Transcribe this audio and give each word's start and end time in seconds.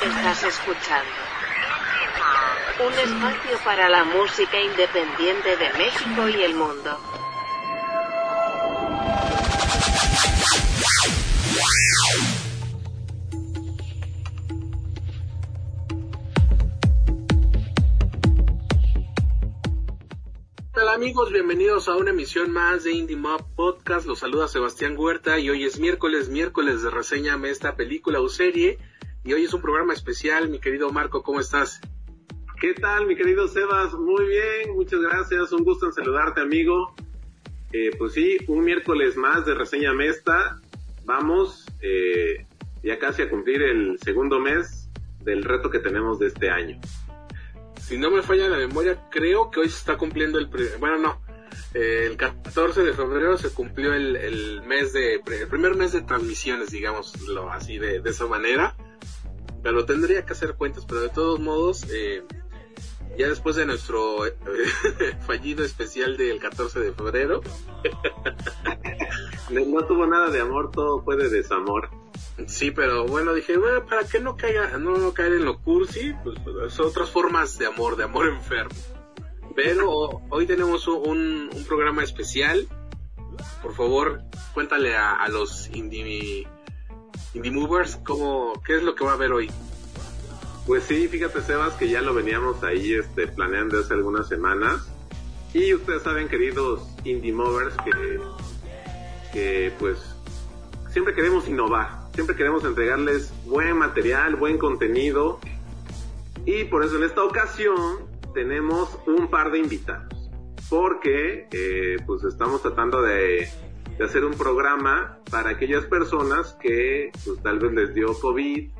Estás 0.00 0.44
escuchando 0.44 1.10
un 2.86 2.92
espacio 2.92 3.58
para 3.64 3.88
la 3.88 4.04
música 4.04 4.60
independiente 4.60 5.56
de 5.56 5.72
México 5.76 6.28
y 6.28 6.42
el 6.42 6.54
mundo. 6.54 6.96
Hola 20.74 20.92
amigos? 20.92 21.32
Bienvenidos 21.32 21.88
a 21.88 21.96
una 21.96 22.10
emisión 22.10 22.52
más 22.52 22.84
de 22.84 22.92
Indie 22.92 23.16
Mob 23.16 23.44
Podcast. 23.56 24.06
Los 24.06 24.20
saluda 24.20 24.46
Sebastián 24.46 24.94
Huerta 24.96 25.40
y 25.40 25.50
hoy 25.50 25.64
es 25.64 25.80
miércoles, 25.80 26.28
miércoles 26.28 26.82
de 26.82 26.90
reseñame 26.90 27.50
esta 27.50 27.74
película 27.74 28.20
o 28.20 28.28
serie. 28.28 28.78
Y 29.28 29.34
hoy 29.34 29.44
es 29.44 29.52
un 29.52 29.60
programa 29.60 29.92
especial, 29.92 30.48
mi 30.48 30.58
querido 30.58 30.90
Marco, 30.90 31.22
¿cómo 31.22 31.38
estás? 31.38 31.82
¿Qué 32.58 32.72
tal, 32.72 33.06
mi 33.06 33.14
querido 33.14 33.46
Sebas? 33.46 33.92
Muy 33.92 34.26
bien, 34.26 34.74
muchas 34.74 35.02
gracias. 35.02 35.52
Un 35.52 35.64
gusto 35.64 35.84
en 35.84 35.92
saludarte, 35.92 36.40
amigo. 36.40 36.94
Eh, 37.70 37.90
pues 37.98 38.14
sí, 38.14 38.38
un 38.46 38.64
miércoles 38.64 39.18
más 39.18 39.44
de 39.44 39.52
Reseña 39.52 39.92
Mesta. 39.92 40.62
Vamos 41.04 41.66
eh, 41.82 42.46
ya 42.82 42.98
casi 42.98 43.20
a 43.20 43.28
cumplir 43.28 43.60
el 43.60 43.98
segundo 43.98 44.40
mes 44.40 44.88
del 45.20 45.44
reto 45.44 45.68
que 45.68 45.80
tenemos 45.80 46.18
de 46.18 46.28
este 46.28 46.48
año. 46.48 46.80
Si 47.82 47.98
no 47.98 48.10
me 48.10 48.22
falla 48.22 48.48
la 48.48 48.56
memoria, 48.56 49.10
creo 49.10 49.50
que 49.50 49.60
hoy 49.60 49.68
se 49.68 49.76
está 49.76 49.98
cumpliendo 49.98 50.38
el... 50.38 50.48
Bueno, 50.80 50.96
no. 50.96 51.20
Eh, 51.74 52.06
el 52.06 52.16
14 52.16 52.82
de 52.82 52.94
febrero 52.94 53.36
se 53.36 53.50
cumplió 53.50 53.92
el, 53.92 54.16
el 54.16 54.62
mes 54.62 54.94
de... 54.94 55.16
El 55.16 55.48
primer 55.48 55.76
mes 55.76 55.92
de 55.92 56.00
transmisiones, 56.00 56.70
digámoslo 56.70 57.52
así, 57.52 57.76
de, 57.76 58.00
de 58.00 58.08
esa 58.08 58.26
manera. 58.26 58.74
Pero 59.62 59.84
tendría 59.84 60.24
que 60.24 60.32
hacer 60.32 60.54
cuentas, 60.54 60.84
pero 60.86 61.00
de 61.00 61.08
todos 61.08 61.40
modos... 61.40 61.84
Eh, 61.90 62.22
ya 63.18 63.28
después 63.28 63.56
de 63.56 63.66
nuestro 63.66 64.26
eh, 64.26 64.36
fallido 65.26 65.64
especial 65.64 66.16
del 66.16 66.38
14 66.38 66.78
de 66.78 66.92
febrero. 66.92 67.40
no, 69.50 69.84
tuvo 69.86 70.06
nada 70.06 70.30
de 70.30 70.40
amor, 70.40 70.70
todo 70.70 71.02
fue 71.02 71.16
de 71.16 71.28
desamor. 71.28 71.90
Sí, 72.46 72.70
pero 72.70 73.06
bueno, 73.06 73.34
dije, 73.34 73.56
bueno, 73.56 73.84
para 73.84 74.04
que 74.04 74.20
no 74.20 74.36
caiga, 74.36 74.78
no, 74.78 75.12
caer 75.12 75.32
en 75.32 75.44
lo 75.44 75.60
cursi, 75.60 76.14
pues, 76.22 76.38
son 76.72 76.86
otras 76.86 77.10
formas 77.10 77.58
de 77.58 77.66
amor, 77.66 77.96
de 77.96 78.04
amor 78.04 78.28
enfermo. 78.28 78.76
Pero 79.56 80.22
hoy 80.30 80.46
tenemos 80.46 80.86
un, 80.86 81.50
un 81.52 81.64
programa 81.66 82.04
especial. 82.04 82.68
Por 83.60 83.74
favor, 83.74 84.22
cuéntale 84.54 84.96
a, 84.96 85.14
a 85.14 85.28
los 85.28 85.68
indie, 85.74 86.46
indie 87.34 87.50
movers 87.50 87.96
cómo, 88.04 88.54
qué 88.64 88.76
es 88.76 88.82
lo 88.82 88.94
que 88.94 89.04
va 89.04 89.12
a 89.12 89.14
haber 89.14 89.32
hoy. 89.32 89.50
Pues 90.66 90.84
sí, 90.84 91.08
fíjate 91.08 91.40
Sebas 91.40 91.74
que 91.74 91.88
ya 91.88 92.02
lo 92.02 92.12
veníamos 92.12 92.62
ahí 92.62 92.92
este, 92.92 93.26
planeando 93.26 93.80
hace 93.80 93.94
algunas 93.94 94.28
semanas. 94.28 94.86
Y 95.54 95.72
ustedes 95.72 96.02
saben, 96.02 96.28
queridos 96.28 96.86
indie 97.04 97.32
movers, 97.32 97.74
que, 97.84 98.20
que 99.32 99.72
pues 99.78 99.98
siempre 100.90 101.14
queremos 101.14 101.48
innovar, 101.48 102.10
siempre 102.12 102.36
queremos 102.36 102.64
entregarles 102.64 103.32
buen 103.46 103.78
material, 103.78 104.36
buen 104.36 104.58
contenido. 104.58 105.40
Y 106.44 106.64
por 106.64 106.84
eso 106.84 106.96
en 106.96 107.04
esta 107.04 107.24
ocasión 107.24 108.06
tenemos 108.34 108.98
un 109.06 109.30
par 109.30 109.50
de 109.50 109.60
invitados. 109.60 110.30
Porque 110.68 111.48
eh, 111.50 111.96
pues 112.06 112.24
estamos 112.24 112.60
tratando 112.60 113.00
de, 113.00 113.48
de 113.98 114.04
hacer 114.04 114.24
un 114.24 114.34
programa 114.34 115.18
para 115.30 115.50
aquellas 115.50 115.84
personas 115.86 116.56
que 116.60 117.10
pues 117.24 117.42
tal 117.42 117.58
vez 117.58 117.72
les 117.72 117.94
dio 117.94 118.18
COVID 118.20 118.70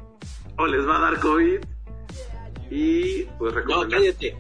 o 0.57 0.67
les 0.67 0.87
va 0.87 0.99
a 0.99 1.01
dar 1.11 1.21
COVID 1.21 1.59
y 2.71 3.25
pues 3.39 3.55
No, 3.67 3.89
cállate. 3.89 4.37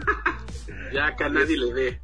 ya 0.92 1.16
que 1.16 1.24
a 1.24 1.28
nadie 1.28 1.56
le 1.56 1.72
dé. 1.72 2.00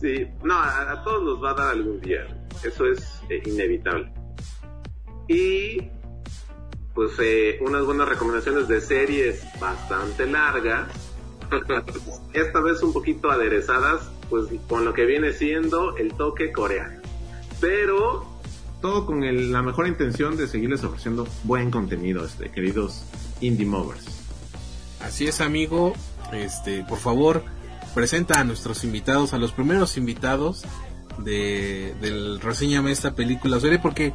Sí, 0.00 0.26
no, 0.42 0.58
a, 0.58 1.02
todos 1.04 1.22
nos 1.22 1.42
va 1.42 1.50
a 1.50 1.54
dar 1.54 1.68
algún 1.68 2.00
día. 2.00 2.26
Eso 2.62 2.86
es 2.86 3.20
eh, 3.30 3.42
inevitable. 3.46 4.12
Y 5.28 5.90
pues 6.94 7.12
eh, 7.20 7.58
unas 7.60 7.84
buenas 7.84 8.08
recomendaciones 8.08 8.68
de 8.68 8.80
series 8.80 9.42
bastante 9.60 10.26
largas. 10.26 10.88
Esta 12.32 12.60
vez 12.60 12.82
un 12.82 12.92
poquito 12.92 13.30
aderezadas, 13.30 14.10
pues 14.28 14.48
con 14.68 14.84
lo 14.84 14.92
que 14.92 15.06
viene 15.06 15.32
siendo 15.32 15.96
el 15.96 16.12
toque 16.14 16.52
coreano. 16.52 17.05
Pero 17.60 18.26
todo 18.80 19.06
con 19.06 19.52
la 19.52 19.62
mejor 19.62 19.86
intención 19.88 20.36
de 20.36 20.46
seguirles 20.46 20.84
ofreciendo 20.84 21.26
buen 21.44 21.70
contenido, 21.70 22.24
este, 22.24 22.50
queridos 22.50 23.04
indie 23.40 23.66
movers. 23.66 24.04
Así 25.00 25.26
es, 25.26 25.40
amigo. 25.40 25.94
Este, 26.32 26.84
por 26.84 26.98
favor, 26.98 27.44
presenta 27.94 28.40
a 28.40 28.44
nuestros 28.44 28.84
invitados, 28.84 29.32
a 29.32 29.38
los 29.38 29.52
primeros 29.52 29.96
invitados 29.96 30.64
de, 31.18 31.94
del 32.00 32.40
Reseñame 32.40 32.92
esta 32.92 33.14
película 33.14 33.58
serie, 33.60 33.78
porque 33.78 34.12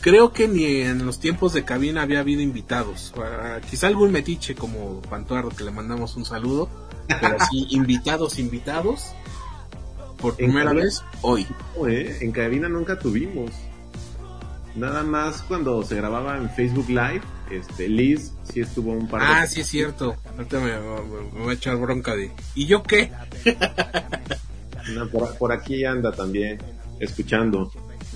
creo 0.00 0.32
que 0.32 0.48
ni 0.48 0.64
en 0.64 1.06
los 1.06 1.18
tiempos 1.18 1.52
de 1.52 1.64
cabina 1.64 2.02
había 2.02 2.20
habido 2.20 2.42
invitados. 2.42 3.14
Ah, 3.16 3.60
quizá 3.68 3.86
algún 3.86 4.12
metiche 4.12 4.54
como 4.54 5.00
Pantuardo, 5.02 5.50
que 5.50 5.64
le 5.64 5.70
mandamos 5.70 6.16
un 6.16 6.24
saludo, 6.24 6.68
pero 7.08 7.36
sí, 7.50 7.66
invitados, 7.70 8.38
invitados, 8.38 9.14
por 10.22 10.36
primera 10.36 10.72
vez 10.72 11.02
hoy. 11.20 11.46
¿eh? 11.86 12.18
En 12.20 12.30
cabina 12.30 12.68
nunca 12.68 12.98
tuvimos. 12.98 13.50
Nada 14.76 15.02
más 15.02 15.42
cuando 15.42 15.82
se 15.82 15.96
grababa 15.96 16.38
en 16.38 16.48
Facebook 16.48 16.88
Live, 16.88 17.20
este, 17.50 17.88
Liz 17.88 18.32
sí 18.44 18.60
estuvo 18.60 18.92
un 18.92 19.06
par 19.06 19.20
de... 19.20 19.26
Ah, 19.26 19.46
sí 19.46 19.60
es 19.60 19.66
cierto. 19.66 20.16
Ahorita 20.30 20.60
me, 20.60 20.78
voy 21.40 21.50
a 21.50 21.52
echar 21.52 21.76
bronca 21.76 22.16
de... 22.16 22.30
¿Y 22.54 22.66
yo 22.66 22.82
qué? 22.82 23.12
por, 25.38 25.52
aquí 25.52 25.84
anda 25.84 26.12
también, 26.12 26.58
escuchando. 27.00 27.70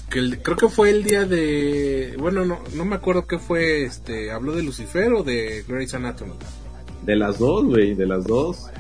Que 0.08 0.40
creo 0.40 0.56
que 0.56 0.68
fue 0.68 0.90
el 0.90 1.04
día 1.04 1.26
de... 1.26 2.16
Bueno, 2.18 2.46
no, 2.46 2.60
no 2.74 2.84
me 2.86 2.96
acuerdo 2.96 3.26
qué 3.26 3.38
fue, 3.38 3.84
este... 3.84 4.30
¿Habló 4.30 4.52
de 4.52 4.62
Lucifer 4.62 5.12
o 5.12 5.22
de 5.22 5.62
Grey's 5.68 5.92
Anatomy? 5.92 6.32
De 7.02 7.16
las 7.16 7.38
dos, 7.38 7.66
güey, 7.66 7.94
de 7.94 8.06
las 8.06 8.24
dos. 8.24 8.70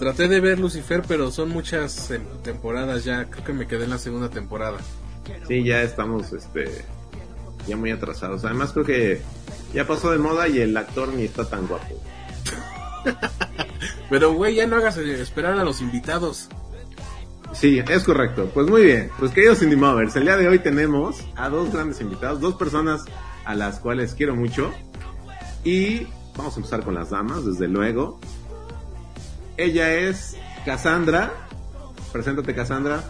Traté 0.00 0.28
de 0.28 0.40
ver 0.40 0.58
Lucifer, 0.58 1.02
pero 1.06 1.30
son 1.30 1.50
muchas 1.50 2.10
temporadas 2.42 3.04
ya. 3.04 3.26
Creo 3.26 3.44
que 3.44 3.52
me 3.52 3.66
quedé 3.66 3.84
en 3.84 3.90
la 3.90 3.98
segunda 3.98 4.30
temporada. 4.30 4.78
Sí, 5.46 5.62
ya 5.62 5.82
estamos 5.82 6.32
este 6.32 6.86
ya 7.66 7.76
muy 7.76 7.90
atrasados. 7.90 8.42
Además 8.46 8.72
creo 8.72 8.86
que 8.86 9.20
ya 9.74 9.86
pasó 9.86 10.10
de 10.10 10.16
moda 10.16 10.48
y 10.48 10.58
el 10.58 10.74
actor 10.74 11.12
ni 11.12 11.24
está 11.24 11.46
tan 11.46 11.66
guapo. 11.66 12.00
Pero 14.08 14.32
güey, 14.32 14.54
ya 14.54 14.66
no 14.66 14.76
hagas 14.76 14.96
esperar 14.96 15.58
a 15.58 15.64
los 15.64 15.82
invitados. 15.82 16.48
Sí, 17.52 17.78
es 17.86 18.02
correcto. 18.02 18.50
Pues 18.54 18.68
muy 18.68 18.84
bien. 18.84 19.10
Pues 19.18 19.32
queridos 19.32 19.60
Indie 19.60 19.76
Movers, 19.76 20.16
el 20.16 20.22
día 20.22 20.38
de 20.38 20.48
hoy 20.48 20.60
tenemos 20.60 21.22
a 21.36 21.50
dos 21.50 21.74
grandes 21.74 22.00
invitados, 22.00 22.40
dos 22.40 22.54
personas 22.54 23.04
a 23.44 23.54
las 23.54 23.80
cuales 23.80 24.14
quiero 24.14 24.34
mucho. 24.34 24.72
Y 25.62 26.06
vamos 26.38 26.54
a 26.54 26.56
empezar 26.56 26.82
con 26.84 26.94
las 26.94 27.10
damas, 27.10 27.44
desde 27.44 27.68
luego. 27.68 28.18
Ella 29.60 29.92
es 29.92 30.38
Cassandra. 30.64 31.34
Preséntate, 32.10 32.54
Cassandra. 32.54 33.04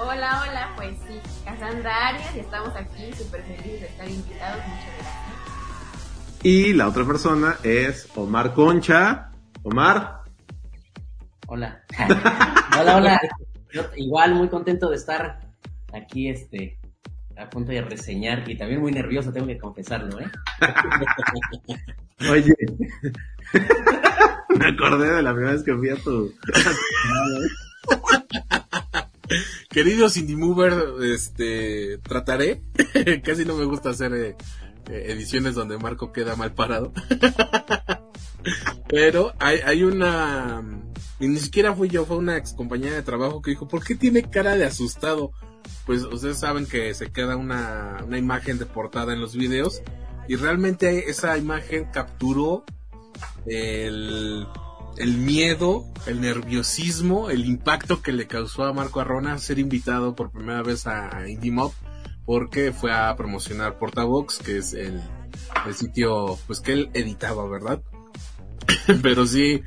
Hola, 0.00 0.44
hola, 0.46 0.72
pues 0.76 0.96
sí, 1.08 1.20
Cassandra 1.44 2.10
Arias 2.10 2.36
y 2.36 2.38
estamos 2.38 2.76
aquí 2.76 3.12
súper 3.12 3.42
felices 3.42 3.80
de 3.80 3.86
estar 3.88 4.08
invitados, 4.08 4.62
muchas 4.68 4.84
gracias. 4.98 6.44
Y 6.44 6.74
la 6.74 6.86
otra 6.86 7.04
persona 7.04 7.56
es 7.64 8.08
Omar 8.14 8.54
Concha. 8.54 9.32
Omar. 9.64 10.20
Hola. 11.48 11.82
hola, 12.80 12.96
hola. 12.98 13.20
igual 13.96 14.36
muy 14.36 14.48
contento 14.48 14.90
de 14.90 14.96
estar 14.98 15.40
aquí 15.92 16.28
este 16.28 16.78
a 17.36 17.50
punto 17.50 17.72
de 17.72 17.82
reseñar 17.82 18.48
y 18.48 18.56
también 18.56 18.80
muy 18.80 18.92
nervioso, 18.92 19.32
tengo 19.32 19.46
que 19.46 19.58
confesarlo, 19.58 20.20
¿eh? 20.20 20.30
Oye, 22.30 22.54
me 24.58 24.66
acordé 24.68 25.14
de 25.14 25.22
la 25.22 25.32
primera 25.32 25.52
vez 25.52 25.62
que 25.62 25.74
fui 25.74 25.90
a 25.90 25.96
tu... 25.96 26.32
Queridos 29.68 30.16
Indie 30.16 30.36
Mover, 30.36 30.72
este, 31.02 31.98
trataré. 31.98 32.62
Casi 33.24 33.44
no 33.44 33.56
me 33.56 33.64
gusta 33.64 33.90
hacer 33.90 34.14
eh, 34.14 34.36
eh, 34.88 35.06
ediciones 35.08 35.54
donde 35.54 35.76
Marco 35.78 36.12
queda 36.12 36.36
mal 36.36 36.54
parado. 36.54 36.92
Pero 38.88 39.34
hay, 39.38 39.58
hay 39.64 39.82
una, 39.82 40.62
y 41.18 41.28
ni 41.28 41.38
siquiera 41.38 41.74
fui 41.74 41.88
yo, 41.88 42.04
fue 42.04 42.16
una 42.16 42.36
ex 42.36 42.52
compañera 42.52 42.94
de 42.94 43.02
trabajo 43.02 43.40
que 43.40 43.50
dijo, 43.50 43.66
¿por 43.68 43.84
qué 43.84 43.94
tiene 43.94 44.22
cara 44.22 44.56
de 44.56 44.64
asustado? 44.64 45.32
Pues 45.84 46.02
ustedes 46.02 46.38
saben 46.38 46.66
que 46.66 46.92
se 46.94 47.10
queda 47.12 47.36
una, 47.36 47.98
una 48.04 48.18
imagen 48.18 48.58
de 48.58 48.66
portada 48.66 49.12
en 49.12 49.20
los 49.20 49.36
videos 49.36 49.82
y 50.28 50.36
realmente 50.36 51.10
esa 51.10 51.36
imagen 51.38 51.86
capturó 51.92 52.64
el 53.46 54.46
el 54.98 55.18
miedo, 55.18 55.84
el 56.06 56.20
nerviosismo, 56.20 57.30
el 57.30 57.44
impacto 57.44 58.00
que 58.02 58.12
le 58.12 58.26
causó 58.26 58.64
a 58.64 58.72
Marco 58.72 59.00
Arrona 59.00 59.38
ser 59.38 59.58
invitado 59.58 60.14
por 60.14 60.30
primera 60.30 60.62
vez 60.62 60.86
a 60.86 61.28
Indie 61.28 61.52
Mob 61.52 61.72
porque 62.24 62.72
fue 62.72 62.92
a 62.92 63.14
promocionar 63.14 63.78
Portavox, 63.78 64.38
que 64.38 64.58
es 64.58 64.74
el, 64.74 65.00
el 65.66 65.74
sitio 65.74 66.38
pues 66.46 66.60
que 66.60 66.72
él 66.72 66.90
editaba, 66.94 67.48
¿verdad? 67.48 67.82
Pero 69.02 69.26
sí 69.26 69.62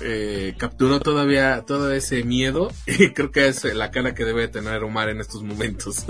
eh, 0.00 0.54
capturó 0.58 1.00
todavía 1.00 1.62
todo 1.66 1.92
ese 1.92 2.24
miedo 2.24 2.70
y 2.86 3.10
creo 3.12 3.30
que 3.30 3.46
es 3.48 3.64
la 3.74 3.90
cara 3.90 4.14
que 4.14 4.24
debe 4.24 4.48
tener 4.48 4.82
Omar 4.82 5.08
en 5.08 5.20
estos 5.20 5.42
momentos. 5.42 6.04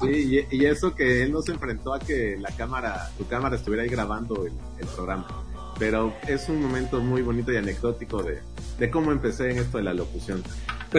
Sí, 0.00 0.06
eh, 0.08 0.46
y, 0.50 0.56
y 0.56 0.66
eso 0.66 0.94
que 0.94 1.22
él 1.22 1.32
no 1.32 1.42
se 1.42 1.52
enfrentó 1.52 1.92
a 1.94 1.98
que 1.98 2.36
la 2.38 2.50
cámara, 2.56 3.10
tu 3.18 3.26
cámara 3.26 3.56
estuviera 3.56 3.82
ahí 3.82 3.88
grabando 3.88 4.46
el, 4.46 4.52
el 4.78 4.86
programa. 4.86 5.26
Pero 5.78 6.14
es 6.28 6.48
un 6.48 6.60
momento 6.60 7.00
muy 7.00 7.22
bonito 7.22 7.52
y 7.52 7.56
anecdótico 7.56 8.22
de, 8.22 8.40
de 8.78 8.90
cómo 8.90 9.12
empecé 9.12 9.50
en 9.50 9.58
esto 9.58 9.78
de 9.78 9.84
la 9.84 9.94
locución. 9.94 10.42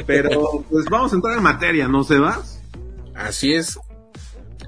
Pero 0.08 0.66
pues 0.70 0.86
vamos 0.86 1.12
a 1.14 1.16
entrar 1.16 1.38
en 1.38 1.44
materia, 1.44 1.88
¿no, 1.88 2.04
Sebas? 2.04 2.62
Así 3.16 3.54
es. 3.54 3.80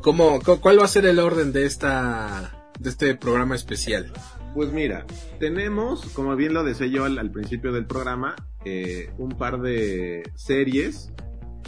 ¿Cómo, 0.02 0.40
cu- 0.42 0.60
¿Cuál 0.60 0.80
va 0.80 0.86
a 0.86 0.88
ser 0.90 1.06
el 1.06 1.20
orden 1.20 1.52
de 1.54 1.66
esta 1.66 2.68
de 2.80 2.90
este 2.90 3.16
programa 3.16 3.56
especial? 3.56 4.12
Pues 4.54 4.72
mira, 4.72 5.06
tenemos, 5.40 6.06
como 6.14 6.36
bien 6.36 6.54
lo 6.54 6.64
decía 6.64 6.88
yo 6.88 7.06
al, 7.06 7.18
al 7.18 7.32
principio 7.32 7.72
del 7.72 7.86
programa, 7.86 8.36
eh, 8.66 9.12
un 9.18 9.30
par 9.30 9.62
de 9.62 10.24
series 10.36 11.12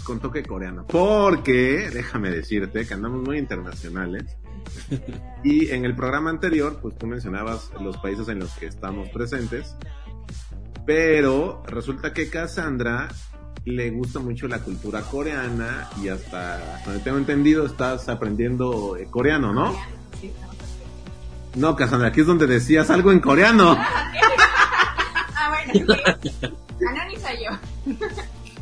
con 0.03 0.19
toque 0.19 0.43
coreano. 0.43 0.85
Porque, 0.87 1.89
déjame 1.91 2.29
decirte 2.29 2.85
que 2.85 2.93
andamos 2.93 3.23
muy 3.23 3.37
internacionales. 3.37 4.37
Y 5.43 5.69
en 5.69 5.85
el 5.85 5.95
programa 5.95 6.31
anterior, 6.31 6.79
pues 6.81 6.97
tú 6.97 7.05
mencionabas 7.05 7.69
los 7.79 7.97
países 7.97 8.27
en 8.29 8.39
los 8.39 8.51
que 8.55 8.65
estamos 8.65 9.09
presentes. 9.09 9.75
Pero 10.87 11.61
resulta 11.67 12.13
que 12.13 12.31
Cassandra 12.31 13.09
le 13.63 13.91
gusta 13.91 14.19
mucho 14.19 14.47
la 14.47 14.59
cultura 14.59 15.01
coreana 15.01 15.87
y 16.01 16.07
hasta, 16.07 16.81
donde 16.83 16.99
tengo 17.01 17.17
entendido, 17.17 17.65
estás 17.65 18.09
aprendiendo 18.09 18.97
eh, 18.97 19.07
coreano, 19.09 19.53
¿no? 19.53 19.75
No, 21.55 21.75
Cassandra, 21.75 22.09
aquí 22.09 22.21
es 22.21 22.27
donde 22.27 22.47
decías 22.47 22.89
algo 22.89 23.11
en 23.11 23.19
coreano. 23.19 23.77
Ah, 25.37 25.49
bueno. 25.49 25.93
Anoni 26.89 27.15
soy 27.17 27.43
yo. 27.43 27.97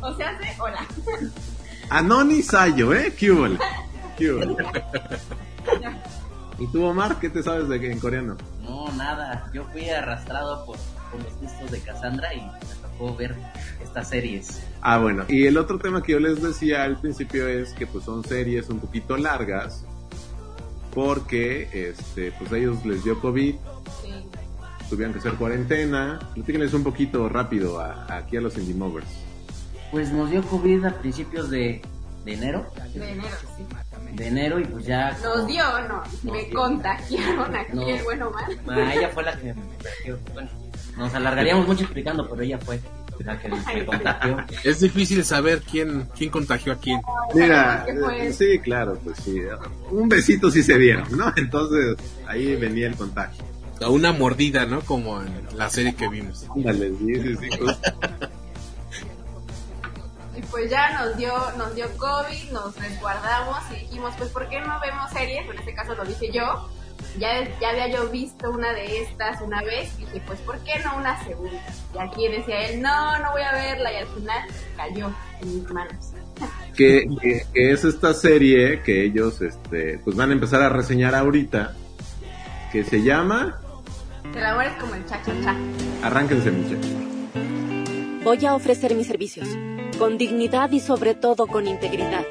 o 0.02 0.14
sea, 0.16 0.30
hace 0.30 0.60
hola. 0.60 0.86
Anoni 1.88 2.42
Sayo, 2.42 2.92
¿eh? 2.92 3.14
¿Qué 3.16 3.30
hubo? 3.30 3.46
¿Y 6.58 6.66
tú, 6.68 6.84
Omar, 6.84 7.18
qué 7.20 7.30
te 7.30 7.42
sabes 7.42 7.68
de 7.68 7.90
en 7.90 7.98
coreano? 7.98 8.36
No, 8.62 8.90
nada. 8.92 9.50
Yo 9.54 9.64
fui 9.72 9.88
arrastrado 9.88 10.66
por, 10.66 10.76
por 11.10 11.22
los 11.22 11.32
gustos 11.40 11.70
de 11.70 11.80
Cassandra 11.80 12.34
y 12.34 12.42
me 12.42 12.52
tocó 12.82 13.16
ver 13.16 13.34
estas 13.82 14.08
series. 14.08 14.62
Ah, 14.82 14.98
bueno. 14.98 15.24
Y 15.28 15.46
el 15.46 15.56
otro 15.56 15.78
tema 15.78 16.02
que 16.02 16.12
yo 16.12 16.20
les 16.20 16.42
decía 16.42 16.84
al 16.84 17.00
principio 17.00 17.48
es 17.48 17.72
que 17.72 17.86
pues 17.86 18.04
son 18.04 18.24
series 18.24 18.68
un 18.68 18.80
poquito 18.80 19.16
largas 19.16 19.84
porque 20.94 21.68
este 21.72 22.32
pues 22.38 22.52
a 22.52 22.56
ellos 22.58 22.84
les 22.86 23.02
dio 23.04 23.20
COVID, 23.20 23.54
Sí. 24.02 24.12
tuvieron 24.88 25.12
que 25.12 25.18
hacer 25.18 25.34
cuarentena. 25.34 26.18
Platíquenles 26.34 26.72
un 26.74 26.84
poquito 26.84 27.28
rápido 27.28 27.80
a- 27.80 28.06
aquí 28.16 28.36
a 28.36 28.40
los 28.40 28.56
Indie 28.56 28.74
Movers. 28.74 29.06
Pues 29.90 30.12
nos 30.12 30.30
dio 30.30 30.42
COVID 30.42 30.84
a 30.86 30.98
principios 30.98 31.50
de, 31.50 31.80
de 32.24 32.34
enero. 32.34 32.66
De 32.94 33.10
enero, 33.12 33.28
sí. 33.56 33.64
De 34.14 34.26
enero 34.28 34.60
y 34.60 34.64
pues 34.64 34.86
ya... 34.86 35.16
Nos 35.22 35.46
dio, 35.46 35.64
no. 35.88 36.02
Me 36.32 36.44
dio. 36.44 36.54
contagiaron 36.58 37.54
aquí 37.56 37.76
No. 37.76 37.88
el 37.88 38.02
bueno 38.04 38.30
mal. 38.30 38.58
Ah, 38.68 38.94
ella 38.94 39.08
fue 39.08 39.22
la 39.24 39.36
que 39.36 39.52
me 39.54 39.62
contagió. 39.62 40.18
Bueno, 40.32 40.50
nos 40.96 41.14
alargaríamos 41.14 41.66
mucho 41.66 41.82
explicando, 41.84 42.28
pero 42.28 42.42
ella 42.42 42.58
fue 42.58 42.80
la 43.20 43.38
que 43.38 43.48
me 43.48 43.84
contagió. 43.84 44.44
Es 44.64 44.80
difícil 44.80 45.24
saber 45.24 45.62
quién 45.62 46.08
quién 46.16 46.30
contagió 46.30 46.72
a 46.72 46.76
quién. 46.76 47.00
Mira, 47.34 47.86
sí, 48.32 48.58
claro, 48.60 48.98
pues 49.02 49.18
sí. 49.24 49.40
Un 49.90 50.08
besito 50.08 50.50
sí 50.50 50.62
se 50.62 50.78
dieron, 50.78 51.16
¿no? 51.16 51.32
Entonces 51.36 51.96
ahí 52.26 52.56
venía 52.56 52.86
el 52.86 52.96
contagio. 52.96 53.44
A 53.80 53.88
una 53.88 54.12
mordida, 54.12 54.66
¿no? 54.66 54.80
Como 54.80 55.20
en 55.20 55.46
la 55.56 55.68
serie 55.68 55.94
que 55.94 56.08
vimos. 56.08 56.46
Ándale, 56.54 56.90
sí, 56.90 57.14
sí, 57.20 57.36
sí. 57.36 57.48
Y 60.36 60.42
pues 60.42 60.70
ya 60.70 60.98
nos 60.98 61.16
dio, 61.16 61.32
nos 61.56 61.74
dio 61.74 61.86
COVID, 61.96 62.50
nos 62.52 62.76
resguardamos 62.76 63.58
y 63.70 63.80
dijimos, 63.80 64.14
pues 64.18 64.30
¿por 64.30 64.48
qué 64.48 64.60
no 64.60 64.80
vemos 64.80 65.10
series? 65.12 65.48
En 65.48 65.58
este 65.58 65.74
caso 65.74 65.94
lo 65.94 66.04
dije 66.04 66.30
yo. 66.32 66.68
Ya, 67.18 67.48
ya 67.60 67.68
había 67.70 67.88
yo 67.88 68.08
visto 68.10 68.50
una 68.50 68.72
de 68.72 69.02
estas 69.02 69.40
una 69.40 69.62
vez 69.62 69.92
y 69.98 70.04
dije, 70.04 70.22
pues 70.26 70.40
¿por 70.40 70.58
qué 70.64 70.72
no 70.84 70.96
una 70.96 71.22
segunda? 71.24 71.52
Y 71.94 71.98
aquí 71.98 72.28
decía 72.28 72.66
él, 72.68 72.82
no, 72.82 73.18
no 73.20 73.30
voy 73.32 73.42
a 73.42 73.52
verla 73.52 73.92
y 73.92 73.96
al 73.96 74.06
final 74.08 74.48
cayó 74.76 75.12
en 75.40 75.54
mis 75.54 75.70
manos. 75.70 75.94
que, 76.76 77.06
que- 77.20 77.46
que 77.54 77.70
es 77.70 77.84
esta 77.84 78.12
serie 78.14 78.82
que 78.82 79.04
ellos 79.04 79.40
este 79.42 79.98
pues 80.02 80.16
van 80.16 80.30
a 80.30 80.32
empezar 80.32 80.60
a 80.62 80.68
reseñar 80.68 81.14
ahorita 81.14 81.76
que 82.72 82.82
se 82.82 83.02
llama 83.04 83.60
El 84.34 84.44
amor 84.44 84.64
es 84.64 84.72
como 84.80 84.94
el 84.96 85.06
cha-cha-cha. 85.06 85.54
Arránquense 86.02 86.50
muchachos. 86.50 86.90
Voy 88.24 88.44
a 88.46 88.54
ofrecer 88.56 88.94
mis 88.96 89.06
servicios, 89.06 89.46
con 89.98 90.18
dignidad 90.18 90.72
y 90.72 90.80
sobre 90.80 91.14
todo 91.14 91.46
con 91.46 91.68
integridad. 91.68 92.24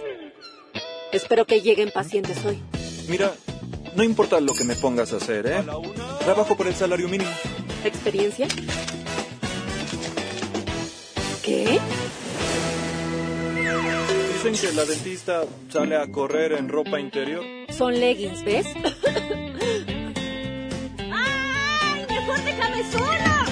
Espero 1.13 1.45
que 1.45 1.61
lleguen 1.61 1.91
pacientes 1.91 2.43
hoy. 2.45 2.61
Mira, 3.07 3.31
no 3.95 4.03
importa 4.03 4.39
lo 4.39 4.53
que 4.53 4.63
me 4.63 4.75
pongas 4.75 5.13
a 5.13 5.17
hacer, 5.17 5.45
¿eh? 5.47 5.63
Trabajo 6.19 6.55
por 6.55 6.67
el 6.67 6.75
salario 6.75 7.07
mínimo. 7.07 7.29
¿Experiencia? 7.83 8.47
¿Qué? 11.43 11.79
Dicen 14.33 14.55
que 14.69 14.75
la 14.75 14.85
dentista 14.85 15.43
sale 15.69 15.95
a 15.97 16.07
correr 16.07 16.53
en 16.53 16.69
ropa 16.69 16.99
interior. 16.99 17.43
Son 17.69 17.93
leggings, 17.99 18.43
¿ves? 18.43 18.67
¡Ay! 20.99 22.05
¡Mejor 22.09 22.43
déjame 22.43 22.91
sola! 22.91 23.45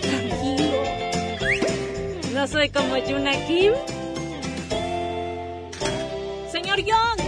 Tranquilo. 0.00 0.82
¿No 2.34 2.46
soy 2.46 2.68
como 2.70 2.96
Yuna 2.98 3.32
Kim? 3.46 3.72
Señor 6.50 6.78
Young, 6.80 7.23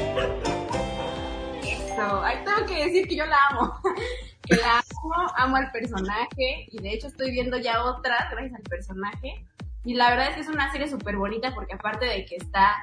Eso, 1.63 2.23
ahí 2.23 2.39
tengo 2.45 2.67
que 2.67 2.85
decir 2.87 3.09
que 3.09 3.17
yo 3.17 3.27
la 3.27 3.39
amo. 3.51 3.75
que 4.43 4.57
la 4.57 4.79
amo, 4.79 5.33
amo 5.37 5.57
al 5.57 5.71
personaje 5.73 6.67
y 6.71 6.81
de 6.81 6.93
hecho 6.93 7.09
estoy 7.09 7.31
viendo 7.33 7.59
ya 7.59 7.85
otra 7.85 8.29
gracias 8.31 8.55
al 8.55 8.63
personaje. 8.63 9.45
Y 9.85 9.95
la 9.95 10.11
verdad 10.11 10.29
es 10.29 10.35
que 10.35 10.41
es 10.41 10.49
una 10.49 10.71
serie 10.73 10.89
súper 10.89 11.17
bonita 11.17 11.55
porque 11.55 11.75
aparte 11.75 12.07
de 12.07 12.25
que 12.25 12.37
está 12.37 12.75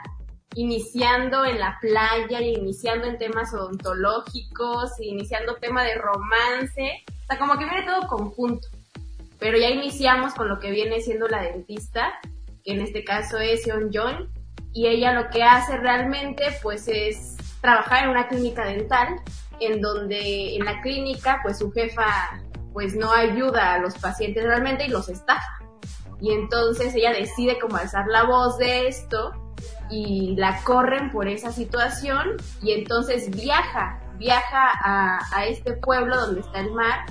iniciando 0.55 1.45
en 1.45 1.59
la 1.59 1.77
playa, 1.81 2.41
iniciando 2.41 3.07
en 3.07 3.17
temas 3.17 3.53
odontológicos, 3.53 4.91
iniciando 4.99 5.55
tema 5.55 5.83
de 5.83 5.95
romance, 5.95 7.03
o 7.07 7.25
sea, 7.27 7.39
como 7.39 7.57
que 7.57 7.65
viene 7.65 7.85
todo 7.85 8.07
conjunto. 8.07 8.67
Pero 9.39 9.57
ya 9.57 9.69
iniciamos 9.69 10.33
con 10.33 10.47
lo 10.47 10.59
que 10.59 10.71
viene 10.71 11.01
siendo 11.01 11.27
la 11.27 11.41
dentista, 11.41 12.13
que 12.63 12.73
en 12.73 12.81
este 12.81 13.03
caso 13.03 13.39
es 13.39 13.63
Seon 13.63 13.89
Jong, 13.93 14.29
y 14.73 14.87
ella 14.87 15.13
lo 15.13 15.29
que 15.29 15.43
hace 15.43 15.77
realmente 15.77 16.45
pues 16.61 16.87
es 16.87 17.37
trabajar 17.61 18.03
en 18.03 18.09
una 18.09 18.27
clínica 18.27 18.65
dental, 18.65 19.21
en 19.59 19.81
donde 19.81 20.55
en 20.55 20.65
la 20.65 20.81
clínica 20.81 21.39
pues 21.43 21.59
su 21.59 21.71
jefa 21.71 22.41
pues 22.73 22.95
no 22.95 23.11
ayuda 23.11 23.75
a 23.75 23.79
los 23.79 23.97
pacientes 23.99 24.43
realmente 24.43 24.85
y 24.85 24.89
los 24.89 25.07
estafa. 25.09 25.59
Y 26.19 26.31
entonces 26.31 26.95
ella 26.95 27.13
decide 27.13 27.59
como 27.59 27.77
alzar 27.77 28.07
la 28.07 28.23
voz 28.23 28.57
de 28.57 28.87
esto 28.87 29.31
y 29.89 30.35
la 30.37 30.59
corren 30.63 31.11
por 31.11 31.27
esa 31.27 31.51
situación 31.51 32.37
y 32.61 32.71
entonces 32.71 33.29
viaja, 33.29 33.99
viaja 34.17 34.71
a, 34.83 35.19
a 35.31 35.45
este 35.45 35.73
pueblo 35.73 36.19
donde 36.19 36.41
está 36.41 36.61
el 36.61 36.71
mar 36.71 37.05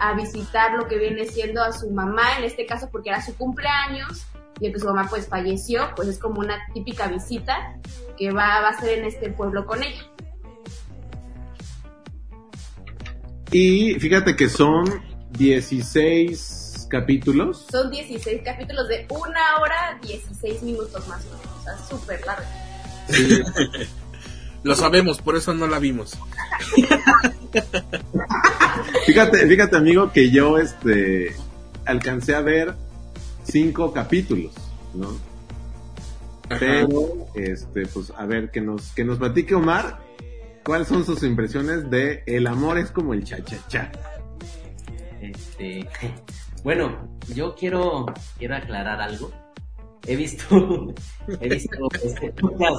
a 0.00 0.14
visitar 0.14 0.72
lo 0.72 0.88
que 0.88 0.98
viene 0.98 1.24
siendo 1.26 1.62
a 1.62 1.72
su 1.72 1.90
mamá, 1.90 2.38
en 2.38 2.44
este 2.44 2.66
caso 2.66 2.88
porque 2.90 3.10
era 3.10 3.22
su 3.22 3.36
cumpleaños 3.36 4.26
y 4.60 4.72
que 4.72 4.78
su 4.78 4.86
mamá 4.86 5.06
pues 5.08 5.28
falleció, 5.28 5.90
pues 5.94 6.08
es 6.08 6.18
como 6.18 6.40
una 6.40 6.58
típica 6.72 7.08
visita 7.08 7.78
que 8.16 8.30
va, 8.30 8.60
va 8.60 8.68
a 8.70 8.80
ser 8.80 8.98
en 8.98 9.04
este 9.04 9.30
pueblo 9.30 9.66
con 9.66 9.82
ella. 9.82 10.02
Y 13.52 13.94
fíjate 13.94 14.34
que 14.34 14.48
son 14.48 14.84
16 15.32 16.88
capítulos. 16.90 17.66
Son 17.70 17.90
16 17.90 18.42
capítulos 18.44 18.88
de 18.88 19.06
una 19.10 19.60
hora 19.60 19.98
16 20.02 20.62
minutos 20.62 21.06
más 21.08 21.24
o 21.26 21.30
menos, 21.36 21.46
o 21.60 21.62
sea, 21.62 21.78
súper 21.78 22.24
largo. 22.26 22.46
Sí. 23.08 23.40
Lo 24.62 24.74
sabemos, 24.74 25.20
por 25.22 25.36
eso 25.36 25.54
no 25.54 25.68
la 25.68 25.78
vimos. 25.78 26.18
Fíjate, 29.06 29.46
fíjate 29.46 29.76
amigo 29.76 30.10
que 30.12 30.30
yo 30.30 30.58
este 30.58 31.36
alcancé 31.84 32.34
a 32.34 32.40
ver 32.40 32.74
cinco 33.46 33.92
capítulos, 33.92 34.52
¿no? 34.94 35.08
Ajá. 36.48 36.58
Pero, 36.60 37.26
este, 37.34 37.86
pues, 37.86 38.12
a 38.16 38.26
ver, 38.26 38.50
que 38.50 38.60
nos, 38.60 38.92
que 38.92 39.04
nos 39.04 39.18
platique 39.18 39.54
Omar, 39.54 39.98
¿cuáles 40.64 40.88
son 40.88 41.04
sus 41.04 41.22
impresiones 41.22 41.90
de 41.90 42.22
El 42.26 42.46
amor 42.46 42.78
es 42.78 42.90
como 42.90 43.14
el 43.14 43.24
cha-cha-cha? 43.24 43.90
Este, 45.20 45.88
bueno, 46.64 47.08
yo 47.34 47.54
quiero, 47.54 48.06
quiero 48.38 48.56
aclarar 48.56 49.00
algo. 49.00 49.30
he 50.06 50.14
visto, 50.14 50.44
he 51.40 51.48
visto 51.48 51.88
este, 52.04 52.32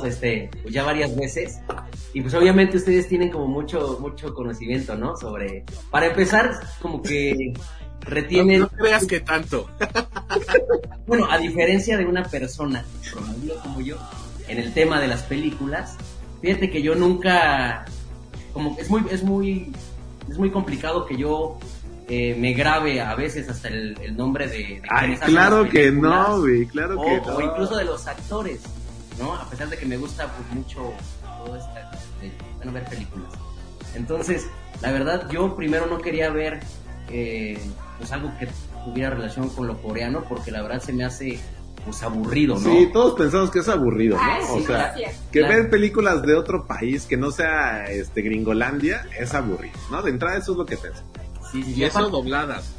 este, 0.05 0.49
ya 0.69 0.83
varias 0.83 1.15
veces. 1.15 1.59
Y 2.13 2.21
pues 2.21 2.33
obviamente 2.33 2.77
ustedes 2.77 3.09
tienen 3.09 3.29
como 3.29 3.47
mucho, 3.47 3.97
mucho 3.99 4.33
conocimiento, 4.33 4.95
¿no? 4.95 5.17
Sobre, 5.17 5.65
para 5.91 6.07
empezar, 6.07 6.51
como 6.81 7.01
que 7.01 7.53
retienen... 8.01 8.61
No, 8.61 8.69
no 8.71 8.77
creas 8.77 9.05
que 9.05 9.19
tanto. 9.19 9.69
Bueno, 11.05 11.27
a 11.31 11.37
diferencia 11.37 11.97
de 11.97 12.05
una 12.05 12.23
persona 12.23 12.83
como 13.63 13.81
yo, 13.81 13.97
en 14.47 14.59
el 14.59 14.73
tema 14.73 14.99
de 14.99 15.07
las 15.07 15.23
películas, 15.23 15.95
fíjate 16.41 16.69
que 16.69 16.81
yo 16.81 16.95
nunca, 16.95 17.85
como 18.53 18.75
que 18.75 18.81
es 18.81 18.89
muy, 18.89 19.03
es 19.09 19.23
muy, 19.23 19.71
es 20.29 20.37
muy 20.37 20.51
complicado 20.51 21.05
que 21.05 21.17
yo 21.17 21.59
eh, 22.09 22.35
me 22.37 22.53
grabe 22.53 23.01
a 23.01 23.15
veces 23.15 23.49
hasta 23.49 23.69
el, 23.69 23.97
el 24.01 24.15
nombre 24.15 24.47
de, 24.47 24.57
de 24.57 24.81
Ay, 24.89 25.17
claro 25.17 25.67
que 25.69 25.91
no, 25.91 26.39
güey, 26.39 26.65
claro 26.65 26.99
o, 26.99 27.05
que 27.05 27.29
o 27.29 27.39
no. 27.39 27.41
incluso 27.41 27.75
de 27.75 27.85
los 27.85 28.07
actores, 28.07 28.61
¿no? 29.19 29.33
A 29.33 29.49
pesar 29.49 29.69
de 29.69 29.77
que 29.77 29.85
me 29.85 29.97
gusta 29.97 30.27
pues, 30.27 30.49
mucho 30.53 30.93
todo 31.45 31.55
esta, 31.55 31.91
de, 32.21 32.31
bueno, 32.57 32.71
ver 32.71 32.85
películas. 32.85 33.33
Entonces, 33.95 34.47
la 34.81 34.91
verdad, 34.91 35.29
yo 35.29 35.55
primero 35.55 35.87
no 35.87 35.99
quería 35.99 36.29
ver 36.29 36.59
eh, 37.09 37.59
pues 37.97 38.11
algo 38.11 38.31
que 38.39 38.47
tuviera 38.85 39.09
relación 39.11 39.49
con 39.49 39.67
lo 39.67 39.77
coreano, 39.81 40.23
porque 40.27 40.51
la 40.51 40.61
verdad 40.61 40.81
se 40.81 40.93
me 40.93 41.03
hace 41.05 41.39
pues 41.85 42.03
aburrido, 42.03 42.55
¿no? 42.55 42.69
Sí, 42.69 42.89
todos 42.91 43.17
pensamos 43.17 43.49
que 43.49 43.59
es 43.59 43.69
aburrido, 43.69 44.17
¿no? 44.17 44.23
Ay, 44.23 44.41
o 44.49 44.57
sí, 44.57 44.63
sea, 44.65 44.77
gracias. 44.77 45.15
que 45.31 45.39
Claro. 45.39 45.55
ver 45.55 45.69
películas 45.69 46.21
de 46.23 46.35
otro 46.35 46.67
país 46.67 47.05
que 47.05 47.15
no 47.15 47.31
sea 47.31 47.85
este 47.85 48.21
Gringolandia 48.21 49.07
es 49.17 49.33
aburrido, 49.33 49.77
¿no? 49.89 50.01
De 50.01 50.09
entrada 50.11 50.37
eso 50.37 50.51
es 50.51 50.57
lo 50.57 50.65
que 50.65 50.75
pensamos. 50.75 51.09
Sí, 51.51 51.63
sí, 51.63 51.71
Y 51.71 51.75
sí, 51.75 51.83
eso 51.85 51.99
aparte- 51.99 52.11
dobladas. 52.11 52.73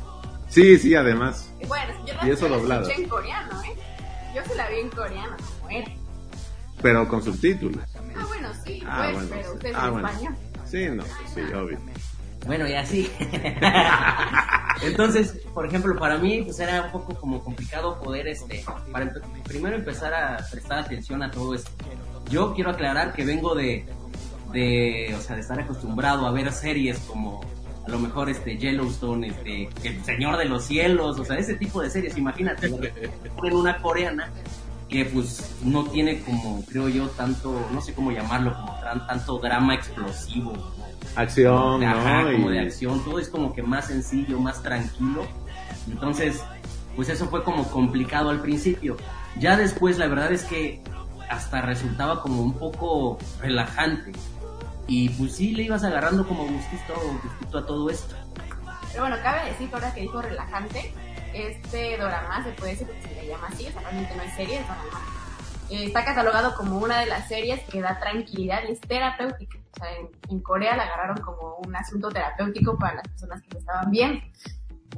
Sí, 0.50 0.78
sí, 0.78 0.94
además. 0.94 1.50
Bueno, 1.66 1.92
yo 2.06 2.14
Y 2.22 2.26
la, 2.26 2.32
eso 2.34 2.46
yo 2.46 2.48
la 2.48 2.56
doblado. 2.58 2.82
escuché 2.82 3.02
en 3.02 3.08
coreano, 3.08 3.62
¿eh? 3.62 3.74
Yo 4.34 4.42
se 4.44 4.54
la 4.54 4.68
vi 4.68 4.76
en 4.80 4.90
coreano, 4.90 5.36
como 5.58 5.70
era. 5.70 5.90
Pero 6.82 7.08
con 7.08 7.22
subtítulos. 7.22 7.82
Ah, 7.96 8.24
bueno, 8.28 8.48
sí, 8.64 8.82
Ah, 8.86 9.00
pues, 9.04 9.14
bueno, 9.14 9.28
pero 9.30 9.42
sí. 9.42 9.54
usted 9.54 9.68
es 9.70 9.76
Ah, 9.76 9.90
bueno. 9.90 10.08
español. 10.08 10.34
Sí, 10.66 10.86
no, 10.90 11.02
sí, 11.34 11.40
obvio. 11.54 11.78
Bueno, 12.46 12.66
y 12.68 12.74
así. 12.74 13.10
Entonces, 14.82 15.40
por 15.52 15.66
ejemplo, 15.66 15.96
para 15.98 16.18
mí 16.18 16.42
pues 16.42 16.58
era 16.60 16.82
un 16.82 16.92
poco 16.92 17.14
como 17.14 17.42
complicado 17.42 17.98
poder, 18.00 18.28
este, 18.28 18.64
para 18.92 19.06
empe- 19.06 19.42
primero 19.44 19.76
empezar 19.76 20.14
a 20.14 20.36
prestar 20.50 20.78
atención 20.78 21.22
a 21.22 21.30
todo 21.30 21.54
esto. 21.54 21.70
Yo 22.30 22.54
quiero 22.54 22.70
aclarar 22.70 23.12
que 23.12 23.24
vengo 23.24 23.54
de, 23.54 23.86
de, 24.52 25.14
o 25.18 25.20
sea, 25.20 25.34
de 25.34 25.42
estar 25.42 25.58
acostumbrado 25.58 26.26
a 26.26 26.30
ver 26.32 26.52
series 26.52 26.98
como 27.00 27.40
a 27.86 27.90
lo 27.90 27.98
mejor 27.98 28.28
este 28.30 28.56
Yellowstone, 28.56 29.28
este, 29.28 29.68
El 29.82 30.04
Señor 30.04 30.36
de 30.36 30.44
los 30.44 30.64
Cielos, 30.64 31.18
o 31.18 31.24
sea, 31.24 31.36
ese 31.36 31.54
tipo 31.54 31.80
de 31.82 31.90
series, 31.90 32.16
imagínate, 32.16 32.66
en 32.66 33.54
una 33.54 33.78
coreana 33.78 34.30
que 34.88 35.04
pues 35.06 35.56
no 35.64 35.84
tiene 35.86 36.20
como, 36.22 36.64
creo 36.66 36.88
yo, 36.88 37.08
tanto, 37.08 37.66
no 37.72 37.80
sé 37.80 37.94
cómo 37.94 38.10
llamarlo, 38.12 38.54
como 38.54 38.78
tan- 38.80 39.06
tanto 39.06 39.38
drama 39.38 39.74
explosivo. 39.74 40.52
Acción, 41.16 41.80
de, 41.80 41.86
ajá, 41.86 42.22
¿no? 42.22 42.32
como 42.32 42.50
Y- 42.50 42.54
de 42.54 42.60
acción, 42.60 43.04
todo 43.04 43.18
es 43.18 43.28
como 43.28 43.52
que 43.52 43.62
más 43.62 43.86
sencillo, 43.86 44.38
más 44.38 44.62
tranquilo. 44.62 45.26
Entonces, 45.88 46.42
pues 46.96 47.08
eso 47.08 47.26
fue 47.28 47.42
como 47.44 47.64
complicado 47.70 48.30
al 48.30 48.40
principio. 48.40 48.96
Ya 49.38 49.56
después, 49.56 49.98
la 49.98 50.06
verdad 50.06 50.32
es 50.32 50.44
que 50.44 50.82
hasta 51.28 51.60
resultaba 51.60 52.22
como 52.22 52.42
un 52.42 52.54
poco 52.54 53.18
relajante. 53.40 54.12
Y 54.86 55.10
pues 55.10 55.36
sí, 55.36 55.52
le 55.54 55.64
ibas 55.64 55.84
agarrando 55.84 56.26
como 56.26 56.44
gustito, 56.44 56.94
gustito 57.22 57.58
a 57.58 57.66
todo 57.66 57.90
esto. 57.90 58.14
Pero 58.92 59.02
bueno, 59.04 59.16
cabe 59.22 59.50
decir 59.50 59.68
que 59.68 59.74
ahora 59.74 59.92
que 59.92 60.00
dijo 60.00 60.22
relajante, 60.22 60.94
este 61.34 61.98
dorama 61.98 62.42
se 62.42 62.50
puede 62.52 62.70
decir 62.72 62.86
porque 62.86 63.02
se 63.02 63.14
le 63.22 63.28
llama 63.28 63.48
así, 63.48 63.66
o 63.66 63.70
sea, 63.72 63.82
realmente 63.82 64.16
no 64.16 64.22
es 64.22 64.34
serie, 64.34 64.56
es 64.60 64.62
dorama. 64.66 65.04
Eh, 65.70 65.84
está 65.84 66.04
catalogado 66.06 66.54
como 66.56 66.78
una 66.78 66.98
de 67.00 67.06
las 67.06 67.28
series 67.28 67.60
que 67.64 67.82
da 67.82 67.98
tranquilidad 68.00 68.60
y 68.66 68.72
es 68.72 68.80
terapéutica. 68.80 69.58
O 69.72 69.78
sea, 69.78 69.96
en, 69.96 70.08
en 70.30 70.40
Corea 70.40 70.76
la 70.76 70.84
agarraron 70.84 71.18
como 71.18 71.56
un 71.66 71.76
asunto 71.76 72.08
terapéutico 72.08 72.76
para 72.78 72.94
las 72.96 73.08
personas 73.08 73.42
que 73.42 73.48
no 73.52 73.58
estaban 73.58 73.90
bien. 73.90 74.20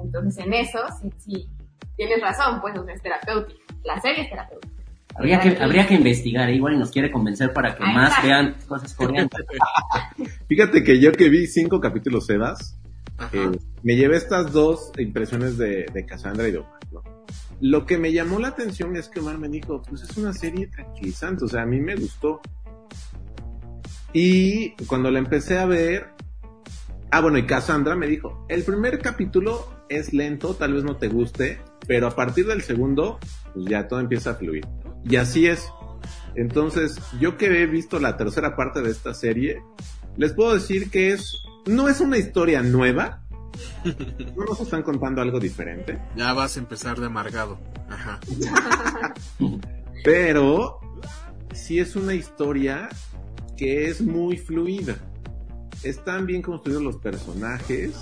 Entonces, 0.03 0.45
en 0.45 0.53
eso, 0.55 0.79
sí, 1.01 1.11
sí, 1.19 1.49
tienes 1.97 2.21
razón, 2.21 2.61
pues, 2.61 2.79
o 2.79 2.85
sea, 2.85 2.95
es 2.95 3.03
terapéutica. 3.03 3.61
La 3.85 4.01
serie 4.01 4.23
es 4.25 4.31
terapéutica. 4.31 4.75
Habría 5.17 5.41
que, 5.41 5.59
habría 5.61 5.87
que 5.87 5.95
investigar, 5.95 6.49
¿eh? 6.49 6.55
igual 6.55 6.75
y 6.75 6.79
nos 6.79 6.91
quiere 6.91 7.11
convencer 7.11 7.53
para 7.53 7.75
que 7.77 7.83
Ahí 7.85 7.95
más 7.95 8.11
está. 8.11 8.23
vean 8.23 8.57
cosas 8.67 8.95
coreanas. 8.95 9.31
Fíjate 10.49 10.85
que 10.85 11.01
yo 11.01 11.13
que 11.13 11.29
vi 11.29 11.47
cinco 11.47 11.81
capítulos 11.81 12.27
Sebas, 12.27 12.79
eh, 13.33 13.51
me 13.83 13.97
llevé 13.97 14.17
estas 14.17 14.53
dos 14.53 14.93
impresiones 14.99 15.59
de, 15.59 15.87
de 15.93 16.07
Cassandra 16.07 16.49
y 16.49 16.53
de 16.53 16.59
Omar, 16.59 16.81
¿no? 16.93 17.03
Lo 17.61 17.85
que 17.85 17.99
me 17.99 18.13
llamó 18.13 18.39
la 18.39 18.49
atención 18.49 18.97
es 18.97 19.09
que 19.09 19.21
Omar 19.21 19.37
me 19.37 19.49
dijo, 19.49 19.83
pues 19.83 20.03
es 20.03 20.17
una 20.17 20.33
serie 20.33 20.69
tranquilizante, 20.69 21.45
o 21.45 21.49
sea, 21.49 21.63
a 21.63 21.67
mí 21.67 21.81
me 21.81 21.97
gustó. 21.97 22.41
Y 24.13 24.71
cuando 24.87 25.11
la 25.11 25.19
empecé 25.19 25.59
a 25.59 25.67
ver, 25.67 26.09
ah, 27.11 27.21
bueno, 27.21 27.39
y 27.39 27.47
Cassandra 27.47 27.95
me 27.95 28.07
dijo, 28.07 28.45
el 28.49 28.65
primer 28.65 28.99
capítulo 29.01 29.69
es 29.89 30.13
lento, 30.13 30.55
tal 30.55 30.75
vez 30.75 30.85
no 30.85 30.97
te 30.97 31.09
guste, 31.09 31.61
pero 31.87 32.09
a 32.09 32.17
partir 32.17 32.47
del 32.47 32.63
segundo, 32.63 33.19
pues 33.55 33.67
ya 33.67 33.89
todo 33.89 34.01
empieza 34.01 34.31
a 34.31 34.35
fluir. 34.35 34.67
Y 35.05 35.17
así 35.17 35.47
es. 35.47 35.69
Entonces, 36.35 36.99
yo 37.21 37.37
que 37.37 37.47
he 37.63 37.67
visto 37.67 37.99
la 37.99 38.17
tercera 38.17 38.57
parte 38.57 38.83
de 38.83 38.91
esta 38.91 39.15
serie, 39.15 39.63
les 40.17 40.33
puedo 40.33 40.55
decir 40.55 40.91
que 40.91 41.13
es, 41.13 41.43
no 41.67 41.89
es 41.89 42.01
una 42.01 42.19
historia 42.19 42.63
nueva, 42.63 43.23
no 44.37 44.45
nos 44.45 44.61
están 44.61 44.83
contando 44.83 45.21
algo 45.21 45.39
diferente, 45.39 45.99
Ya 46.17 46.33
vas 46.33 46.57
a 46.57 46.61
empezar 46.61 46.99
de 46.99 47.07
amargado. 47.07 47.59
Ajá. 47.89 48.21
pero 50.05 50.81
sí 51.53 51.79
es 51.79 51.97
una 51.97 52.15
historia 52.15 52.89
que 53.61 53.91
es 53.91 54.01
muy 54.01 54.39
fluida. 54.39 54.97
Están 55.83 56.25
bien 56.25 56.41
construidos 56.41 56.83
los 56.83 56.97
personajes 56.97 57.93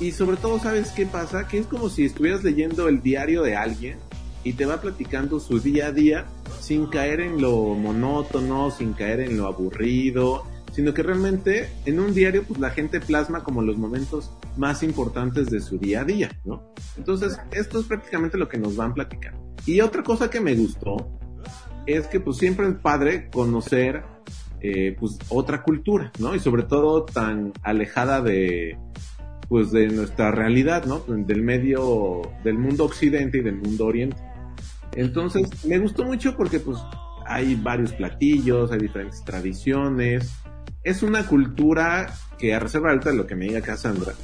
y 0.00 0.10
sobre 0.12 0.38
todo, 0.38 0.58
¿sabes 0.58 0.90
qué 0.92 1.04
pasa? 1.04 1.46
Que 1.46 1.58
es 1.58 1.66
como 1.66 1.90
si 1.90 2.06
estuvieras 2.06 2.42
leyendo 2.42 2.88
el 2.88 3.02
diario 3.02 3.42
de 3.42 3.56
alguien 3.56 3.98
y 4.42 4.54
te 4.54 4.64
va 4.64 4.80
platicando 4.80 5.38
su 5.38 5.60
día 5.60 5.88
a 5.88 5.92
día 5.92 6.24
sin 6.62 6.86
caer 6.86 7.20
en 7.20 7.42
lo 7.42 7.74
monótono, 7.74 8.70
sin 8.70 8.94
caer 8.94 9.20
en 9.20 9.36
lo 9.36 9.46
aburrido, 9.46 10.44
sino 10.72 10.94
que 10.94 11.02
realmente 11.02 11.68
en 11.84 12.00
un 12.00 12.14
diario 12.14 12.44
pues 12.44 12.58
la 12.58 12.70
gente 12.70 12.98
plasma 12.98 13.44
como 13.44 13.60
los 13.60 13.76
momentos 13.76 14.30
más 14.56 14.82
importantes 14.82 15.50
de 15.50 15.60
su 15.60 15.76
día 15.76 16.00
a 16.00 16.04
día, 16.04 16.30
¿no? 16.46 16.72
Entonces, 16.96 17.38
esto 17.52 17.80
es 17.80 17.86
prácticamente 17.86 18.38
lo 18.38 18.48
que 18.48 18.56
nos 18.56 18.76
van 18.76 18.94
platicando. 18.94 19.54
Y 19.66 19.78
otra 19.82 20.02
cosa 20.02 20.30
que 20.30 20.40
me 20.40 20.54
gustó 20.54 20.96
es 21.84 22.06
que 22.06 22.18
pues 22.18 22.38
siempre 22.38 22.66
es 22.66 22.76
padre 22.76 23.28
conocer 23.30 24.02
eh, 24.60 24.96
pues 24.98 25.18
otra 25.28 25.62
cultura, 25.62 26.12
¿no? 26.18 26.34
Y 26.34 26.40
sobre 26.40 26.62
todo 26.62 27.04
tan 27.04 27.52
alejada 27.62 28.20
de 28.20 28.78
pues 29.48 29.70
de 29.70 29.88
nuestra 29.88 30.30
realidad, 30.30 30.86
¿no? 30.86 31.00
Del 31.06 31.42
medio, 31.42 32.22
del 32.42 32.58
mundo 32.58 32.84
occidente 32.84 33.38
y 33.38 33.42
del 33.42 33.56
mundo 33.56 33.86
oriente. 33.86 34.16
Entonces, 34.94 35.64
me 35.64 35.78
gustó 35.78 36.04
mucho 36.04 36.36
porque 36.36 36.58
pues 36.58 36.78
hay 37.26 37.54
varios 37.54 37.92
platillos, 37.92 38.72
hay 38.72 38.78
diferentes 38.78 39.22
tradiciones. 39.24 40.32
Es 40.82 41.02
una 41.02 41.26
cultura 41.26 42.12
que 42.38 42.54
a 42.54 42.58
reserva 42.58 42.90
alta 42.90 43.10
de 43.10 43.16
lo 43.16 43.26
que 43.26 43.36
me 43.36 43.46
diga 43.46 43.60
Cassandra, 43.60 44.14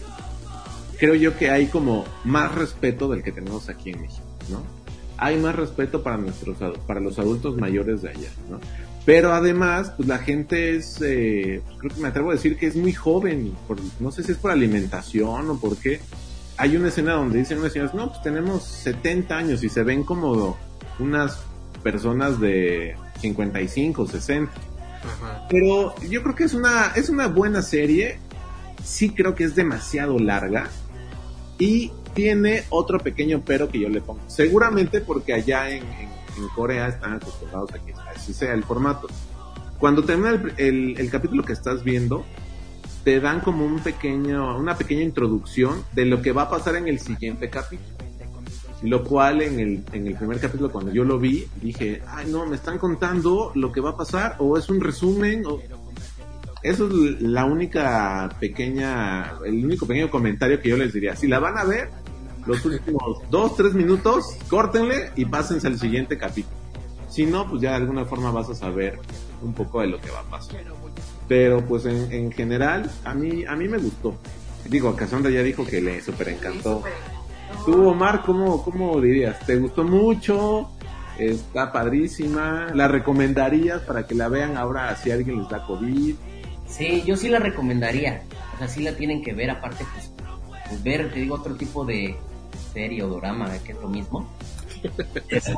creo 0.99 1.15
yo 1.15 1.37
que 1.37 1.51
hay 1.51 1.67
como 1.67 2.05
más 2.25 2.55
respeto 2.55 3.09
del 3.09 3.23
que 3.23 3.33
tenemos 3.33 3.69
aquí 3.69 3.91
en 3.91 4.03
México, 4.03 4.27
¿no? 4.51 4.62
Hay 5.19 5.39
más 5.39 5.55
respeto 5.55 6.03
para 6.03 6.17
nuestros 6.17 6.57
para 6.87 7.01
los 7.01 7.19
adultos 7.19 7.57
mayores 7.57 8.03
de 8.03 8.11
allá, 8.11 8.31
¿no? 8.51 8.61
Pero 9.05 9.33
además, 9.33 9.93
pues 9.97 10.09
la 10.09 10.19
gente 10.19 10.77
es, 10.77 11.01
eh, 11.03 11.61
creo 11.79 11.93
que 11.95 12.01
me 12.01 12.09
atrevo 12.09 12.31
a 12.31 12.35
decir 12.35 12.57
que 12.57 12.67
es 12.69 12.77
muy 12.77 12.93
joven, 12.93 13.53
por- 13.67 13.79
no 13.99 14.13
sé 14.13 14.23
si 14.23 14.33
es 14.33 14.39
por 14.39 14.53
alimentación 14.53 15.51
o 15.51 15.59
por 15.59 15.77
qué. 15.77 16.01
Hay 16.57 16.77
una 16.77 16.89
escena 16.89 17.15
donde 17.15 17.39
dicen 17.39 17.59
unas 17.59 17.73
señoras, 17.73 17.95
no, 17.95 18.09
pues 18.11 18.23
tenemos 18.23 18.63
70 18.65 19.37
años 19.37 19.65
y 19.65 19.69
se 19.69 19.83
ven 19.83 20.05
como 20.05 20.57
unas 21.01 21.41
personas 21.83 22.39
de 22.39 22.95
55, 23.21 24.07
60. 24.07 24.53
Ajá. 24.53 25.49
Pero 25.51 25.95
yo 26.09 26.23
creo 26.23 26.37
que 26.37 26.45
es 26.45 26.55
una, 26.55 26.93
es 26.95 27.09
una 27.09 27.27
buena 27.27 27.61
serie. 27.63 28.19
Sí 28.85 29.11
creo 29.11 29.35
que 29.35 29.43
es 29.45 29.57
demasiado 29.57 30.17
larga. 30.21 30.69
Y 31.59 31.91
tiene 32.15 32.65
otro 32.71 33.01
pequeño 33.01 33.43
pero 33.45 33.69
que 33.69 33.81
yo 33.81 33.89
le 33.89 34.01
pongo. 34.01 34.21
Seguramente 34.29 35.01
porque 35.01 35.33
allá 35.33 35.71
en, 35.71 35.83
en- 35.83 36.22
en 36.37 36.49
Corea 36.49 36.89
están 36.89 37.15
acostumbrados 37.15 37.73
a 37.75 37.79
que 37.79 37.95
así 38.15 38.33
sea 38.33 38.55
el 38.55 38.65
formato. 38.65 39.09
Cuando 39.79 40.03
termina 40.05 40.31
el, 40.31 40.53
el- 40.59 41.01
el 41.01 41.11
capítulo 41.11 41.43
que 41.43 41.53
estás 41.53 41.83
viendo, 41.85 42.25
te 43.05 43.19
dan 43.21 43.41
como 43.41 43.65
un 43.67 43.81
pequeño, 43.81 44.57
una 44.57 44.77
pequeña 44.77 45.03
introducción 45.03 45.85
de 45.93 46.05
lo 46.07 46.23
que 46.23 46.31
va 46.33 46.43
a 46.43 46.51
pasar 46.51 46.77
en 46.77 46.87
el 46.89 47.01
siguiente 47.01 47.51
capítulo. 47.51 47.89
Lo 48.83 49.05
cual 49.05 49.43
en 49.43 49.61
el, 49.61 49.85
en 49.93 50.07
el 50.09 50.15
primer 50.17 50.41
capítulo 50.41 50.71
cuando 50.71 50.93
yo 50.93 51.05
lo 51.05 51.19
vi, 51.19 51.47
dije, 51.61 52.03
ay 52.09 52.27
no, 52.31 52.47
me 52.47 52.57
están 52.57 52.79
contando 52.79 53.53
lo 53.55 53.71
que 53.71 53.81
va 53.81 53.91
a 53.91 53.97
pasar, 53.97 54.37
o 54.39 54.57
es 54.59 54.69
un 54.69 54.81
resumen, 54.81 55.45
o... 55.47 55.61
Eso 56.65 56.87
es 56.87 57.21
la 57.21 57.45
única 57.45 58.29
pequeña, 58.39 59.33
el 59.45 59.65
único 59.65 59.85
pequeño 59.87 60.09
comentario 60.11 60.61
que 60.61 60.69
yo 60.69 60.77
les 60.77 60.93
diría. 60.93 61.17
Si 61.17 61.27
la 61.27 61.41
van 61.41 61.59
a 61.59 61.65
ver, 61.65 61.91
los 62.47 62.65
últimos 62.65 63.19
dos, 63.31 63.57
tres 63.57 63.75
minutos, 63.75 64.37
córtenle 64.49 65.13
y 65.17 65.25
pásense 65.25 65.67
al 65.67 65.79
siguiente 65.79 66.19
capítulo. 66.19 66.57
Si 67.09 67.27
no, 67.27 67.47
pues 67.47 67.61
ya 67.61 67.71
de 67.71 67.77
alguna 67.77 68.05
forma 68.05 68.31
vas 68.31 68.49
a 68.49 68.55
saber 68.55 68.99
un 69.43 69.53
poco 69.53 69.81
de 69.81 69.89
lo 69.89 70.01
que 70.01 70.11
va 70.11 70.21
a 70.21 70.25
pasar. 70.25 70.63
Pero 71.29 71.65
pues 71.65 71.85
en, 71.85 72.11
en 72.11 72.33
general, 72.33 72.91
a 73.05 73.15
mí, 73.15 73.45
a 73.45 73.55
mí 73.55 73.69
me 73.69 73.79
gustó. 73.79 74.15
Digo, 74.69 74.89
a 74.89 74.97
Cassandra 74.97 75.31
ya 75.31 75.43
dijo 75.43 75.67
que 75.67 75.81
le 75.81 76.01
super 76.01 76.29
encantó. 76.29 76.83
Tú, 77.67 77.89
Omar, 77.89 78.23
¿cómo, 78.25 78.63
¿cómo 78.63 79.01
dirías? 79.01 79.45
¿Te 79.47 79.57
gustó 79.57 79.85
mucho? 79.85 80.71
Está 81.19 81.71
padrísima. 81.71 82.69
¿La 82.75 82.89
recomendarías 82.89 83.83
para 83.83 84.07
que 84.07 84.15
la 84.15 84.29
vean 84.29 84.57
ahora 84.57 84.97
si 84.97 85.11
alguien 85.11 85.39
les 85.39 85.49
da 85.49 85.67
COVID? 85.67 86.15
Sí, 86.67 87.03
yo 87.07 87.17
sí 87.17 87.29
la 87.29 87.39
recomendaría. 87.39 88.23
O 88.55 88.59
sea, 88.59 88.69
sí 88.69 88.83
la 88.83 88.97
tienen 88.97 89.23
que 89.23 89.35
ver, 89.35 89.51
aparte, 89.51 89.85
pues, 89.93 90.11
pues 90.69 90.83
ver, 90.83 91.13
te 91.13 91.21
digo, 91.21 91.35
otro 91.35 91.55
tipo 91.57 91.85
de 91.85 92.17
serie 92.73 93.02
o 93.02 93.09
drama, 93.09 93.50
que 93.64 93.73
es 93.73 93.79
lo 93.81 93.88
mismo. 93.88 94.29
Este, 95.29 95.55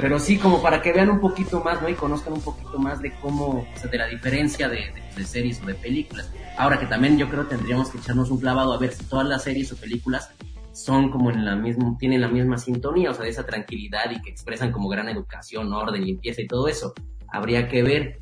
pero 0.00 0.18
sí, 0.18 0.38
como 0.38 0.62
para 0.62 0.80
que 0.80 0.92
vean 0.92 1.10
un 1.10 1.20
poquito 1.20 1.60
más, 1.60 1.80
¿no? 1.82 1.88
Y 1.88 1.94
conozcan 1.94 2.32
un 2.34 2.40
poquito 2.40 2.78
más 2.78 3.00
de 3.00 3.12
cómo, 3.20 3.66
o 3.74 3.78
sea, 3.78 3.90
de 3.90 3.98
la 3.98 4.06
diferencia 4.06 4.68
de, 4.68 4.92
de, 5.16 5.24
series 5.24 5.62
o 5.62 5.66
de 5.66 5.74
películas. 5.74 6.30
Ahora 6.56 6.78
que 6.78 6.86
también 6.86 7.18
yo 7.18 7.28
creo 7.28 7.46
tendríamos 7.46 7.90
que 7.90 7.98
echarnos 7.98 8.30
un 8.30 8.38
clavado 8.38 8.72
a 8.72 8.78
ver 8.78 8.92
si 8.92 9.04
todas 9.04 9.26
las 9.26 9.44
series 9.44 9.72
o 9.72 9.76
películas 9.76 10.30
son 10.72 11.10
como 11.10 11.30
en 11.30 11.44
la 11.44 11.56
misma, 11.56 11.96
tienen 11.98 12.20
la 12.20 12.28
misma 12.28 12.56
sintonía, 12.56 13.10
o 13.10 13.14
sea, 13.14 13.24
de 13.24 13.30
esa 13.30 13.44
tranquilidad 13.44 14.10
y 14.10 14.22
que 14.22 14.30
expresan 14.30 14.70
como 14.70 14.88
gran 14.88 15.08
educación, 15.08 15.72
orden, 15.72 16.04
limpieza 16.04 16.42
y 16.42 16.46
todo 16.46 16.68
eso. 16.68 16.94
Habría 17.28 17.68
que 17.68 17.82
ver, 17.82 18.20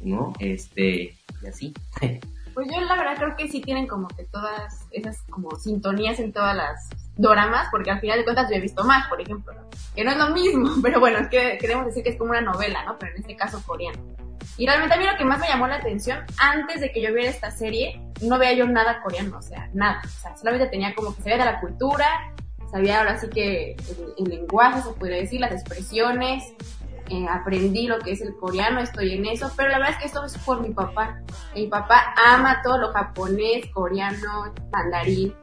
¿no? 0.00 0.32
Este, 0.38 1.16
y 1.42 1.46
así. 1.46 1.74
Pues 2.54 2.68
yo 2.70 2.80
la 2.80 2.96
verdad 2.96 3.16
creo 3.16 3.36
que 3.36 3.48
sí 3.48 3.60
tienen 3.60 3.86
como 3.86 4.08
que 4.08 4.24
todas 4.24 4.86
esas 4.90 5.22
como 5.30 5.56
sintonías 5.56 6.18
en 6.20 6.32
todas 6.32 6.54
las 6.56 6.88
doramas, 7.16 7.68
porque 7.70 7.90
al 7.90 8.00
final 8.00 8.18
de 8.18 8.24
cuentas 8.24 8.50
yo 8.50 8.56
he 8.56 8.60
visto 8.60 8.84
más, 8.84 9.08
por 9.08 9.20
ejemplo, 9.20 9.52
¿no? 9.52 9.62
que 9.94 10.04
no 10.04 10.10
es 10.10 10.16
lo 10.16 10.30
mismo, 10.30 10.70
pero 10.82 11.00
bueno, 11.00 11.18
es 11.18 11.28
que 11.28 11.58
queremos 11.58 11.86
decir 11.86 12.02
que 12.02 12.10
es 12.10 12.18
como 12.18 12.30
una 12.30 12.40
novela, 12.40 12.84
¿no? 12.84 12.98
Pero 12.98 13.14
en 13.14 13.20
este 13.20 13.36
caso 13.36 13.62
coreano. 13.66 13.98
Y 14.56 14.66
realmente 14.66 14.94
a 14.94 14.98
mí 14.98 15.06
lo 15.06 15.16
que 15.16 15.24
más 15.24 15.38
me 15.38 15.48
llamó 15.48 15.66
la 15.66 15.76
atención, 15.76 16.18
antes 16.38 16.80
de 16.80 16.90
que 16.90 17.00
yo 17.00 17.12
viera 17.14 17.30
esta 17.30 17.50
serie, 17.50 18.02
no 18.22 18.38
veía 18.38 18.54
yo 18.54 18.66
nada 18.66 19.00
coreano, 19.02 19.38
o 19.38 19.42
sea, 19.42 19.70
nada. 19.72 20.02
O 20.04 20.08
sea, 20.08 20.36
solamente 20.36 20.66
tenía 20.66 20.94
como 20.94 21.14
que 21.14 21.22
sabía 21.22 21.38
de 21.38 21.44
la 21.44 21.60
cultura, 21.60 22.06
sabía 22.70 22.98
ahora 22.98 23.18
sí 23.18 23.28
que 23.28 23.72
el, 23.72 24.14
el 24.18 24.24
lenguaje, 24.24 24.82
se 24.82 24.90
podría 24.90 25.18
decir, 25.18 25.40
las 25.40 25.52
expresiones, 25.52 26.44
eh, 27.12 27.26
aprendí 27.28 27.86
lo 27.86 27.98
que 27.98 28.12
es 28.12 28.22
el 28.22 28.34
coreano, 28.36 28.80
estoy 28.80 29.12
en 29.12 29.26
eso, 29.26 29.52
pero 29.54 29.68
la 29.68 29.78
verdad 29.78 29.94
es 29.94 29.98
que 29.98 30.06
esto 30.06 30.24
es 30.24 30.38
por 30.38 30.60
mi 30.60 30.72
papá. 30.72 31.20
Mi 31.54 31.66
papá 31.66 32.14
ama 32.26 32.62
todo 32.62 32.78
lo 32.78 32.92
japonés, 32.92 33.66
coreano, 33.72 34.54
mandarín, 34.72 35.34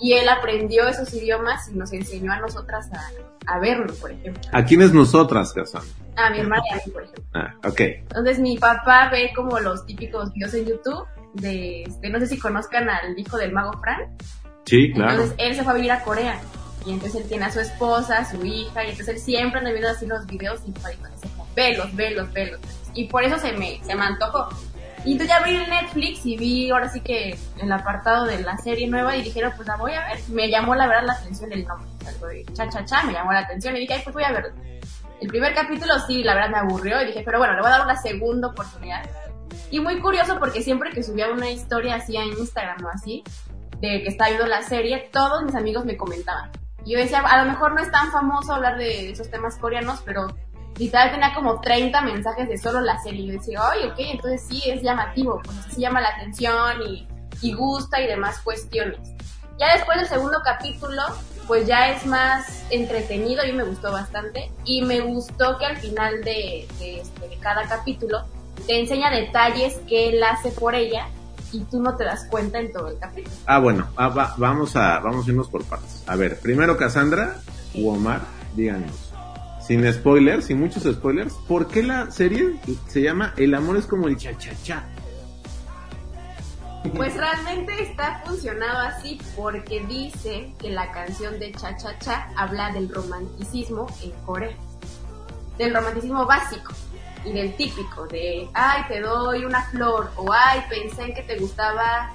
y 0.00 0.14
él 0.14 0.28
aprendió 0.28 0.88
esos 0.88 1.12
idiomas 1.12 1.68
y 1.68 1.76
nos 1.76 1.92
enseñó 1.92 2.32
a 2.32 2.40
nosotras 2.40 2.88
a, 2.92 3.54
a 3.54 3.58
verlo, 3.58 3.92
por 4.00 4.10
ejemplo. 4.10 4.42
¿A 4.52 4.64
quiénes 4.64 4.94
nosotras, 4.94 5.52
Cassandra? 5.52 5.90
A 6.16 6.30
mi 6.30 6.38
hermana 6.38 6.62
y 6.70 6.72
a 6.72 6.76
mí, 6.76 6.92
por 6.92 7.02
ejemplo. 7.02 7.24
Ah, 7.34 7.54
ok. 7.64 7.80
Entonces 7.80 8.38
mi 8.38 8.56
papá 8.56 9.10
ve 9.10 9.30
como 9.36 9.58
los 9.60 9.84
típicos 9.84 10.32
videos 10.32 10.54
en 10.54 10.66
YouTube 10.66 11.06
de, 11.34 11.82
este, 11.82 12.08
no 12.08 12.18
sé 12.20 12.26
si 12.26 12.38
conozcan 12.38 12.88
al 12.88 13.18
hijo 13.18 13.36
del 13.36 13.52
mago 13.52 13.72
Frank. 13.80 14.08
Sí, 14.64 14.92
claro. 14.92 15.12
Entonces 15.12 15.36
él 15.38 15.54
se 15.54 15.62
fue 15.62 15.72
a 15.72 15.76
vivir 15.76 15.92
a 15.92 16.02
Corea. 16.02 16.40
Y 16.88 16.92
entonces 16.92 17.20
él 17.20 17.28
tiene 17.28 17.44
a 17.44 17.52
su 17.52 17.60
esposa, 17.60 18.16
a 18.16 18.24
su 18.24 18.42
hija, 18.46 18.82
y 18.82 18.90
entonces 18.90 19.08
él 19.08 19.20
siempre 19.20 19.58
anda 19.58 19.70
viendo 19.72 19.90
así 19.90 20.06
los 20.06 20.26
videos 20.26 20.60
y 20.66 20.70
para 20.72 20.88
dice, 20.88 21.28
velos, 21.54 21.94
velos, 21.94 22.32
velos. 22.32 22.60
Y 22.94 23.08
por 23.08 23.24
eso 23.24 23.38
se 23.38 23.52
me, 23.52 23.78
se 23.84 23.94
me 23.94 24.04
antojó. 24.04 24.48
Y 25.04 25.12
entonces 25.12 25.28
ya 25.28 25.36
abrí 25.36 25.56
el 25.56 25.68
Netflix 25.68 26.24
y 26.24 26.38
vi 26.38 26.70
ahora 26.70 26.88
sí 26.88 27.02
que 27.02 27.38
el 27.60 27.70
apartado 27.72 28.24
de 28.24 28.40
la 28.40 28.56
serie 28.56 28.88
nueva 28.88 29.14
y 29.18 29.22
dijeron, 29.22 29.52
pues 29.54 29.68
la 29.68 29.76
voy 29.76 29.92
a 29.92 30.06
ver. 30.06 30.18
Me 30.28 30.48
llamó 30.48 30.74
la 30.74 30.86
verdad 30.86 31.04
la 31.04 31.12
atención 31.12 31.52
el 31.52 31.66
nombre. 31.66 31.90
Algo 32.06 32.26
de 32.26 32.46
cha 32.54 32.66
cha 32.70 32.82
cha, 32.86 33.02
me 33.02 33.12
llamó 33.12 33.34
la 33.34 33.40
atención 33.40 33.76
y 33.76 33.80
dije, 33.80 33.92
ay, 33.92 34.00
pues 34.02 34.14
voy 34.14 34.24
a 34.24 34.32
verlo. 34.32 34.54
El 35.20 35.28
primer 35.28 35.54
capítulo 35.54 35.92
sí, 36.06 36.22
la 36.22 36.34
verdad 36.34 36.48
me 36.48 36.58
aburrió 36.58 37.02
y 37.02 37.08
dije, 37.08 37.20
pero 37.22 37.36
bueno, 37.38 37.52
le 37.52 37.60
voy 37.60 37.68
a 37.68 37.72
dar 37.72 37.84
una 37.84 38.00
segunda 38.00 38.48
oportunidad. 38.48 39.06
Y 39.70 39.80
muy 39.80 40.00
curioso 40.00 40.38
porque 40.38 40.62
siempre 40.62 40.90
que 40.92 41.02
subía 41.02 41.30
una 41.30 41.50
historia 41.50 41.96
así 41.96 42.16
en 42.16 42.28
Instagram 42.28 42.82
o 42.82 42.88
así, 42.88 43.24
de 43.78 44.02
que 44.02 44.08
estaba 44.08 44.30
viendo 44.30 44.46
la 44.46 44.62
serie, 44.62 45.10
todos 45.12 45.44
mis 45.44 45.54
amigos 45.54 45.84
me 45.84 45.94
comentaban. 45.94 46.50
Y 46.88 46.92
yo 46.92 47.00
decía, 47.00 47.18
a 47.18 47.44
lo 47.44 47.50
mejor 47.50 47.74
no 47.74 47.82
es 47.82 47.90
tan 47.90 48.10
famoso 48.10 48.54
hablar 48.54 48.78
de 48.78 49.10
esos 49.10 49.30
temas 49.30 49.58
coreanos, 49.58 50.00
pero 50.06 50.26
literal 50.78 51.10
tenía 51.10 51.34
como 51.34 51.60
30 51.60 52.00
mensajes 52.00 52.48
de 52.48 52.56
solo 52.56 52.80
la 52.80 52.98
serie. 53.02 53.20
Y 53.20 53.26
yo 53.26 53.32
decía, 53.34 53.60
ay, 53.70 53.88
ok, 53.88 53.96
entonces 53.98 54.46
sí, 54.48 54.62
es 54.64 54.80
llamativo, 54.80 55.38
pues 55.44 55.58
sí 55.68 55.82
llama 55.82 56.00
la 56.00 56.08
atención 56.08 56.80
y, 56.88 57.06
y 57.42 57.52
gusta 57.52 58.00
y 58.00 58.06
demás 58.06 58.40
cuestiones. 58.40 59.00
Ya 59.58 59.74
después 59.74 59.98
del 59.98 60.08
segundo 60.08 60.38
capítulo, 60.42 61.02
pues 61.46 61.66
ya 61.66 61.90
es 61.90 62.06
más 62.06 62.64
entretenido, 62.70 63.44
mí 63.44 63.52
me 63.52 63.64
gustó 63.64 63.92
bastante. 63.92 64.50
Y 64.64 64.80
me 64.80 65.00
gustó 65.00 65.58
que 65.58 65.66
al 65.66 65.76
final 65.76 66.24
de, 66.24 66.66
de, 66.78 67.00
este, 67.00 67.28
de 67.28 67.36
cada 67.36 67.68
capítulo 67.68 68.24
te 68.66 68.80
enseña 68.80 69.10
detalles 69.10 69.76
que 69.86 70.08
él 70.08 70.22
hace 70.22 70.52
por 70.52 70.74
ella 70.74 71.06
y 71.52 71.60
tú 71.64 71.80
no 71.80 71.96
te 71.96 72.04
das 72.04 72.26
cuenta 72.30 72.58
en 72.58 72.72
todo 72.72 72.88
el 72.88 72.98
capítulo. 72.98 73.34
Ah, 73.46 73.58
bueno, 73.58 73.88
ah, 73.96 74.08
va, 74.08 74.34
vamos, 74.36 74.76
a, 74.76 74.98
vamos 75.00 75.26
a 75.26 75.30
irnos 75.30 75.48
por 75.48 75.64
partes. 75.64 76.04
A 76.06 76.16
ver, 76.16 76.40
primero 76.40 76.76
Cassandra 76.76 77.40
u 77.74 77.88
Omar, 77.88 78.20
díganos, 78.54 79.12
sin 79.66 79.90
spoilers, 79.92 80.46
sin 80.46 80.60
muchos 80.60 80.84
spoilers, 80.84 81.34
¿por 81.46 81.68
qué 81.68 81.82
la 81.82 82.10
serie 82.10 82.58
se 82.86 83.02
llama 83.02 83.34
El 83.36 83.54
amor 83.54 83.76
es 83.76 83.86
como 83.86 84.08
el 84.08 84.16
cha-cha-cha? 84.16 84.84
Pues 86.94 87.14
realmente 87.16 87.82
está 87.82 88.22
funcionado 88.24 88.78
así 88.78 89.20
porque 89.36 89.84
dice 89.86 90.54
que 90.58 90.70
la 90.70 90.90
canción 90.92 91.38
de 91.38 91.52
Cha 91.52 91.76
Cha 91.76 91.98
Cha 91.98 92.30
habla 92.36 92.70
del 92.72 92.88
romanticismo 92.88 93.86
en 94.02 94.12
Corea. 94.24 94.56
Del 95.58 95.74
romanticismo 95.74 96.24
básico 96.24 96.72
y 97.24 97.32
del 97.32 97.54
típico 97.56 98.06
de, 98.06 98.48
ay, 98.54 98.82
te 98.88 99.00
doy 99.00 99.44
una 99.44 99.62
flor 99.70 100.10
o 100.16 100.32
ay, 100.32 100.62
pensé 100.68 101.02
en 101.02 101.14
que 101.14 101.22
te 101.22 101.36
gustaba 101.38 102.12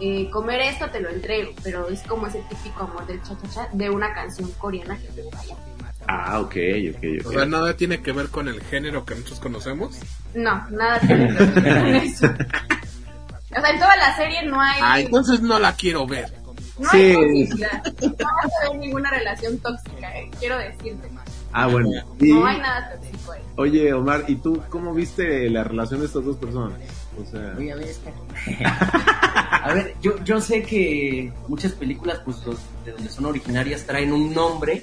eh, 0.00 0.28
comer 0.30 0.60
esto, 0.60 0.88
te 0.90 1.00
lo 1.00 1.08
entrego. 1.10 1.52
Pero 1.62 1.88
es 1.88 2.02
como 2.02 2.26
ese 2.26 2.42
típico 2.48 2.84
amor 2.84 3.06
del 3.06 3.22
Cha 3.22 3.36
Cha 3.42 3.48
Cha 3.48 3.68
de 3.72 3.90
una 3.90 4.12
canción 4.14 4.50
coreana 4.52 4.96
que 4.98 5.08
te 5.08 5.22
vaya. 5.22 5.56
Ah, 6.08 6.38
ok, 6.40 6.54
ok, 6.94 7.04
ok. 7.20 7.26
O 7.26 7.32
sea, 7.32 7.46
nada 7.46 7.74
tiene 7.76 8.00
que 8.00 8.12
ver 8.12 8.28
con 8.28 8.46
el 8.48 8.62
género 8.62 9.04
que 9.04 9.14
nosotros 9.14 9.40
conocemos. 9.40 9.98
No, 10.34 10.64
nada 10.70 11.00
tiene 11.00 11.26
que 11.28 11.44
ver 11.44 11.54
con 11.54 11.86
eso. 11.94 12.26
O 13.56 13.60
sea, 13.60 13.70
en 13.70 13.78
toda 13.78 13.96
la 13.96 14.14
serie 14.16 14.42
no 14.44 14.60
hay... 14.60 14.78
Ah, 14.82 15.00
entonces 15.00 15.40
no 15.40 15.58
la 15.58 15.72
quiero 15.74 16.06
ver. 16.06 16.30
No 16.78 16.90
Sí. 16.90 16.98
hay 16.98 17.14
toxicidad. 17.48 17.82
No 18.02 18.10
vas 18.26 18.52
a 18.66 18.68
ver 18.70 18.78
ninguna 18.78 19.08
relación 19.08 19.58
tóxica, 19.60 20.14
eh, 20.18 20.30
quiero 20.38 20.58
decirte. 20.58 21.08
Ah, 21.58 21.66
bueno. 21.68 21.90
Y, 22.20 22.32
No 22.32 22.46
hay 22.46 22.58
nada 22.58 22.90
tóxico 22.92 23.32
ahí. 23.32 23.40
oye, 23.56 23.92
Omar, 23.94 24.24
¿y 24.28 24.36
tú 24.36 24.62
cómo 24.68 24.92
viste 24.92 25.48
la 25.48 25.64
relación 25.64 26.00
de 26.00 26.06
estas 26.06 26.24
dos 26.24 26.36
personas? 26.36 26.78
O 27.20 27.24
sea, 27.30 27.52
Voy 27.54 27.70
a 27.70 27.76
ver 27.76 27.88
esta. 27.88 28.10
A 29.62 29.72
ver, 29.74 29.94
yo, 30.02 30.22
yo 30.24 30.40
sé 30.40 30.62
que 30.62 31.32
muchas 31.48 31.72
películas, 31.72 32.20
pues, 32.24 32.44
los- 32.46 32.60
de 32.84 32.92
donde 32.92 33.08
son 33.08 33.26
originarias, 33.26 33.84
traen 33.86 34.12
un 34.12 34.32
nombre 34.34 34.82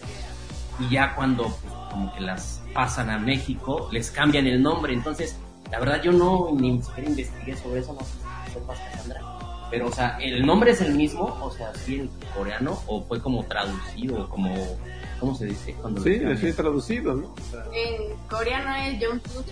y 0.80 0.90
ya 0.90 1.14
cuando, 1.16 1.44
pues, 1.44 1.74
como 1.92 2.14
que 2.14 2.22
las 2.22 2.62
pasan 2.74 3.10
a 3.12 3.20
México, 3.20 3.88
les 3.92 4.10
cambian 4.12 4.48
el 4.48 4.62
nombre. 4.62 4.94
Entonces, 4.94 5.38
la 5.72 5.80
verdad, 5.80 6.02
yo 6.02 6.12
no 6.12 6.50
ni 6.60 6.82
siquiera 6.82 7.10
investigué 7.10 7.56
sobre 7.56 7.82
eso, 7.82 7.94
no 7.94 8.00
sé 8.02 8.14
si 8.48 8.54
sepas, 8.54 8.80
Cassandra. 8.80 9.22
Pero, 9.70 9.88
o 9.88 9.92
sea, 9.92 10.18
¿el 10.20 10.46
nombre 10.46 10.72
es 10.72 10.82
el 10.82 10.96
mismo? 10.96 11.38
O 11.42 11.52
sea, 11.52 11.72
¿sí 11.76 12.00
el 12.00 12.10
coreano? 12.36 12.80
¿O 12.88 13.04
fue 13.06 13.22
como 13.22 13.44
traducido? 13.46 14.28
como 14.30 14.54
¿Cómo 15.24 15.38
se 15.38 15.46
dice? 15.46 15.74
Cuando 15.80 16.02
sí, 16.04 16.20
sí, 16.38 16.52
traducido, 16.52 17.16
¿no? 17.16 17.28
O 17.28 17.36
sea, 17.50 17.64
En 17.74 18.14
coreano 18.28 18.76
es 18.76 19.08
Jungkook. 19.08 19.46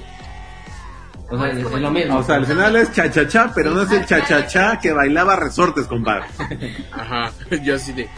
O 1.29 1.37
sea, 1.37 1.49
es, 1.49 1.59
es 1.59 1.71
lo 1.71 1.91
mismo. 1.91 2.17
o 2.17 2.23
sea, 2.23 2.35
al 2.35 2.45
final 2.45 2.75
es 2.75 2.91
cha-cha-cha, 2.91 3.53
pero 3.55 3.71
no 3.71 3.83
es 3.83 3.91
el 3.91 4.05
cha-cha-cha 4.05 4.79
que 4.81 4.91
bailaba 4.91 5.37
resortes, 5.37 5.87
compadre. 5.87 6.25
Ajá, 6.91 7.31
yo 7.63 7.75
así 7.75 7.93
de... 7.93 8.09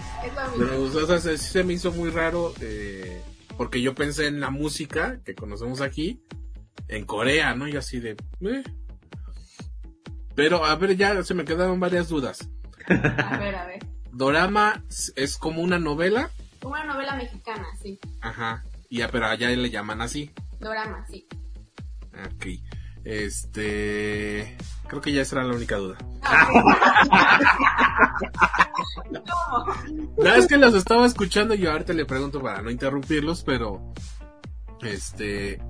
Lo. 0.57 0.65
Pero, 0.65 0.81
o 0.81 1.05
sea, 1.05 1.19
se, 1.19 1.37
se 1.37 1.63
me 1.63 1.73
hizo 1.73 1.91
muy 1.91 2.09
raro 2.09 2.55
eh, 2.59 3.21
porque 3.55 3.83
yo 3.83 3.93
pensé 3.93 4.25
en 4.25 4.39
la 4.39 4.49
música 4.49 5.19
que 5.23 5.35
conocemos 5.35 5.79
aquí 5.81 6.23
en 6.87 7.05
Corea, 7.05 7.53
¿no? 7.53 7.67
Y 7.67 7.77
así 7.77 7.99
de... 7.99 8.17
eh. 8.41 8.63
Pero, 10.33 10.65
a 10.65 10.75
ver, 10.75 10.97
ya 10.97 11.21
se 11.23 11.35
me 11.35 11.45
quedaron 11.45 11.79
varias 11.79 12.09
dudas. 12.09 12.49
A 12.87 13.37
ver, 13.37 13.53
a 13.55 13.65
ver. 13.67 13.85
Dorama 14.11 14.83
es 15.15 15.37
como 15.37 15.61
una 15.61 15.77
novela, 15.77 16.31
Como 16.63 16.75
una 16.75 16.85
novela 16.85 17.15
mexicana, 17.15 17.67
sí. 17.79 17.99
ajá, 18.21 18.63
y 18.89 18.99
ya, 18.99 19.09
pero 19.09 19.25
allá 19.25 19.49
le 19.49 19.69
llaman 19.69 20.01
así. 20.01 20.31
Dorama, 20.59 21.05
sí. 21.05 21.27
Ok. 22.13 22.45
Este... 23.03 24.55
Creo 24.87 25.01
que 25.01 25.11
ya 25.11 25.23
esa 25.23 25.35
era 25.37 25.45
la 25.45 25.55
única 25.55 25.75
duda. 25.75 25.97
¿Cómo? 29.11 29.65
No, 30.17 30.35
es 30.35 30.47
que 30.47 30.57
los 30.57 30.73
estaba 30.73 31.05
escuchando 31.05 31.53
y 31.53 31.59
yo 31.59 31.71
ahorita 31.71 31.91
le 31.91 32.05
pregunto 32.05 32.41
para 32.41 32.61
no 32.61 32.69
interrumpirlos, 32.69 33.43
pero... 33.43 33.93
Este... 34.81 35.61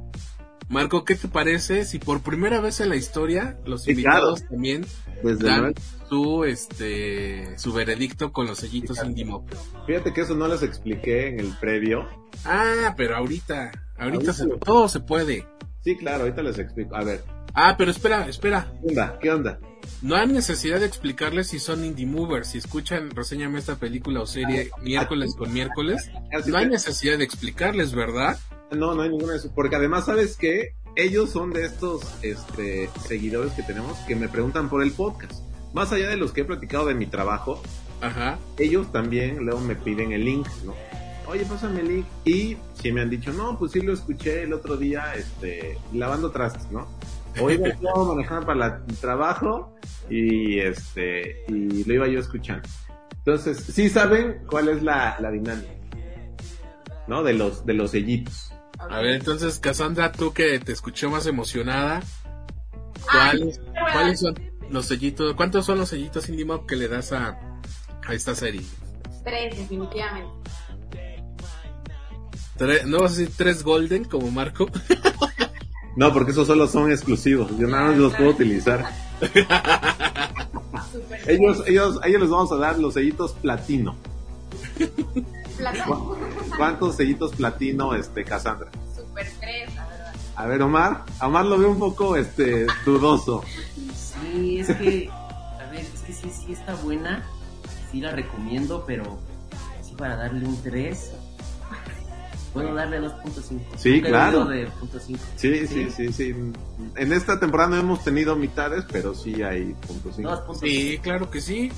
Marco, 0.69 1.04
¿qué 1.06 1.15
te 1.15 1.28
parece 1.28 1.86
si 1.86 1.99
por 1.99 2.21
primera 2.21 2.60
vez 2.62 2.80
en 2.80 2.89
la 2.89 2.95
historia 2.95 3.58
los 3.65 3.88
invitados 3.88 4.39
claro. 4.39 4.52
también 4.54 4.86
Pues 5.21 5.39
dan 5.39 5.73
su 6.10 6.43
este 6.45 7.58
su 7.60 7.73
veredicto 7.73 8.32
con 8.32 8.47
los 8.47 8.60
sellitos 8.60 9.04
Indie 9.04 9.26
Mob? 9.26 9.43
fíjate 9.86 10.13
que 10.13 10.21
eso 10.21 10.36
no 10.36 10.47
les 10.47 10.63
expliqué 10.63 11.28
en 11.28 11.39
el 11.39 11.56
previo. 11.60 12.08
Ah, 12.45 12.93
pero 12.97 13.15
ahorita, 13.17 13.71
ahorita 13.97 14.04
Ahorita 14.17 14.34
se- 14.34 14.45
lo- 14.47 14.58
todo 14.58 14.88
se 14.89 14.99
puede. 15.02 15.45
Sí, 15.84 15.95
claro, 15.97 16.23
ahorita 16.23 16.41
les 16.41 16.58
explico. 16.60 16.95
A 16.95 17.04
ver, 17.04 17.23
Ah, 17.56 17.76
pero 17.78 17.91
espera, 17.91 18.28
espera. 18.28 18.71
¿qué 18.82 18.88
onda? 18.89 19.19
¿Qué 19.21 19.32
onda? 19.32 19.60
No 20.02 20.15
hay 20.15 20.28
necesidad 20.28 20.80
de 20.80 20.86
explicarles 20.88 21.47
si 21.47 21.60
son 21.60 21.84
indie 21.86 22.06
movers. 22.08 22.47
Si 22.47 22.58
escuchan, 22.58 23.12
reseñame 23.12 23.60
esta 23.60 23.76
película 23.76 24.21
o 24.21 24.26
serie 24.26 24.71
miércoles 24.82 25.36
con 25.38 25.54
miércoles. 25.54 26.10
No 26.47 26.58
hay 26.58 26.67
necesidad 26.67 27.17
de 27.19 27.26
explicarles, 27.26 27.93
¿verdad? 27.93 28.39
No, 28.75 28.93
no 28.93 29.01
hay 29.01 29.09
ninguna 29.09 29.33
de 29.33 29.39
eso. 29.39 29.51
Porque 29.53 29.75
además, 29.75 30.05
¿sabes 30.05 30.38
qué? 30.38 30.75
Ellos 30.95 31.31
son 31.31 31.51
de 31.51 31.65
estos 31.65 32.01
este, 32.21 32.89
seguidores 33.07 33.53
que 33.53 33.63
tenemos 33.63 33.97
que 33.99 34.15
me 34.15 34.27
preguntan 34.27 34.69
por 34.69 34.83
el 34.83 34.91
podcast. 34.91 35.41
Más 35.73 35.91
allá 35.91 36.09
de 36.09 36.17
los 36.17 36.31
que 36.31 36.41
he 36.41 36.45
platicado 36.45 36.86
de 36.86 36.93
mi 36.93 37.07
trabajo, 37.07 37.62
Ajá. 38.01 38.38
ellos 38.59 38.91
también 38.91 39.43
luego 39.43 39.59
me 39.59 39.75
piden 39.75 40.12
el 40.12 40.23
link, 40.23 40.47
¿no? 40.65 40.75
Oye, 41.27 41.45
pásame 41.45 41.81
el 41.81 41.88
link. 41.88 42.05
Y 42.25 42.57
si 42.75 42.91
me 42.91 43.01
han 43.01 43.09
dicho, 43.09 43.33
no, 43.33 43.57
pues 43.57 43.71
sí 43.71 43.81
lo 43.81 43.93
escuché 43.93 44.43
el 44.43 44.53
otro 44.53 44.77
día, 44.77 45.15
este, 45.15 45.77
lavando 45.93 46.29
trastes, 46.29 46.69
¿no? 46.71 46.88
O 47.41 47.49
iba 47.49 47.69
yo 47.81 48.05
manejando 48.05 48.45
para 48.45 48.83
el 48.88 48.97
trabajo 48.97 49.73
y 50.09 50.59
este, 50.59 51.43
y 51.47 51.83
lo 51.86 51.93
iba 51.93 52.07
yo 52.07 52.19
escuchando. 52.19 52.67
Entonces, 53.17 53.57
sí 53.57 53.89
saben 53.89 54.43
cuál 54.49 54.67
es 54.67 54.83
la, 54.83 55.15
la 55.19 55.31
dinámica, 55.31 55.71
¿no? 57.07 57.23
De 57.23 57.33
los, 57.33 57.65
de 57.65 57.73
los 57.73 57.91
sellitos. 57.91 58.52
A 58.79 58.99
ver, 58.99 59.13
entonces, 59.15 59.59
Cassandra, 59.59 60.12
tú 60.12 60.33
que 60.33 60.59
te 60.59 60.71
escuché 60.71 61.07
más 61.07 61.25
emocionada, 61.25 62.01
Ay, 63.09 63.39
¿cuáles, 63.39 63.62
¿cuáles 63.93 64.19
son 64.19 64.36
los 64.69 64.86
sellitos? 64.86 65.33
¿Cuántos 65.36 65.65
son 65.65 65.77
los 65.79 65.89
sellitos 65.89 66.29
Indie 66.29 66.45
Mob 66.45 66.65
que 66.65 66.75
le 66.75 66.88
das 66.88 67.12
a, 67.13 67.38
a 68.07 68.13
esta 68.13 68.36
serie? 68.36 68.62
Tres, 69.23 69.57
definitivamente. 69.57 70.29
Tre- 72.57 72.83
¿No 72.86 72.99
vas 72.99 73.13
a 73.13 73.15
decir 73.17 73.33
tres 73.38 73.63
Golden 73.63 74.05
como 74.05 74.29
Marco? 74.31 74.67
No, 75.95 76.12
porque 76.12 76.31
esos 76.31 76.47
solo 76.47 76.67
son 76.67 76.91
exclusivos. 76.91 77.55
Yo 77.59 77.67
nada 77.67 77.89
más 77.89 77.97
los 77.99 78.15
puedo 78.15 78.31
utilizar. 78.31 78.83
Ellos, 81.27 81.63
ellos, 81.67 81.99
a 82.01 82.07
ellos 82.07 82.21
les 82.21 82.29
vamos 82.31 82.51
a 82.51 82.55
dar 82.57 82.79
los 82.79 82.95
sellitos 82.95 83.33
platino. 83.33 83.95
¿Cuántos 86.57 86.95
sellitos 86.95 87.31
platino, 87.35 87.95
este, 87.95 88.23
Cassandra? 88.23 88.69
Super 88.95 89.27
tres, 89.39 89.73
la 89.75 89.87
verdad. 89.87 90.13
A 90.35 90.45
ver, 90.47 90.61
Omar. 90.61 91.03
A 91.19 91.27
Omar 91.27 91.45
lo 91.45 91.57
veo 91.57 91.69
un 91.69 91.79
poco, 91.79 92.15
este, 92.15 92.65
dudoso. 92.85 93.43
Sí, 93.95 94.59
es 94.59 94.67
que, 94.67 95.09
a 95.09 95.69
ver, 95.71 95.81
es 95.81 96.01
que 96.01 96.13
sí, 96.13 96.29
sí 96.29 96.53
está 96.53 96.75
buena, 96.75 97.23
sí 97.91 98.01
la 98.01 98.11
recomiendo, 98.11 98.83
pero 98.85 99.19
sí 99.81 99.95
para 99.95 100.15
darle 100.15 100.45
un 100.47 100.61
3, 100.61 101.11
puedo 102.53 102.73
darle 102.73 103.01
2.5. 103.01 103.59
Sí, 103.77 104.01
claro. 104.01 104.45
de 104.45 104.67
0.5. 104.67 105.17
Sí, 105.35 105.67
sí, 105.67 105.89
sí, 105.91 106.13
sí. 106.13 106.35
En 106.95 107.11
esta 107.11 107.39
temporada 107.39 107.71
no 107.71 107.77
hemos 107.77 108.03
tenido 108.03 108.35
mitades, 108.35 108.85
pero 108.91 109.13
sí 109.13 109.41
hay 109.43 109.73
punto 109.87 110.11
cinco. 110.13 110.29
2.5. 110.29 110.59
Sí, 110.59 110.99
claro 111.01 111.29
que 111.29 111.41
sí. 111.41 111.71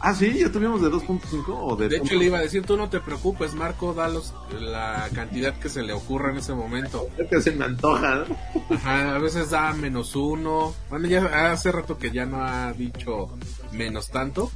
Ah, 0.00 0.14
sí, 0.14 0.38
ya 0.38 0.50
tuvimos 0.52 0.80
de 0.80 0.88
2.5 0.88 1.44
o 1.48 1.74
de... 1.74 1.88
De 1.88 1.96
hecho, 1.96 2.14
le 2.14 2.26
iba 2.26 2.38
a 2.38 2.42
decir, 2.42 2.64
tú 2.64 2.76
no 2.76 2.88
te 2.88 3.00
preocupes, 3.00 3.54
Marco, 3.54 3.94
da 3.94 4.08
los, 4.08 4.32
la 4.60 5.08
cantidad 5.12 5.58
que 5.58 5.68
se 5.68 5.82
le 5.82 5.92
ocurra 5.92 6.30
en 6.30 6.36
ese 6.38 6.54
momento. 6.54 7.08
Es 7.18 7.28
que 7.28 7.40
se 7.40 7.50
me 7.52 7.64
antoja. 7.64 8.24
¿no? 8.28 8.76
Ajá, 8.76 9.16
a 9.16 9.18
veces 9.18 9.50
da 9.50 9.72
menos 9.72 10.14
uno. 10.14 10.72
Bueno, 10.88 11.08
ya 11.08 11.50
hace 11.50 11.72
rato 11.72 11.98
que 11.98 12.12
ya 12.12 12.26
no 12.26 12.44
ha 12.44 12.72
dicho 12.72 13.30
menos 13.72 14.08
tanto, 14.08 14.52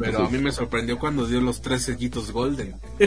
pero 0.00 0.26
a 0.26 0.30
mí 0.30 0.38
me 0.38 0.52
sorprendió 0.52 0.98
cuando 0.98 1.26
dio 1.26 1.40
los 1.40 1.60
tres 1.60 1.82
sellitos 1.82 2.30
Golden. 2.30 2.74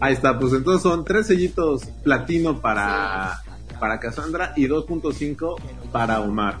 Ahí 0.00 0.12
está, 0.12 0.38
pues 0.38 0.52
entonces 0.52 0.82
son 0.82 1.04
tres 1.04 1.26
sellitos 1.26 1.86
platino 2.04 2.60
para, 2.60 3.42
para 3.80 3.98
Cassandra 3.98 4.52
y 4.56 4.68
2.5 4.68 5.56
para 5.90 6.20
Omar. 6.20 6.58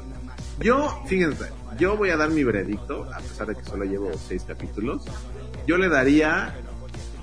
Yo, 0.60 1.02
fíjense, 1.06 1.50
yo 1.78 1.96
voy 1.96 2.10
a 2.10 2.16
dar 2.16 2.30
mi 2.30 2.42
veredicto, 2.42 3.04
a 3.14 3.18
pesar 3.18 3.46
de 3.46 3.54
que 3.54 3.64
solo 3.64 3.84
llevo 3.84 4.10
seis 4.26 4.44
capítulos. 4.46 5.04
Yo 5.66 5.78
le 5.78 5.88
daría 5.88 6.54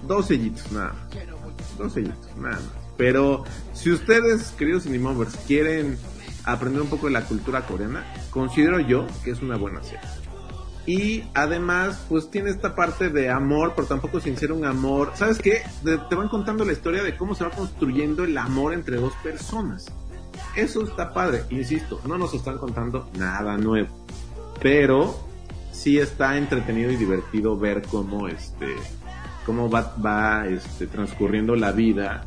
dos 0.08 0.28
sellitos, 0.28 0.72
nada 0.72 0.94
más. 0.94 1.78
Dos 1.78 1.94
sellitos, 1.94 2.38
nada 2.38 2.56
más. 2.56 2.64
Pero 2.98 3.44
si 3.74 3.92
ustedes, 3.92 4.52
queridos 4.52 4.84
Cinemovers, 4.84 5.36
quieren 5.48 5.98
aprender 6.46 6.82
un 6.82 6.88
poco 6.88 7.08
de 7.08 7.14
la 7.14 7.26
cultura 7.26 7.66
coreana, 7.66 8.06
considero 8.30 8.80
yo 8.80 9.06
que 9.24 9.32
es 9.32 9.42
una 9.42 9.58
buena 9.58 9.84
serie. 9.84 10.00
Y 10.86 11.24
además, 11.34 12.06
pues 12.08 12.30
tiene 12.30 12.52
esta 12.52 12.76
parte 12.76 13.10
de 13.10 13.30
amor, 13.30 13.74
pero 13.76 13.88
tampoco 13.88 14.20
sin 14.20 14.38
ser 14.38 14.52
un 14.52 14.66
amor. 14.66 15.12
¿Sabes 15.16 15.40
qué? 15.40 15.64
Te 15.84 16.16
van 16.16 16.30
contando 16.30 16.64
la 16.64 16.74
historia 16.74 17.04
de 17.04 17.18
cómo 17.18 17.34
se 17.34 17.44
va 17.44 17.50
construyendo 17.50 18.24
el 18.24 18.38
amor 18.38 18.74
entre 18.74 18.98
dos 18.98 19.14
personas. 19.24 19.92
Eso 20.56 20.84
está 20.84 21.14
padre, 21.14 21.44
insisto, 21.50 22.00
no 22.08 22.18
nos 22.18 22.34
están 22.34 22.58
contando 22.58 23.10
nada 23.18 23.58
nuevo. 23.58 23.90
Pero 24.62 25.20
sí 25.72 26.00
está 26.00 26.38
entretenido 26.38 26.92
y 26.92 26.96
divertido 26.96 27.58
ver 27.58 27.82
cómo 27.84 28.28
este 28.28 28.76
cómo 29.46 29.70
va, 29.70 29.96
va 30.04 30.48
este, 30.48 30.88
transcurriendo 30.88 31.56
la 31.56 31.72
vida 31.72 32.26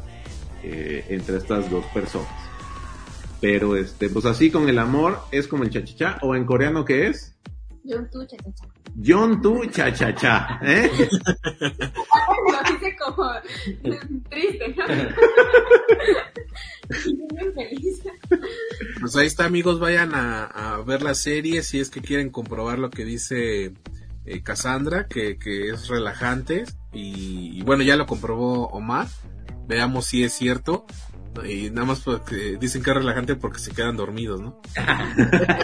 eh, 0.63 1.05
entre 1.09 1.39
estas 1.39 1.69
dos 1.71 1.85
personas. 1.87 2.29
Pero 3.41 3.77
este, 3.77 4.09
pues 4.09 4.25
así 4.25 4.51
con 4.51 4.69
el 4.69 4.79
amor 4.79 5.21
es 5.33 5.49
como 5.49 5.65
el 5.65 5.71
chachachá, 5.71 6.19
o 6.23 6.35
en 6.35 6.45
coreano 6.45 6.85
que 6.85 7.09
es 7.09 7.37
Yo 7.83 8.05
tú, 8.11 8.25
cha, 8.27 8.37
cha, 8.37 8.53
cha. 8.55 8.79
John 9.05 9.41
Tu 9.41 9.67
Cha 9.67 9.93
Cha 9.93 10.15
Cha, 10.15 10.59
¿eh? 10.63 10.91
Lo 11.61 12.73
dice 12.73 12.97
como 12.97 13.31
triste, 14.29 14.75
¿no? 14.77 14.85
Pues 19.01 19.17
ahí 19.17 19.27
está, 19.27 19.45
amigos, 19.45 19.79
vayan 19.81 20.13
a, 20.15 20.83
ver 20.87 21.03
la 21.03 21.15
serie 21.15 21.63
si 21.63 21.81
es 21.81 21.91
que 21.91 22.01
quieren 22.01 22.31
comprobar 22.31 22.79
lo 22.79 22.91
que 22.91 23.05
dice 23.05 23.73
eh, 24.25 24.43
Cassandra, 24.43 25.07
que, 25.07 25.39
que 25.39 25.69
es 25.71 25.89
relajante. 25.89 26.65
Y 26.93 27.63
bueno, 27.63 27.83
ya 27.83 27.97
lo 27.97 28.07
comprobó 28.07 28.69
Omar. 28.69 29.09
Veamos 29.67 30.07
si 30.07 30.25
es 30.25 30.33
cierto. 30.33 30.87
Y 31.47 31.71
nada 31.71 31.87
más 31.87 32.01
porque 32.01 32.57
dicen 32.61 32.83
que 32.83 32.91
es 32.91 32.97
relajante 32.97 33.37
porque 33.37 33.59
se 33.59 33.73
quedan 33.73 33.97
dormidos, 33.97 34.41
¿no? 34.41 34.61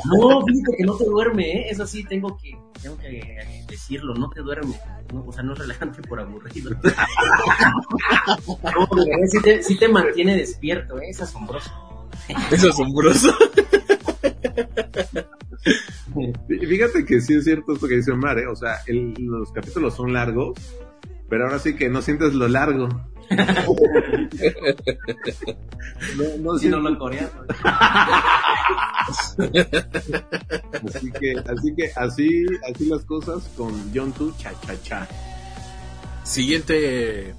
No, 0.05 0.45
fíjate 0.47 0.77
que 0.79 0.85
no 0.85 0.95
te 0.97 1.05
duerme, 1.05 1.51
¿eh? 1.53 1.67
Eso 1.71 1.87
sí, 1.87 2.05
tengo 2.05 2.37
que, 2.37 2.57
tengo 2.83 2.97
que 2.99 3.19
eh, 3.19 3.65
decirlo, 3.69 4.15
no 4.15 4.29
te 4.31 4.41
duerme. 4.41 4.79
No, 5.13 5.25
o 5.27 5.33
sea, 5.33 5.43
no 5.43 5.53
es 5.55 5.59
relajante 5.59 6.03
por 6.03 6.21
aburrido. 6.21 6.71
No, 8.27 8.89
verdad, 8.97 9.19
sí 9.31 9.41
te, 9.43 9.63
sí 9.63 9.79
te 9.79 9.89
mantiene 9.89 10.37
despierto, 10.37 10.99
¿eh? 11.01 11.09
Es 11.11 11.21
asombroso. 11.21 11.71
Es 12.51 12.65
asombroso. 12.65 13.35
Fíjate 16.49 17.05
que 17.05 17.21
sí 17.21 17.35
es 17.35 17.45
cierto 17.45 17.73
esto 17.75 17.89
que 17.89 17.97
dice 17.97 18.13
Omar, 18.13 18.39
¿eh? 18.39 18.47
O 18.47 18.55
sea, 18.57 18.77
el- 18.87 19.15
los 19.19 19.51
capítulos 19.53 19.95
son 19.95 20.13
largos, 20.13 20.55
pero 21.29 21.45
ahora 21.45 21.59
sí 21.59 21.75
que 21.77 21.89
no 21.89 22.03
sientes 22.03 22.35
lo 22.35 22.49
largo. 22.49 22.89
No, 26.17 26.37
no 26.39 26.59
Si 26.59 26.69
no 26.69 26.79
lo 26.79 26.99
coreano. 26.99 27.31
así 30.95 31.11
que, 31.13 31.35
así 31.39 31.75
que, 31.75 31.91
así, 31.97 32.47
así 32.71 32.87
las 32.87 33.05
cosas 33.05 33.51
con 33.57 33.73
John 33.95 34.13
Tu 34.13 34.33
Cha 34.33 34.53
Cha 34.67 34.83
Cha. 34.83 35.09
Siguiente 36.23 37.35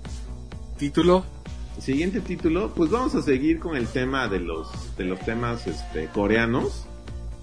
título. 0.77 1.25
Siguiente 1.79 2.21
título, 2.21 2.73
pues 2.73 2.89
vamos 2.89 3.15
a 3.15 3.21
seguir 3.21 3.59
con 3.59 3.75
el 3.75 3.87
tema 3.87 4.29
de 4.29 4.39
los, 4.39 4.95
de 4.97 5.03
los 5.03 5.19
temas, 5.19 5.67
este, 5.67 6.07
coreanos. 6.07 6.87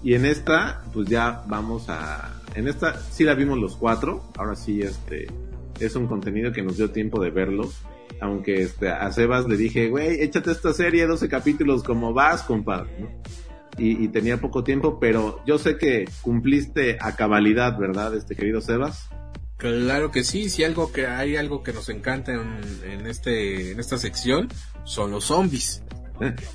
Y 0.03 0.15
en 0.15 0.25
esta, 0.25 0.83
pues 0.91 1.07
ya 1.07 1.43
vamos 1.47 1.87
a, 1.87 2.41
en 2.55 2.67
esta 2.67 2.99
sí 2.99 3.23
la 3.23 3.35
vimos 3.35 3.59
los 3.59 3.77
cuatro. 3.77 4.23
Ahora 4.37 4.55
sí, 4.55 4.81
este, 4.81 5.27
es 5.79 5.95
un 5.95 6.07
contenido 6.07 6.51
que 6.51 6.61
nos 6.61 6.77
dio 6.77 6.91
tiempo 6.91 7.21
de 7.21 7.29
verlo. 7.29 7.71
Aunque 8.21 8.61
este, 8.61 8.89
a 8.89 9.11
Sebas 9.11 9.47
le 9.47 9.57
dije, 9.57 9.89
güey, 9.89 10.21
échate 10.21 10.51
esta 10.51 10.71
serie, 10.73 11.07
12 11.07 11.27
capítulos, 11.27 11.83
como 11.83 12.13
vas, 12.13 12.43
compadre? 12.43 12.91
y 13.75 14.07
tenía 14.09 14.39
poco 14.39 14.63
tiempo, 14.63 14.99
pero 14.99 15.41
yo 15.47 15.57
sé 15.57 15.77
que 15.79 16.07
cumpliste 16.21 16.99
a 17.01 17.15
cabalidad, 17.15 17.75
¿verdad, 17.75 18.15
este 18.15 18.35
querido 18.35 18.61
Sebas? 18.61 19.09
Claro 19.57 20.11
que 20.11 20.23
sí, 20.23 20.49
si 20.49 20.63
algo 20.63 20.91
que 20.91 21.07
hay 21.07 21.37
algo 21.37 21.63
que 21.63 21.71
nos 21.71 21.87
encanta 21.87 22.33
en, 22.33 22.59
en 22.83 23.07
este 23.07 23.71
en 23.71 23.79
esta 23.79 23.97
sección 23.97 24.49
son 24.83 25.11
los 25.11 25.25
zombies 25.25 25.82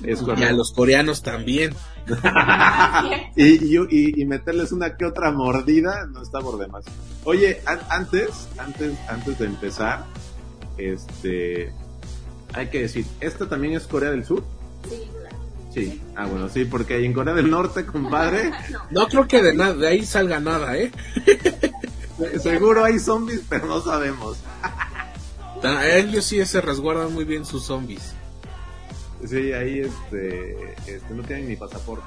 Es 0.03 0.21
y 0.37 0.43
a 0.43 0.51
los 0.51 0.71
coreanos 0.71 1.21
también. 1.23 1.73
y, 3.35 3.43
y, 3.45 3.77
y- 3.89 4.21
y 4.21 4.25
meterles 4.25 4.71
una 4.71 4.97
que 4.97 5.05
otra 5.05 5.31
mordida 5.31 6.05
no 6.11 6.21
está 6.21 6.39
por 6.39 6.57
demás. 6.57 6.85
Oye, 7.23 7.61
an- 7.65 7.81
antes, 7.89 8.47
antes, 8.57 8.93
antes 9.07 9.37
de 9.39 9.45
empezar, 9.45 10.05
este, 10.77 11.71
hay 12.53 12.67
que 12.67 12.81
decir, 12.81 13.05
esta 13.19 13.47
también 13.47 13.73
es 13.75 13.85
Corea 13.85 14.11
del 14.11 14.25
Sur. 14.25 14.43
Sí, 15.73 16.01
ah, 16.15 16.25
bueno, 16.25 16.49
sí, 16.49 16.65
porque 16.65 16.95
ahí 16.95 17.05
en 17.05 17.13
Corea 17.13 17.35
del 17.35 17.49
Norte, 17.51 17.85
compadre, 17.85 18.51
No 18.89 19.07
creo 19.07 19.27
que 19.27 19.43
de, 19.43 19.53
nada, 19.53 19.73
de 19.73 19.87
ahí 19.87 20.03
salga 20.05 20.39
nada, 20.39 20.75
¿eh? 20.77 20.91
seguro 22.41 22.83
hay 22.83 22.97
zombies, 22.99 23.41
pero 23.47 23.67
no 23.67 23.79
sabemos. 23.81 24.37
Ellos 25.93 26.25
sí 26.25 26.43
se 26.45 26.61
resguardan 26.61 27.13
muy 27.13 27.23
bien 27.25 27.45
sus 27.45 27.65
zombies. 27.65 28.13
Sí, 29.27 29.53
ahí 29.53 29.79
este, 29.79 30.73
este 30.87 31.13
no 31.13 31.23
tienen 31.23 31.49
ni 31.49 31.55
pasaporte. 31.55 32.05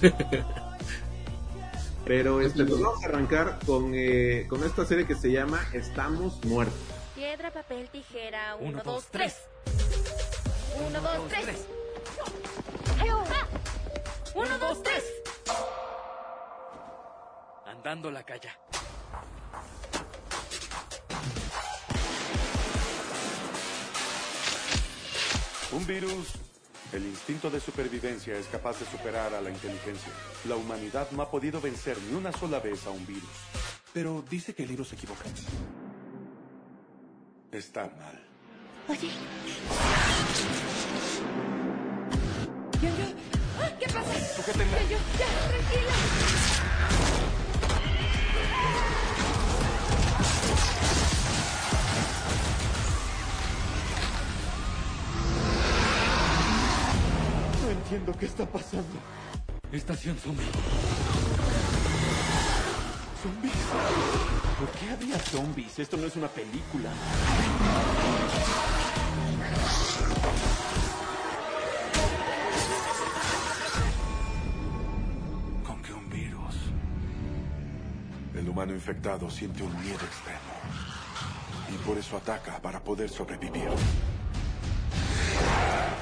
Pero 2.04 2.40
este, 2.40 2.64
pues 2.64 2.80
vamos 2.80 3.04
a 3.04 3.08
arrancar 3.08 3.58
con, 3.66 3.92
eh, 3.94 4.46
con 4.48 4.64
esta 4.64 4.84
serie 4.84 5.06
que 5.06 5.14
se 5.14 5.30
llama 5.30 5.60
Estamos 5.72 6.44
Muertos. 6.44 6.74
Piedra, 7.14 7.52
papel, 7.52 7.88
tijera. 7.90 8.56
Uno, 8.56 8.70
Uno, 8.70 8.82
dos, 8.82 8.94
dos, 8.94 9.06
tres. 9.10 9.36
Uno, 10.88 11.00
dos, 11.00 11.28
tres. 11.28 11.66
Ah. 12.98 13.46
Uno, 14.34 14.58
dos, 14.58 14.82
tres. 14.82 15.04
Andando 17.66 18.10
la 18.10 18.24
calle. 18.24 18.48
Un 25.72 25.86
virus. 25.86 26.32
El 26.92 27.06
instinto 27.06 27.48
de 27.50 27.60
supervivencia 27.60 28.36
es 28.36 28.46
capaz 28.46 28.80
de 28.80 28.86
superar 28.86 29.32
a 29.32 29.40
la 29.40 29.50
inteligencia. 29.50 30.12
La 30.48 30.56
humanidad 30.56 31.08
no 31.12 31.22
ha 31.22 31.30
podido 31.30 31.60
vencer 31.60 31.96
ni 32.08 32.16
una 32.16 32.32
sola 32.32 32.58
vez 32.58 32.84
a 32.86 32.90
un 32.90 33.06
virus. 33.06 33.30
Pero 33.92 34.24
dice 34.28 34.54
que 34.54 34.64
el 34.64 34.70
libro 34.70 34.84
se 34.84 34.96
equivoca. 34.96 35.24
Está 37.52 37.84
mal. 37.84 38.26
Oye. 38.88 39.10
Ah, 43.60 43.70
¿Qué 43.78 43.86
pasa? 43.86 44.34
Sujétenla. 44.36 44.78
Ya, 44.78 44.88
yo, 44.88 44.98
ya, 45.18 45.48
tranquila. 45.48 46.39
Entiendo 57.90 58.16
qué 58.16 58.26
está 58.26 58.46
pasando. 58.46 58.86
Estación 59.72 60.16
zombie. 60.16 60.44
¿Zombies? 63.20 63.52
¿Por 64.60 64.68
qué 64.78 64.90
había 64.90 65.18
zombies? 65.18 65.76
Esto 65.76 65.96
no 65.96 66.06
es 66.06 66.14
una 66.14 66.28
película. 66.28 66.88
Con 75.66 75.82
que 75.82 75.92
un 75.92 76.08
virus. 76.10 76.54
El 78.36 78.48
humano 78.48 78.72
infectado 78.72 79.28
siente 79.28 79.64
un 79.64 79.74
miedo 79.80 79.98
extremo. 80.04 80.54
Y 81.74 81.76
por 81.84 81.98
eso 81.98 82.18
ataca 82.18 82.62
para 82.62 82.78
poder 82.78 83.10
sobrevivir. 83.10 83.68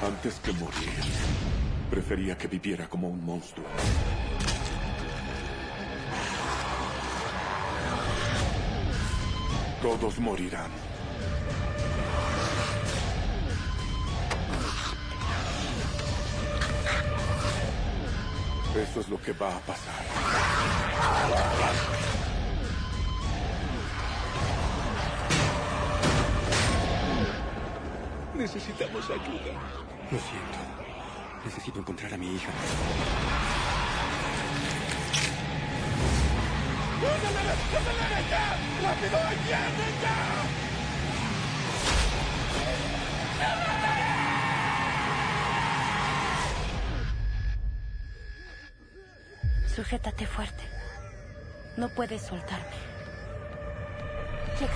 Antes 0.05 0.39
que 0.39 0.53
morir, 0.53 1.48
prefería 1.89 2.37
que 2.37 2.47
viviera 2.47 2.87
como 2.87 3.09
un 3.09 3.25
monstruo. 3.25 3.65
Todos 9.81 10.19
morirán. 10.19 10.71
Eso 18.75 18.99
es 18.99 19.09
lo 19.09 19.19
que 19.21 19.33
va 19.33 19.55
a 19.55 19.59
pasar. 19.61 20.05
Necesitamos 28.35 29.05
ayuda. 29.09 29.53
Lo 30.11 30.19
siento. 30.19 30.68
Necesito 31.45 31.79
encontrar 31.79 32.13
a 32.13 32.17
mi 32.17 32.35
hija. 32.35 32.51
Sujétate 49.79 50.25
fuerte. 50.25 50.63
No 51.77 51.87
puedes 51.89 52.21
soltarme. 52.23 52.75
Llega. 54.59 54.73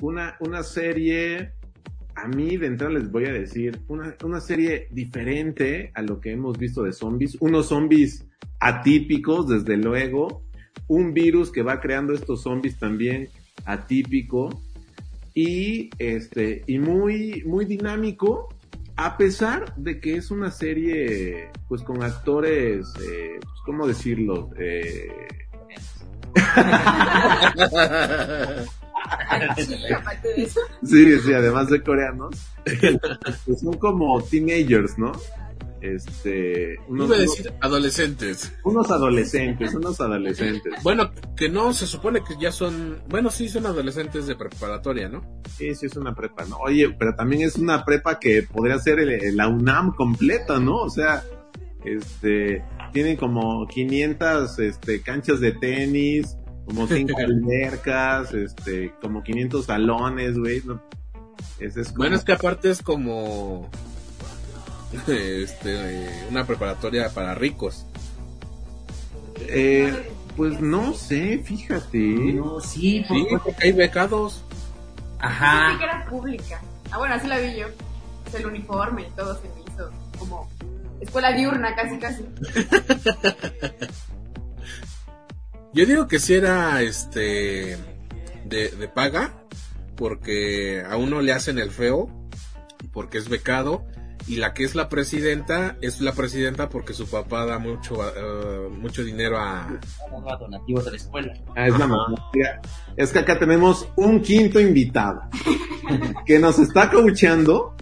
Una, 0.00 0.36
una 0.38 0.62
serie, 0.62 1.54
a 2.22 2.28
mí 2.28 2.56
de 2.56 2.68
entrada 2.68 2.94
les 2.94 3.10
voy 3.10 3.24
a 3.24 3.32
decir, 3.32 3.80
una, 3.88 4.14
una 4.22 4.40
serie 4.40 4.86
diferente 4.92 5.90
a 5.92 6.02
lo 6.02 6.20
que 6.20 6.30
hemos 6.30 6.56
visto 6.56 6.84
de 6.84 6.92
zombies. 6.92 7.36
Unos 7.40 7.66
zombies 7.66 8.24
atípicos, 8.60 9.48
desde 9.48 9.76
luego. 9.76 10.44
Un 10.86 11.14
virus 11.14 11.50
que 11.50 11.62
va 11.62 11.80
creando 11.80 12.12
estos 12.12 12.42
zombies 12.42 12.78
también 12.78 13.28
atípico. 13.64 14.62
Y 15.34 15.90
este, 15.98 16.62
y 16.68 16.78
muy, 16.78 17.42
muy 17.44 17.64
dinámico. 17.64 18.54
A 18.94 19.16
pesar 19.16 19.74
de 19.74 19.98
que 19.98 20.14
es 20.14 20.30
una 20.30 20.52
serie, 20.52 21.50
pues 21.66 21.82
con 21.82 22.04
actores, 22.04 22.86
eh, 23.04 23.40
pues, 23.40 23.60
¿cómo 23.66 23.88
decirlo? 23.88 24.50
Eh, 24.56 25.08
Sí, 29.56 29.76
aparte 29.94 30.28
de 30.28 30.42
eso. 30.44 30.60
Sí, 30.84 31.18
sí, 31.20 31.32
además 31.32 31.68
de 31.70 31.82
coreanos, 31.82 32.36
pues 33.46 33.60
son 33.60 33.74
como 33.78 34.22
teenagers, 34.22 34.98
¿no? 34.98 35.12
Este, 35.80 36.76
unos, 36.86 37.08
Iba 37.08 37.16
a 37.16 37.20
decir 37.20 37.52
adolescentes. 37.60 38.52
unos 38.62 38.88
adolescentes, 38.92 39.74
unos 39.74 40.00
adolescentes. 40.00 40.74
Bueno, 40.84 41.10
que 41.36 41.48
no, 41.48 41.72
se 41.72 41.88
supone 41.88 42.22
que 42.22 42.34
ya 42.40 42.52
son, 42.52 43.02
bueno, 43.08 43.30
sí 43.30 43.48
son 43.48 43.66
adolescentes 43.66 44.28
de 44.28 44.36
preparatoria, 44.36 45.08
¿no? 45.08 45.22
Sí, 45.58 45.74
sí, 45.74 45.86
es 45.86 45.96
una 45.96 46.14
prepa, 46.14 46.44
¿no? 46.44 46.58
Oye, 46.58 46.94
pero 46.96 47.16
también 47.16 47.42
es 47.42 47.56
una 47.56 47.84
prepa 47.84 48.20
que 48.20 48.44
podría 48.44 48.78
ser 48.78 49.00
el- 49.00 49.36
la 49.36 49.48
UNAM 49.48 49.92
completa, 49.96 50.60
¿no? 50.60 50.76
O 50.76 50.88
sea, 50.90 51.24
este, 51.84 52.64
tienen 52.92 53.16
como 53.16 53.66
500 53.66 54.58
este, 54.60 55.02
canchas 55.02 55.40
de 55.40 55.50
tenis, 55.50 56.36
como 56.66 56.86
5 56.86 57.12
albercas, 57.18 58.32
este, 58.34 58.92
como 59.00 59.22
500 59.22 59.66
salones, 59.66 60.38
güey. 60.38 60.62
¿no? 60.64 60.80
Ese 61.58 61.80
es 61.82 61.88
como- 61.88 61.98
Bueno, 61.98 62.16
es 62.16 62.24
que 62.24 62.32
aparte 62.32 62.70
es 62.70 62.82
como 62.82 63.68
este 65.06 66.08
una 66.30 66.44
preparatoria 66.46 67.08
para 67.10 67.34
ricos. 67.34 67.86
Eh, 69.48 70.10
pues 70.36 70.60
no 70.60 70.92
sé, 70.94 71.38
fíjate. 71.44 71.98
No, 71.98 72.60
sí, 72.60 73.04
por- 73.08 73.16
Sí, 73.16 73.26
porque 73.42 73.66
hay 73.66 73.72
becados. 73.72 74.42
Ajá. 75.18 75.76
que 75.78 75.84
era 75.84 76.04
pública. 76.08 76.60
Ah, 76.90 76.98
bueno, 76.98 77.14
así 77.14 77.26
la 77.28 77.38
vi 77.38 77.56
yo. 77.56 77.66
Es 78.26 78.34
el 78.34 78.46
uniforme 78.46 79.02
y 79.02 79.10
todo 79.12 79.34
se 79.40 79.48
me 79.48 79.60
hizo 79.72 79.90
como 80.18 80.48
escuela 81.00 81.32
diurna, 81.32 81.74
casi, 81.74 81.98
casi. 81.98 82.24
Yo 85.74 85.86
digo 85.86 86.06
que 86.06 86.18
si 86.18 86.34
era 86.34 86.82
este 86.82 87.78
de, 88.44 88.68
de 88.70 88.88
paga, 88.88 89.32
porque 89.96 90.82
a 90.88 90.96
uno 90.96 91.22
le 91.22 91.32
hacen 91.32 91.58
el 91.58 91.70
feo, 91.70 92.10
porque 92.92 93.18
es 93.18 93.28
becado, 93.28 93.86
y 94.26 94.36
la 94.36 94.54
que 94.54 94.64
es 94.64 94.74
la 94.74 94.88
presidenta 94.88 95.76
es 95.80 96.00
la 96.00 96.12
presidenta 96.12 96.68
porque 96.68 96.92
su 96.92 97.08
papá 97.08 97.44
da 97.44 97.58
mucho 97.58 97.96
eh, 98.06 98.68
mucho 98.70 99.02
dinero 99.02 99.38
a 99.38 99.68
donativos 100.38 100.84
de 100.84 100.90
la 100.92 100.96
escuela. 100.96 101.34
Ah, 101.56 101.66
es 101.66 101.78
la 101.78 101.86
mamá. 101.86 102.30
Es 102.96 103.10
que 103.10 103.18
acá 103.18 103.38
tenemos 103.38 103.88
un 103.96 104.20
quinto 104.20 104.60
invitado 104.60 105.22
que 106.26 106.38
nos 106.38 106.58
está 106.58 106.90
coacheando. 106.90 107.74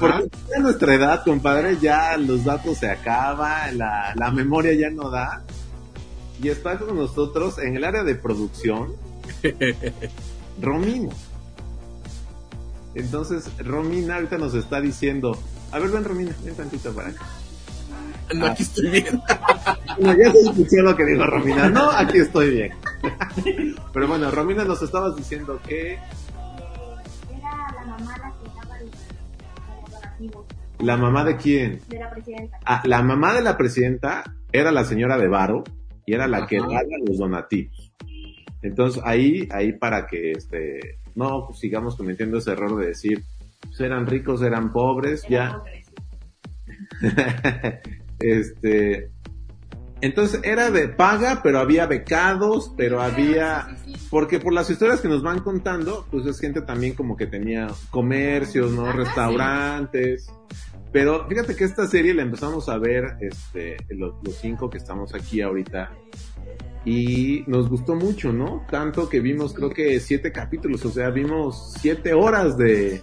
Porque 0.00 0.30
a 0.56 0.60
nuestra 0.60 0.94
edad, 0.94 1.22
compadre, 1.24 1.76
ya 1.78 2.16
los 2.16 2.42
datos 2.42 2.78
se 2.78 2.88
acaban, 2.88 3.76
la, 3.76 4.14
la 4.16 4.30
memoria 4.30 4.72
ya 4.72 4.88
no 4.88 5.10
da. 5.10 5.44
Y 6.42 6.48
está 6.48 6.76
con 6.76 6.96
nosotros 6.96 7.58
en 7.58 7.76
el 7.76 7.84
área 7.84 8.02
de 8.02 8.16
producción, 8.16 8.96
Romina. 10.60 11.12
Entonces, 12.96 13.48
Romina 13.58 14.16
ahorita 14.16 14.38
nos 14.38 14.54
está 14.54 14.80
diciendo, 14.80 15.38
a 15.70 15.78
ver, 15.78 15.90
ven 15.90 16.04
Romina, 16.04 16.34
ven 16.44 16.56
tantito 16.56 16.92
para 16.92 17.10
acá. 17.10 17.24
No, 18.34 18.46
aquí 18.46 18.62
estoy 18.64 18.90
bien. 18.90 19.22
No, 19.98 20.16
ya 20.16 20.32
se 20.32 20.40
escuchó 20.40 20.80
lo 20.82 20.96
que 20.96 21.04
dijo 21.04 21.22
Romina. 21.26 21.68
No, 21.68 21.90
aquí 21.90 22.16
estoy 22.16 22.48
bien. 22.50 22.72
Pero 23.92 24.08
bueno, 24.08 24.30
Romina 24.30 24.64
nos 24.64 24.80
estabas 24.80 25.14
diciendo 25.14 25.60
que 25.68 25.98
Era 27.30 27.74
la 27.74 27.84
mamá 27.84 28.16
la 28.16 28.32
donativos. 29.90 30.46
¿La 30.78 30.96
mamá 30.96 31.24
de 31.24 31.36
quién? 31.36 31.82
De 31.88 31.98
la 31.98 32.08
presidenta. 32.08 32.58
Ah, 32.64 32.80
la 32.86 33.02
mamá 33.02 33.34
de 33.34 33.42
la 33.42 33.58
presidenta 33.58 34.24
era 34.50 34.72
la 34.72 34.86
señora 34.86 35.18
de 35.18 35.28
Varo 35.28 35.62
y 36.06 36.14
era 36.14 36.26
la 36.26 36.46
que 36.46 36.58
daba 36.58 36.82
los 37.06 37.18
donativos. 37.18 37.92
Entonces 38.62 39.02
ahí, 39.04 39.48
ahí 39.50 39.72
para 39.72 40.06
que 40.06 40.32
este, 40.32 40.98
no 41.14 41.52
sigamos 41.52 41.96
cometiendo 41.96 42.38
ese 42.38 42.52
error 42.52 42.78
de 42.78 42.86
decir, 42.86 43.24
pues 43.60 43.80
eran 43.80 44.06
ricos, 44.06 44.42
eran 44.42 44.72
pobres, 44.72 45.24
ya. 45.28 45.62
este, 48.20 49.10
entonces 50.00 50.40
era 50.42 50.70
de 50.70 50.88
paga, 50.88 51.40
pero 51.42 51.60
había 51.60 51.86
becados, 51.86 52.72
pero 52.76 53.00
había, 53.00 53.68
porque 54.10 54.40
por 54.40 54.52
las 54.52 54.68
historias 54.68 55.00
que 55.00 55.08
nos 55.08 55.22
van 55.22 55.40
contando, 55.40 56.06
pues 56.10 56.26
es 56.26 56.40
gente 56.40 56.60
también 56.62 56.94
como 56.94 57.16
que 57.16 57.26
tenía 57.26 57.68
comercios, 57.90 58.72
¿no? 58.72 58.92
Restaurantes. 58.92 60.28
Pero 60.92 61.26
fíjate 61.28 61.56
que 61.56 61.64
esta 61.64 61.86
serie 61.86 62.12
la 62.14 62.22
empezamos 62.22 62.68
a 62.68 62.78
ver, 62.78 63.16
este, 63.20 63.76
los, 63.90 64.14
los 64.22 64.34
cinco 64.36 64.68
que 64.68 64.78
estamos 64.78 65.14
aquí 65.14 65.40
ahorita. 65.40 65.90
Y 66.84 67.44
nos 67.46 67.68
gustó 67.68 67.94
mucho, 67.94 68.32
¿no? 68.32 68.66
Tanto 68.70 69.08
que 69.08 69.20
vimos 69.20 69.54
creo 69.54 69.70
que 69.70 70.00
siete 70.00 70.32
capítulos, 70.32 70.84
o 70.84 70.90
sea, 70.90 71.10
vimos 71.10 71.74
siete 71.80 72.12
horas 72.12 72.56
de, 72.58 73.02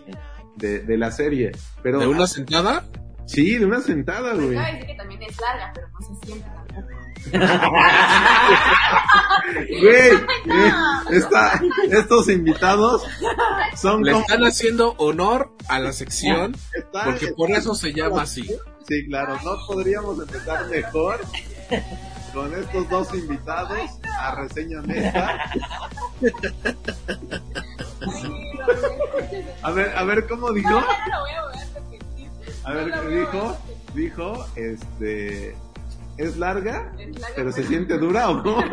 de, 0.58 0.80
de 0.80 0.97
la 0.97 1.12
serie. 1.12 1.52
Pero, 1.82 1.99
¿De 1.99 2.08
una 2.08 2.28
sentada? 2.28 2.86
Sí, 3.25 3.58
de 3.58 3.65
una 3.65 3.80
sentada, 3.80 4.34
Pues 4.34 4.45
güey. 4.45 4.56
cabe 4.58 4.71
decir 4.73 4.88
que 4.88 4.95
también 4.95 5.23
es 5.23 5.38
larga, 5.39 5.71
pero 5.73 5.88
no 5.89 6.02
se 6.02 6.25
siente 6.25 6.45
tampoco. 6.49 6.88
Güey, 9.82 10.12
eh, 10.12 10.71
estos 11.91 12.30
invitados 12.30 13.04
son 13.75 14.04
Le 14.04 14.12
como... 14.12 14.23
están 14.23 14.43
haciendo 14.43 14.93
honor 14.97 15.52
a 15.67 15.80
la 15.80 15.91
sección 15.91 16.56
porque 16.91 17.28
por 17.36 17.52
eso 17.52 17.75
se 17.75 17.93
llama 17.93 18.23
así. 18.23 18.43
Sí, 18.88 19.06
claro, 19.08 19.38
no 19.43 19.58
podríamos 19.67 20.19
empezar 20.19 20.67
mejor 20.67 21.19
con 22.34 22.54
estos 22.54 22.89
dos 22.89 23.13
invitados 23.13 23.80
a 24.19 24.36
reseña 24.36 24.82
neta. 24.82 25.52
A 29.62 29.71
ver, 29.71 29.97
a 29.97 30.04
ver, 30.04 30.28
¿cómo 30.28 30.52
dijo? 30.52 30.82
A 32.63 32.73
ver, 32.73 32.88
No 32.88 32.95
lo 32.95 33.02
¿qué 33.02 33.08
voy 33.08 33.17
a 33.17 33.19
dijo? 33.19 33.58
Dijo, 33.93 34.45
este, 34.56 35.56
es 36.17 36.38
larga, 36.38 36.93
Es 36.97 37.19
larga, 37.19 37.36
pero 37.36 37.52
se 37.52 37.63
siente 37.65 37.97
dura 37.97 38.30
o 38.30 38.41
no? 38.43 38.58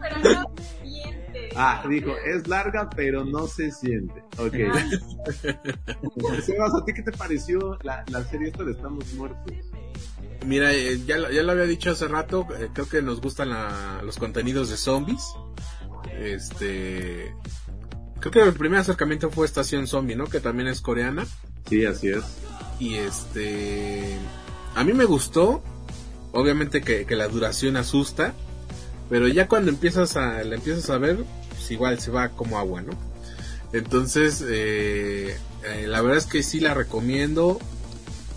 Pero 0.00 0.18
no 0.22 0.50
se 0.56 0.82
siente. 0.82 1.23
Ah, 1.56 1.84
dijo, 1.88 2.12
es 2.16 2.46
larga, 2.48 2.90
pero 2.94 3.24
no 3.24 3.46
se 3.46 3.70
siente. 3.70 4.22
Ok. 4.38 4.54
Sebas, 6.44 6.74
¿a 6.74 6.84
ti 6.84 6.92
qué 6.94 7.02
te 7.02 7.12
pareció 7.12 7.78
la, 7.82 8.04
la 8.08 8.24
serie 8.24 8.48
esta 8.48 8.64
de 8.64 8.72
Estamos 8.72 9.12
Muertos? 9.14 9.52
Mira, 10.46 10.72
eh, 10.74 11.00
ya, 11.06 11.18
lo- 11.18 11.30
ya 11.30 11.42
lo 11.42 11.52
había 11.52 11.64
dicho 11.64 11.90
hace 11.92 12.06
rato, 12.08 12.46
eh, 12.58 12.68
creo 12.72 12.88
que 12.88 13.02
nos 13.02 13.20
gustan 13.20 13.50
la- 13.50 14.00
los 14.04 14.18
contenidos 14.18 14.68
de 14.70 14.76
zombies. 14.76 15.22
Este, 16.18 17.34
creo 18.20 18.32
que 18.32 18.42
el 18.42 18.52
primer 18.54 18.80
acercamiento 18.80 19.30
fue 19.30 19.46
Estación 19.46 19.86
Zombie, 19.86 20.16
¿no? 20.16 20.26
Que 20.26 20.40
también 20.40 20.68
es 20.68 20.80
coreana. 20.80 21.26
Sí, 21.68 21.84
así 21.86 22.08
es. 22.08 22.24
Y 22.78 22.96
este, 22.96 24.16
a 24.74 24.84
mí 24.84 24.92
me 24.92 25.04
gustó, 25.04 25.62
obviamente 26.32 26.82
que, 26.82 27.06
que 27.06 27.16
la 27.16 27.28
duración 27.28 27.76
asusta, 27.76 28.34
pero 29.08 29.28
ya 29.28 29.48
cuando 29.48 29.70
empiezas 29.70 30.16
a, 30.16 30.42
la 30.44 30.56
empiezas 30.56 30.90
a 30.90 30.98
ver, 30.98 31.24
pues 31.64 31.70
igual 31.70 31.98
se 31.98 32.10
va 32.10 32.28
como 32.28 32.58
agua, 32.58 32.82
¿no? 32.82 32.92
Entonces, 33.72 34.44
eh, 34.46 35.34
eh, 35.64 35.86
la 35.86 36.02
verdad 36.02 36.18
es 36.18 36.26
que 36.26 36.42
sí 36.42 36.60
la 36.60 36.74
recomiendo, 36.74 37.58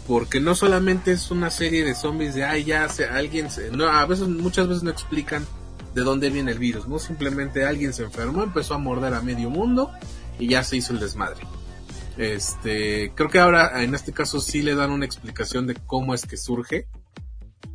porque 0.07 0.39
no 0.39 0.55
solamente 0.55 1.11
es 1.11 1.29
una 1.29 1.49
serie 1.49 1.83
de 1.83 1.93
zombies 1.93 2.35
de, 2.35 2.45
ay, 2.45 2.63
ya, 2.63 2.87
se, 2.87 3.05
alguien, 3.05 3.51
se, 3.51 3.69
no, 3.71 3.89
a 3.89 4.05
veces, 4.05 4.29
muchas 4.29 4.69
veces 4.69 4.83
no 4.83 4.91
explican 4.91 5.45
de 5.93 6.03
dónde 6.03 6.29
viene 6.29 6.53
el 6.53 6.59
virus, 6.59 6.87
¿no? 6.87 6.99
Simplemente 6.99 7.65
alguien 7.65 7.91
se 7.91 8.03
enfermó, 8.03 8.43
empezó 8.43 8.75
a 8.75 8.77
morder 8.77 9.13
a 9.13 9.21
medio 9.21 9.49
mundo 9.49 9.91
y 10.39 10.47
ya 10.47 10.63
se 10.63 10.77
hizo 10.77 10.93
el 10.93 10.99
desmadre. 11.01 11.45
Este, 12.15 13.11
creo 13.13 13.29
que 13.29 13.39
ahora 13.39 13.83
en 13.83 13.93
este 13.93 14.13
caso 14.13 14.39
sí 14.39 14.61
le 14.61 14.73
dan 14.73 14.91
una 14.91 15.05
explicación 15.05 15.67
de 15.67 15.75
cómo 15.75 16.13
es 16.13 16.25
que 16.25 16.37
surge, 16.37 16.87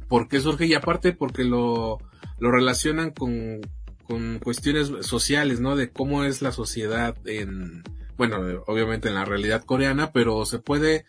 por 0.09 0.29
qué 0.29 0.41
surge 0.41 0.65
y 0.65 0.73
aparte 0.73 1.13
porque 1.13 1.45
lo, 1.45 1.99
lo 2.39 2.51
relacionan 2.51 3.11
con, 3.11 3.61
con 4.03 4.39
cuestiones 4.39 4.91
sociales, 5.07 5.61
¿no? 5.61 5.77
De 5.77 5.91
cómo 5.91 6.25
es 6.25 6.43
la 6.43 6.53
sociedad 6.53 7.17
en, 7.25 7.83
bueno, 8.17 8.63
obviamente 8.67 9.09
en 9.09 9.15
la 9.15 9.25
realidad 9.25 9.65
coreana, 9.65 10.13
pero 10.13 10.45
se 10.47 10.59
puede 10.59 11.05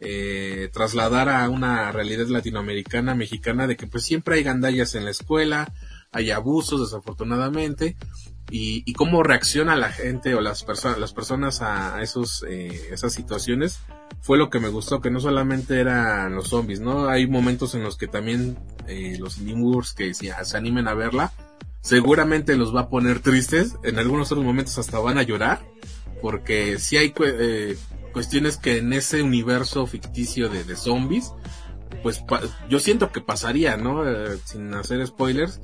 eh, 0.00 0.68
trasladar 0.72 1.28
a 1.28 1.48
una 1.48 1.90
realidad 1.92 2.26
latinoamericana, 2.26 3.14
mexicana, 3.14 3.66
de 3.66 3.76
que 3.76 3.86
pues 3.86 4.04
siempre 4.04 4.36
hay 4.36 4.42
gandallas 4.42 4.94
en 4.94 5.04
la 5.04 5.10
escuela, 5.10 5.72
hay 6.12 6.30
abusos 6.30 6.80
desafortunadamente, 6.80 7.96
y, 8.50 8.82
y 8.86 8.92
cómo 8.92 9.22
reacciona 9.22 9.74
la 9.76 9.90
gente 9.90 10.34
o 10.34 10.40
las 10.40 10.62
personas 10.62 10.98
las 10.98 11.12
personas 11.12 11.62
a 11.62 12.00
esos 12.00 12.44
eh, 12.48 12.90
esas 12.92 13.12
situaciones 13.12 13.80
fue 14.20 14.38
lo 14.38 14.50
que 14.50 14.60
me 14.60 14.68
gustó 14.68 15.00
que 15.00 15.10
no 15.10 15.18
solamente 15.18 15.80
eran 15.80 16.34
los 16.34 16.50
zombies 16.50 16.80
no 16.80 17.08
hay 17.08 17.26
momentos 17.26 17.74
en 17.74 17.82
los 17.82 17.96
que 17.96 18.06
también 18.06 18.56
eh, 18.86 19.16
los 19.18 19.38
Nimburs 19.38 19.94
que 19.94 20.14
si 20.14 20.30
se 20.44 20.56
animen 20.56 20.86
a 20.86 20.94
verla 20.94 21.32
seguramente 21.86 22.56
los 22.56 22.74
va 22.74 22.80
a 22.82 22.88
poner 22.88 23.20
tristes 23.20 23.76
en 23.84 24.00
algunos 24.00 24.32
otros 24.32 24.44
momentos 24.44 24.76
hasta 24.78 24.98
van 24.98 25.18
a 25.18 25.22
llorar 25.22 25.64
porque 26.20 26.80
si 26.80 26.96
hay 26.96 27.14
eh, 27.24 27.76
cuestiones 28.12 28.56
que 28.56 28.78
en 28.78 28.92
ese 28.92 29.22
universo 29.22 29.86
ficticio 29.86 30.48
de, 30.48 30.64
de 30.64 30.74
zombies 30.74 31.32
pues 32.02 32.24
yo 32.68 32.80
siento 32.80 33.12
que 33.12 33.20
pasaría 33.20 33.76
no 33.76 34.04
Eh, 34.04 34.36
sin 34.44 34.74
hacer 34.74 35.06
spoilers 35.06 35.60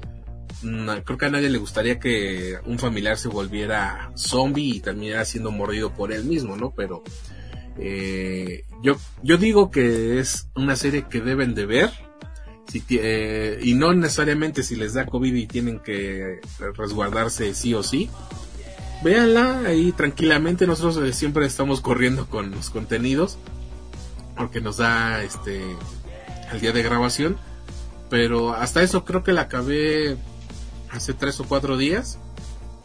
creo 1.04 1.18
que 1.18 1.26
a 1.26 1.30
nadie 1.30 1.50
le 1.50 1.58
gustaría 1.58 1.98
que 1.98 2.54
un 2.66 2.78
familiar 2.78 3.16
se 3.18 3.28
volviera 3.28 4.12
zombie 4.16 4.76
y 4.76 4.80
terminara 4.80 5.24
siendo 5.24 5.50
mordido 5.50 5.92
por 5.92 6.12
él 6.12 6.24
mismo, 6.24 6.56
¿no? 6.56 6.72
Pero 6.76 7.02
eh, 7.78 8.64
yo, 8.82 8.96
yo 9.22 9.38
digo 9.38 9.70
que 9.70 10.20
es 10.20 10.48
una 10.54 10.76
serie 10.76 11.06
que 11.08 11.20
deben 11.20 11.54
de 11.54 11.66
ver. 11.66 11.90
Eh, 12.74 13.58
y 13.62 13.74
no 13.74 13.92
necesariamente 13.92 14.62
si 14.62 14.76
les 14.76 14.94
da 14.94 15.06
COVID 15.06 15.34
y 15.34 15.46
tienen 15.46 15.78
que 15.80 16.40
resguardarse 16.76 17.54
sí 17.54 17.74
o 17.74 17.82
sí. 17.82 18.08
Véanla 19.02 19.62
ahí 19.66 19.92
tranquilamente. 19.92 20.66
Nosotros 20.66 20.96
eh, 21.04 21.12
siempre 21.12 21.46
estamos 21.46 21.80
corriendo 21.80 22.26
con 22.26 22.50
los 22.50 22.70
contenidos. 22.70 23.38
Porque 24.36 24.60
nos 24.60 24.78
da 24.78 25.22
este 25.22 25.60
el 26.52 26.60
día 26.60 26.72
de 26.72 26.82
grabación. 26.82 27.36
Pero 28.08 28.52
hasta 28.52 28.82
eso 28.82 29.04
creo 29.04 29.22
que 29.22 29.32
la 29.32 29.42
acabé 29.42 30.16
hace 30.90 31.14
tres 31.14 31.40
o 31.40 31.44
cuatro 31.44 31.76
días 31.76 32.18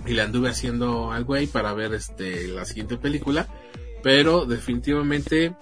y 0.05 0.13
le 0.13 0.21
anduve 0.21 0.49
haciendo 0.49 1.11
algo 1.11 1.33
ahí 1.33 1.47
para 1.47 1.73
ver 1.73 1.93
este 1.93 2.47
la 2.47 2.63
siguiente 2.63 2.95
película 2.95 3.47
pero 4.07 4.45
definitivamente 4.45 5.55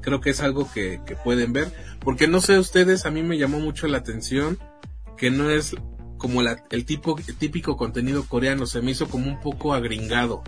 creo 0.00 0.20
que 0.20 0.30
es 0.30 0.40
algo 0.40 0.70
que, 0.72 1.00
pueden 1.24 1.52
ver. 1.52 1.72
Porque 2.00 2.28
no 2.28 2.40
sé 2.40 2.58
ustedes 2.58 3.06
a 3.06 3.10
mí 3.10 3.22
me 3.22 3.38
llamó 3.38 3.60
mucho 3.60 3.86
la 3.86 3.98
atención 3.98 4.58
que 5.16 5.30
no 5.30 5.50
es 5.50 5.74
como 6.18 6.42
la, 6.42 6.64
el 6.70 6.84
tipo 6.84 7.16
típico 7.38 7.76
contenido 7.76 8.24
coreano 8.26 8.66
se 8.66 8.80
me 8.80 8.90
hizo 8.90 9.08
como 9.08 9.28
un 9.28 9.40
poco 9.40 9.74
agringado. 9.74 10.42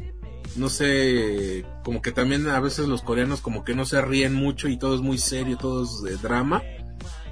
No 0.57 0.69
sé 0.69 1.65
como 1.85 2.03
que 2.03 2.11
también 2.11 2.49
a 2.49 2.61
veces 2.61 2.89
los 2.89 3.03
coreanos 3.03 3.41
como 3.41 3.65
que 3.65 3.75
no 3.75 3.85
se 3.85 4.01
ríen 4.01 4.35
mucho 4.35 4.69
y 4.69 4.79
todo 4.79 4.95
es 4.95 5.03
muy 5.03 5.19
serio 5.19 5.57
todo 5.57 5.85
es 5.85 6.03
de 6.03 6.17
drama. 6.17 6.63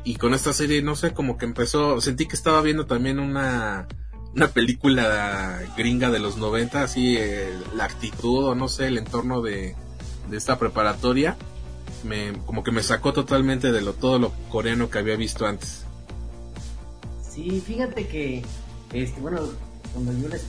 Y 0.05 0.16
con 0.16 0.35
esta 0.35 0.53
serie 0.53 0.83
no 0.83 0.94
sé 0.94 1.12
como 1.12 1.37
que 1.37 1.46
empezó 1.46 2.01
sentí 2.01 2.27
que 2.27 2.37
estaba 2.37 2.61
viendo 2.62 2.87
también 2.87 3.18
una 3.18 3.88
una 4.35 4.49
película 4.49 5.61
gringa 5.79 6.11
de 6.11 6.18
los 6.18 6.37
90 6.37 6.83
así 6.83 7.16
eh, 7.16 7.59
la 7.75 7.85
actitud 7.85 8.44
o 8.44 8.55
no 8.55 8.68
sé 8.68 8.88
el 8.88 8.99
entorno 8.99 9.40
de 9.40 9.75
esta 10.31 10.59
preparatoria 10.59 11.38
me 12.07 12.33
como 12.47 12.62
que 12.62 12.73
me 12.73 12.83
sacó 12.83 13.12
totalmente 13.12 13.71
de 13.73 13.83
lo 13.83 13.92
todo 13.92 14.19
lo 14.19 14.33
coreano 14.51 14.88
que 14.88 14.99
había 14.99 15.16
visto 15.16 15.47
antes 15.47 15.85
Sí, 17.21 17.63
fíjate 17.65 18.07
que, 18.09 18.42
este, 18.92 19.21
bueno, 19.21 19.40
cuando 19.92 20.13
yo 20.15 20.29
les- 20.29 20.46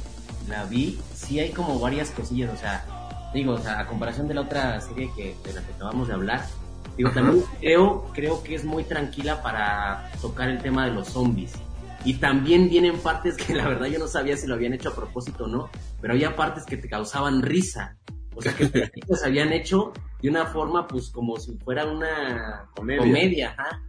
la 0.48 0.64
vi, 0.64 0.98
sí 1.14 1.40
hay 1.40 1.52
como 1.52 1.80
varias 1.80 2.12
cosillas, 2.12 2.54
o 2.54 2.58
sea, 2.58 2.86
digo, 3.34 3.54
o 3.54 3.58
sea, 3.58 3.82
a 3.82 3.88
comparación 3.88 4.28
de 4.30 4.34
la 4.36 4.42
otra 4.42 4.80
serie 4.80 5.12
que, 5.16 5.36
de 5.44 5.54
la 5.54 5.62
que 5.62 5.74
acabamos 5.74 6.08
de 6.08 6.14
hablar, 6.14 6.46
digo, 6.96 7.12
también 7.12 7.44
creo, 7.60 8.06
creo 8.14 8.42
que 8.44 8.56
es 8.56 8.64
muy 8.64 8.86
tranquila 8.86 9.42
para 9.44 10.10
tocar 10.22 10.48
el 10.50 10.60
tema 10.60 10.86
de 10.86 10.92
los 10.94 11.10
zombies. 11.10 11.52
Y 12.06 12.14
también 12.16 12.70
vienen 12.70 12.98
partes 13.00 13.36
que 13.36 13.54
la 13.54 13.68
verdad 13.68 13.88
yo 13.88 14.00
no 14.00 14.08
sabía 14.08 14.38
si 14.38 14.48
lo 14.48 14.54
habían 14.56 14.72
hecho 14.72 14.90
a 14.90 14.96
propósito 14.96 15.44
o 15.44 15.48
no, 15.48 15.70
pero 16.00 16.14
había 16.14 16.38
partes 16.38 16.64
que 16.64 16.78
te 16.78 16.88
causaban 16.88 17.42
risa. 17.42 17.98
O 18.38 18.42
sea, 18.42 18.54
que 18.56 18.70
los 19.08 19.24
habían 19.24 19.52
hecho 19.52 19.92
de 20.22 20.30
una 20.30 20.46
forma, 20.46 20.88
pues, 20.88 21.10
como 21.10 21.38
si 21.38 21.58
fuera 21.58 21.86
una 21.86 22.70
Comedia. 22.76 23.02
comedia 23.02 23.50
ajá. 23.58 23.82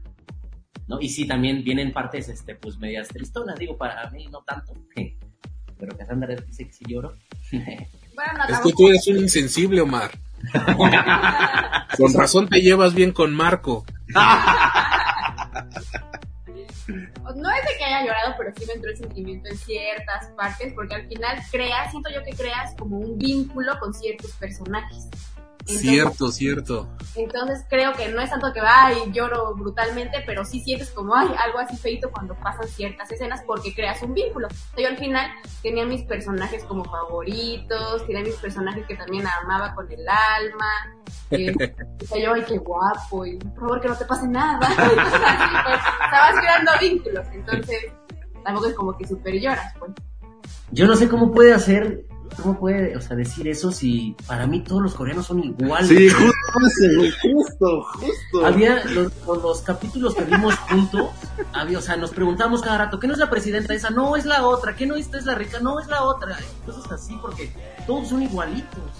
¿no? 0.86 1.00
Y 1.00 1.10
sí, 1.10 1.26
también 1.26 1.62
vienen 1.62 1.92
partes, 1.92 2.28
este, 2.30 2.54
pues, 2.54 2.78
medias 2.78 3.08
tristonas, 3.08 3.58
digo, 3.58 3.76
para 3.76 4.08
mí 4.10 4.26
no 4.32 4.42
tanto, 4.42 4.72
pero 5.78 5.96
Cassandra 5.96 6.34
dice 6.34 6.66
que 6.66 6.72
sí 6.72 6.84
lloro. 6.88 7.12
Bueno, 8.18 8.32
no, 8.48 8.52
Es 8.52 8.60
que 8.62 8.72
tú 8.72 8.88
eres 8.88 9.06
un 9.06 9.18
insensible, 9.18 9.80
Omar. 9.80 10.10
Con 11.96 12.12
razón 12.14 12.48
te 12.48 12.60
llevas 12.60 12.92
bien 12.92 13.12
con 13.12 13.32
Marco. 13.32 13.84
No 17.38 17.48
es 17.50 17.62
de 17.62 17.76
que 17.78 17.84
haya 17.84 18.02
llorado, 18.04 18.34
pero 18.36 18.52
sí 18.56 18.64
me 18.66 18.72
entró 18.74 18.90
el 18.90 18.96
sentimiento 18.96 19.48
en 19.48 19.56
ciertas 19.56 20.26
partes, 20.36 20.72
porque 20.74 20.94
al 20.96 21.06
final 21.08 21.38
creas, 21.50 21.90
siento 21.90 22.10
yo 22.10 22.22
que 22.24 22.32
creas 22.36 22.74
como 22.76 22.98
un 22.98 23.16
vínculo 23.16 23.78
con 23.78 23.94
ciertos 23.94 24.32
personajes. 24.32 25.08
Entonces- 25.60 25.80
Cierto, 25.90 26.32
cierto. 26.32 26.88
Entonces 27.14 27.64
creo 27.68 27.92
que 27.92 28.08
no 28.08 28.22
es 28.22 28.30
tanto 28.30 28.52
que 28.54 28.60
va 28.62 28.90
y 28.92 29.12
lloro 29.12 29.54
brutalmente, 29.54 30.22
pero 30.24 30.42
sí 30.44 30.60
sientes 30.60 30.90
como 30.90 31.14
ay, 31.14 31.28
algo 31.44 31.58
así 31.58 31.76
feito 31.76 32.10
cuando 32.10 32.34
pasan 32.36 32.66
ciertas 32.68 33.10
escenas 33.12 33.42
porque 33.46 33.74
creas 33.74 34.02
un 34.02 34.14
vínculo. 34.14 34.48
Yo 34.78 34.88
al 34.88 34.96
final 34.96 35.30
tenía 35.62 35.84
mis 35.84 36.02
personajes 36.04 36.64
como 36.64 36.84
favoritos, 36.84 38.06
tenía 38.06 38.22
mis 38.22 38.36
personajes 38.36 38.86
que 38.86 38.96
también 38.96 39.26
amaba 39.26 39.74
con 39.74 39.90
el 39.92 40.06
alma. 40.08 40.70
Decía 41.30 41.52
yo, 42.24 42.32
ay, 42.32 42.42
qué 42.46 42.58
guapo, 42.58 43.26
y 43.26 43.36
por 43.36 43.60
favor 43.60 43.80
que 43.80 43.88
no 43.88 43.96
te 43.96 44.04
pase 44.04 44.28
nada. 44.28 44.66
Entonces, 44.70 45.20
así, 45.26 45.54
pues, 45.64 45.80
estabas 46.04 46.34
creando 46.40 46.70
vínculos, 46.80 47.26
entonces 47.32 47.92
tampoco 48.44 48.66
es 48.66 48.74
como 48.74 48.96
que 48.96 49.06
super 49.06 49.34
lloras, 49.34 49.74
pues. 49.78 49.92
Yo 50.70 50.86
no 50.86 50.96
sé 50.96 51.08
cómo 51.08 51.32
puede 51.32 51.54
hacer, 51.54 52.06
cómo 52.42 52.58
puede, 52.58 52.96
o 52.96 53.00
sea, 53.00 53.16
decir 53.16 53.48
eso 53.48 53.72
si 53.72 54.14
para 54.26 54.46
mí 54.46 54.62
todos 54.62 54.82
los 54.82 54.94
coreanos 54.94 55.26
son 55.26 55.42
iguales. 55.42 55.88
Sí, 55.88 56.08
justo 56.10 56.32
justo, 57.22 57.82
justo. 57.94 58.46
Había 58.46 58.84
los, 58.84 59.12
con 59.12 59.42
los 59.42 59.62
capítulos 59.62 60.14
que 60.14 60.24
vimos 60.24 60.54
juntos, 60.56 61.10
había, 61.52 61.78
o 61.78 61.82
sea, 61.82 61.96
nos 61.96 62.10
preguntamos 62.10 62.62
cada 62.62 62.78
rato, 62.78 62.98
¿qué 62.98 63.06
no 63.06 63.14
es 63.14 63.18
la 63.18 63.30
presidenta 63.30 63.74
esa? 63.74 63.90
No, 63.90 64.16
es 64.16 64.26
la 64.26 64.46
otra, 64.46 64.74
¿qué 64.74 64.86
no 64.86 64.96
esta 64.96 65.18
es 65.18 65.26
la 65.26 65.34
rica? 65.34 65.60
No, 65.60 65.80
es 65.80 65.88
la 65.88 66.02
otra. 66.04 66.38
Cosas 66.66 66.92
así, 66.92 67.18
porque 67.20 67.50
todos 67.86 68.08
son 68.08 68.22
igualitos. 68.22 68.97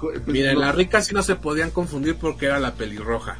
Pues, 0.00 0.26
Mira, 0.26 0.52
no- 0.54 0.60
la 0.60 0.72
rica 0.72 1.00
sí 1.02 1.14
no 1.14 1.22
se 1.22 1.36
podían 1.36 1.70
confundir 1.70 2.16
porque 2.16 2.46
era 2.46 2.58
la 2.60 2.74
pelirroja. 2.74 3.38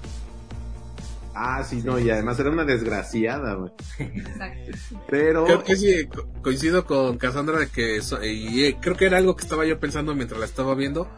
Ah, 1.41 1.63
sí, 1.63 1.83
no, 1.85 1.99
y 2.01 2.11
además 2.11 2.39
era 2.41 2.51
una 2.51 2.65
desgraciada, 2.65 3.55
güey. 3.55 3.71
Exacto. 3.99 4.73
Pero... 5.09 5.45
Creo 5.45 5.63
que 5.63 5.77
sí, 5.77 6.07
co- 6.07 6.27
coincido 6.43 6.85
con 6.85 7.17
Cassandra 7.17 7.61
de 7.61 7.69
que 7.69 8.03
so- 8.03 8.23
y 8.25 8.65
eh, 8.65 8.77
creo 8.81 8.97
que 8.97 9.07
era 9.07 9.19
algo 9.19 9.37
que 9.37 9.45
estaba 9.45 9.65
yo 9.65 9.79
pensando 9.79 10.15
mientras 10.17 10.41
la 10.41 10.47
estaba 10.47 10.75
viendo, 10.75 11.09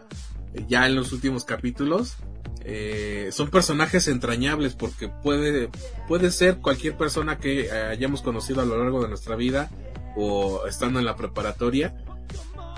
eh, 0.52 0.64
ya 0.68 0.86
en 0.86 0.94
los 0.94 1.12
últimos 1.12 1.44
capítulos. 1.44 2.16
Eh, 2.62 3.30
son 3.32 3.48
personajes 3.48 4.06
entrañables 4.08 4.74
porque 4.74 5.08
puede, 5.08 5.70
puede 6.06 6.30
ser 6.30 6.58
cualquier 6.58 6.98
persona 6.98 7.38
que 7.38 7.62
eh, 7.62 7.70
hayamos 7.72 8.20
conocido 8.20 8.60
a 8.60 8.66
lo 8.66 8.76
largo 8.76 9.00
de 9.02 9.08
nuestra 9.08 9.36
vida 9.36 9.70
o 10.16 10.66
estando 10.66 10.98
en 10.98 11.06
la 11.06 11.16
preparatoria. 11.16 11.94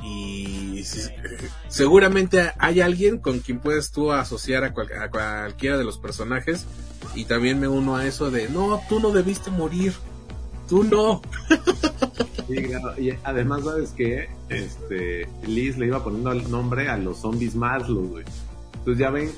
Y 0.05 0.85
seguramente 1.69 2.53
hay 2.59 2.81
alguien 2.81 3.19
con 3.19 3.39
quien 3.41 3.61
puedes 3.61 3.91
tú 3.93 4.11
asociar 4.13 4.65
a, 4.65 4.73
cual- 4.75 4.93
a 5.01 5.11
cualquiera 5.11 5.79
de 5.79 5.85
los 5.85 5.99
personajes. 5.99 6.67
Y 7.15 7.25
también 7.27 7.61
me 7.61 7.69
uno 7.69 7.97
a 7.97 8.07
eso 8.07 8.31
de, 8.31 8.49
no, 8.49 8.81
tú 8.89 9.01
no 9.01 9.11
debiste 9.11 9.51
morir. 9.51 9.93
Tú 10.69 10.85
no. 10.85 11.23
Y 12.99 13.11
además, 13.25 13.65
¿sabes 13.65 13.91
qué? 13.97 14.29
Este, 14.51 15.27
Liz 15.47 15.79
le 15.79 15.87
iba 15.87 16.05
poniendo 16.05 16.33
el 16.33 16.51
nombre 16.51 16.89
a 16.91 16.99
los 16.99 17.19
zombies 17.21 17.55
Maslow, 17.55 18.09
güey. 18.09 18.25
Entonces 18.75 18.99
ya 18.99 19.11
ven, 19.11 19.31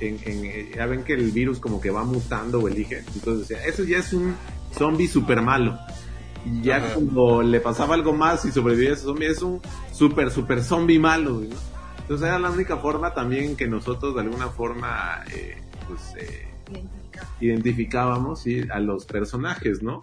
en, 0.00 0.18
en- 0.24 0.72
ya 0.72 0.86
ven 0.86 1.02
que 1.04 1.12
el 1.14 1.30
virus 1.30 1.58
como 1.58 1.78
que 1.80 1.90
va 1.90 2.04
mutando 2.04 2.60
o 2.60 2.68
elige. 2.68 3.04
Entonces 3.14 3.48
decía, 3.48 3.66
eso 3.66 3.84
ya 3.84 3.98
es 3.98 4.12
un 4.14 4.34
zombie 4.78 5.08
super 5.08 5.42
malo. 5.42 5.78
Y 6.44 6.62
ya 6.62 6.76
Ajá. 6.76 6.94
cuando 6.94 7.42
le 7.42 7.60
pasaba 7.60 7.94
algo 7.94 8.12
más 8.12 8.44
y 8.44 8.52
sobrevivía 8.52 8.92
ese 8.92 9.04
zombie, 9.04 9.28
es 9.28 9.42
un 9.42 9.60
super, 9.92 10.30
super 10.30 10.62
zombie 10.62 10.98
malo, 10.98 11.36
güey, 11.36 11.48
¿no? 11.48 11.56
Entonces 12.00 12.28
era 12.28 12.38
la 12.38 12.50
única 12.50 12.76
forma 12.76 13.14
también 13.14 13.56
que 13.56 13.66
nosotros 13.66 14.14
de 14.14 14.20
alguna 14.20 14.48
forma, 14.48 15.24
eh, 15.34 15.56
pues, 15.88 16.14
eh, 16.18 16.46
identificábamos 17.40 18.42
¿sí? 18.42 18.62
a 18.70 18.78
los 18.78 19.06
personajes, 19.06 19.82
¿no? 19.82 20.02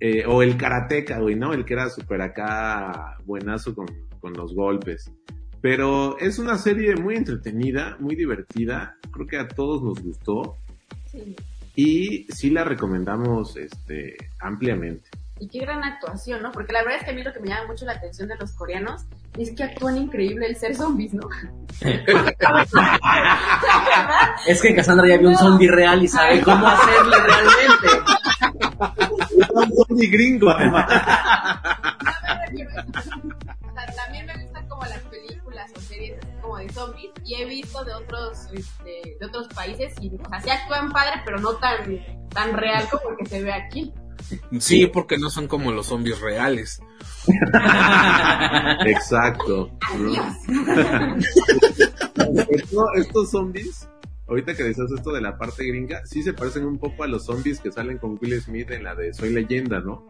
Eh, 0.00 0.24
o 0.26 0.42
el 0.42 0.56
karateca, 0.56 1.18
güey, 1.18 1.34
¿no? 1.34 1.52
El 1.52 1.66
que 1.66 1.74
era 1.74 1.90
súper 1.90 2.22
acá 2.22 3.18
buenazo 3.26 3.74
con, 3.74 3.86
con 4.18 4.32
los 4.32 4.54
golpes. 4.54 5.12
Pero 5.60 6.18
es 6.18 6.38
una 6.38 6.56
serie 6.56 6.96
muy 6.96 7.16
entretenida, 7.16 7.98
muy 8.00 8.16
divertida. 8.16 8.96
Creo 9.10 9.26
que 9.26 9.36
a 9.36 9.46
todos 9.46 9.82
nos 9.82 10.02
gustó. 10.02 10.56
Sí. 11.12 11.36
Y 11.76 12.26
sí 12.32 12.48
la 12.48 12.64
recomendamos 12.64 13.58
este, 13.58 14.16
ampliamente. 14.40 15.10
Y 15.40 15.48
qué 15.48 15.58
gran 15.60 15.82
actuación, 15.82 16.42
¿no? 16.42 16.52
Porque 16.52 16.74
la 16.74 16.80
verdad 16.80 16.98
es 16.98 17.04
que 17.04 17.12
a 17.12 17.14
mí 17.14 17.22
lo 17.22 17.32
que 17.32 17.40
me 17.40 17.48
llama 17.48 17.68
mucho 17.68 17.86
la 17.86 17.92
atención 17.92 18.28
de 18.28 18.36
los 18.36 18.52
coreanos 18.52 19.06
es 19.38 19.56
que 19.56 19.64
actúan 19.64 19.96
increíble 19.96 20.46
el 20.46 20.54
ser 20.54 20.76
zombies, 20.76 21.14
¿no? 21.14 21.26
Es 24.46 24.60
que 24.60 24.74
Cassandra 24.74 25.08
ya 25.08 25.16
vio 25.16 25.30
un 25.30 25.36
zombie 25.36 25.70
real 25.70 26.02
y 26.02 26.08
sabe 26.08 26.42
cómo 26.42 26.66
hacerle 26.66 27.16
realmente. 27.16 27.88
un 29.54 29.72
zombie 29.86 30.08
gringo, 30.08 30.50
además. 30.50 30.86
también 33.96 34.26
me 34.26 34.44
gustan 34.44 34.68
como 34.68 34.84
las 34.84 35.00
películas 35.04 35.70
o 35.74 35.80
series 35.80 36.18
así 36.18 36.28
como 36.42 36.58
de 36.58 36.68
zombies 36.68 37.12
y 37.24 37.34
he 37.34 37.46
visto 37.46 37.82
de 37.84 37.94
otros 37.94 38.46
este, 38.52 39.16
de 39.18 39.26
otros 39.26 39.48
países 39.48 39.94
y 40.00 40.14
o 40.14 40.28
sea, 40.28 40.40
sí 40.40 40.50
actúan 40.50 40.92
padre, 40.92 41.22
pero 41.24 41.38
no 41.38 41.54
tan 41.54 41.98
tan 42.28 42.52
real 42.54 42.86
como 42.90 43.10
el 43.10 43.16
que 43.16 43.26
se 43.26 43.42
ve 43.42 43.52
aquí. 43.52 43.92
Sí, 44.58 44.86
porque 44.86 45.18
no 45.18 45.30
son 45.30 45.46
como 45.48 45.72
los 45.72 45.86
zombies 45.86 46.20
reales. 46.20 46.80
Exacto. 48.86 49.70
estos 52.94 53.30
zombies, 53.30 53.88
ahorita 54.28 54.54
que 54.54 54.62
decías 54.64 54.90
esto 54.96 55.12
de 55.12 55.20
la 55.20 55.36
parte 55.38 55.64
gringa, 55.66 56.02
sí 56.06 56.22
se 56.22 56.32
parecen 56.32 56.64
un 56.64 56.78
poco 56.78 57.04
a 57.04 57.06
los 57.06 57.24
zombies 57.24 57.60
que 57.60 57.72
salen 57.72 57.98
con 57.98 58.18
Will 58.20 58.40
Smith 58.40 58.70
en 58.70 58.84
la 58.84 58.94
de 58.94 59.12
Soy 59.14 59.30
Leyenda, 59.32 59.80
¿no? 59.80 60.08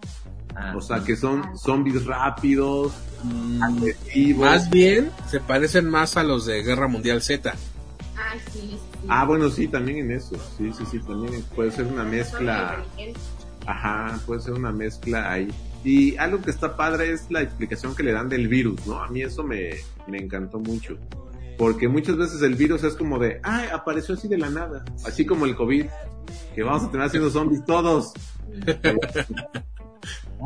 Ah, 0.54 0.74
O 0.76 0.80
sea, 0.80 1.02
que 1.04 1.16
son 1.16 1.56
zombies 1.56 2.04
rápidos, 2.06 2.92
Mm, 3.22 3.62
agresivos. 3.62 4.46
Más 4.46 4.70
bien 4.70 5.10
se 5.28 5.40
parecen 5.40 5.90
más 5.90 6.16
a 6.16 6.22
los 6.24 6.46
de 6.46 6.62
Guerra 6.62 6.88
Mundial 6.88 7.20
Z. 7.20 7.52
Ay, 8.16 8.40
sí, 8.50 8.60
sí. 8.70 8.78
Ah, 9.08 9.24
bueno, 9.26 9.50
sí, 9.50 9.68
también 9.68 9.98
en 9.98 10.12
eso. 10.12 10.36
Sí, 10.56 10.70
sí, 10.72 10.84
sí, 10.90 10.98
también 11.00 11.42
puede 11.54 11.70
ser 11.70 11.84
una 11.86 12.02
Son 12.02 12.10
mezcla. 12.10 12.82
Ajá, 13.66 14.18
puede 14.26 14.40
ser 14.40 14.54
una 14.54 14.72
mezcla 14.72 15.30
ahí. 15.30 15.48
Y 15.84 16.16
algo 16.16 16.42
que 16.42 16.50
está 16.50 16.76
padre 16.76 17.12
es 17.12 17.30
la 17.30 17.42
explicación 17.42 17.94
que 17.94 18.02
le 18.02 18.12
dan 18.12 18.28
del 18.28 18.48
virus, 18.48 18.86
¿no? 18.86 19.02
A 19.02 19.08
mí 19.08 19.22
eso 19.22 19.42
me, 19.42 19.70
me 20.06 20.18
encantó 20.18 20.58
mucho. 20.58 20.96
Porque 21.56 21.88
muchas 21.88 22.16
veces 22.16 22.42
el 22.42 22.54
virus 22.54 22.84
es 22.84 22.94
como 22.94 23.18
de, 23.18 23.40
ay, 23.42 23.68
apareció 23.72 24.14
así 24.14 24.28
de 24.28 24.38
la 24.38 24.48
nada. 24.48 24.84
Así 25.04 25.26
como 25.26 25.46
el 25.46 25.56
COVID, 25.56 25.86
que 26.54 26.62
vamos 26.62 26.84
a 26.84 26.90
tener 26.90 27.06
haciendo 27.06 27.30
zombies 27.30 27.64
todos. 27.64 28.12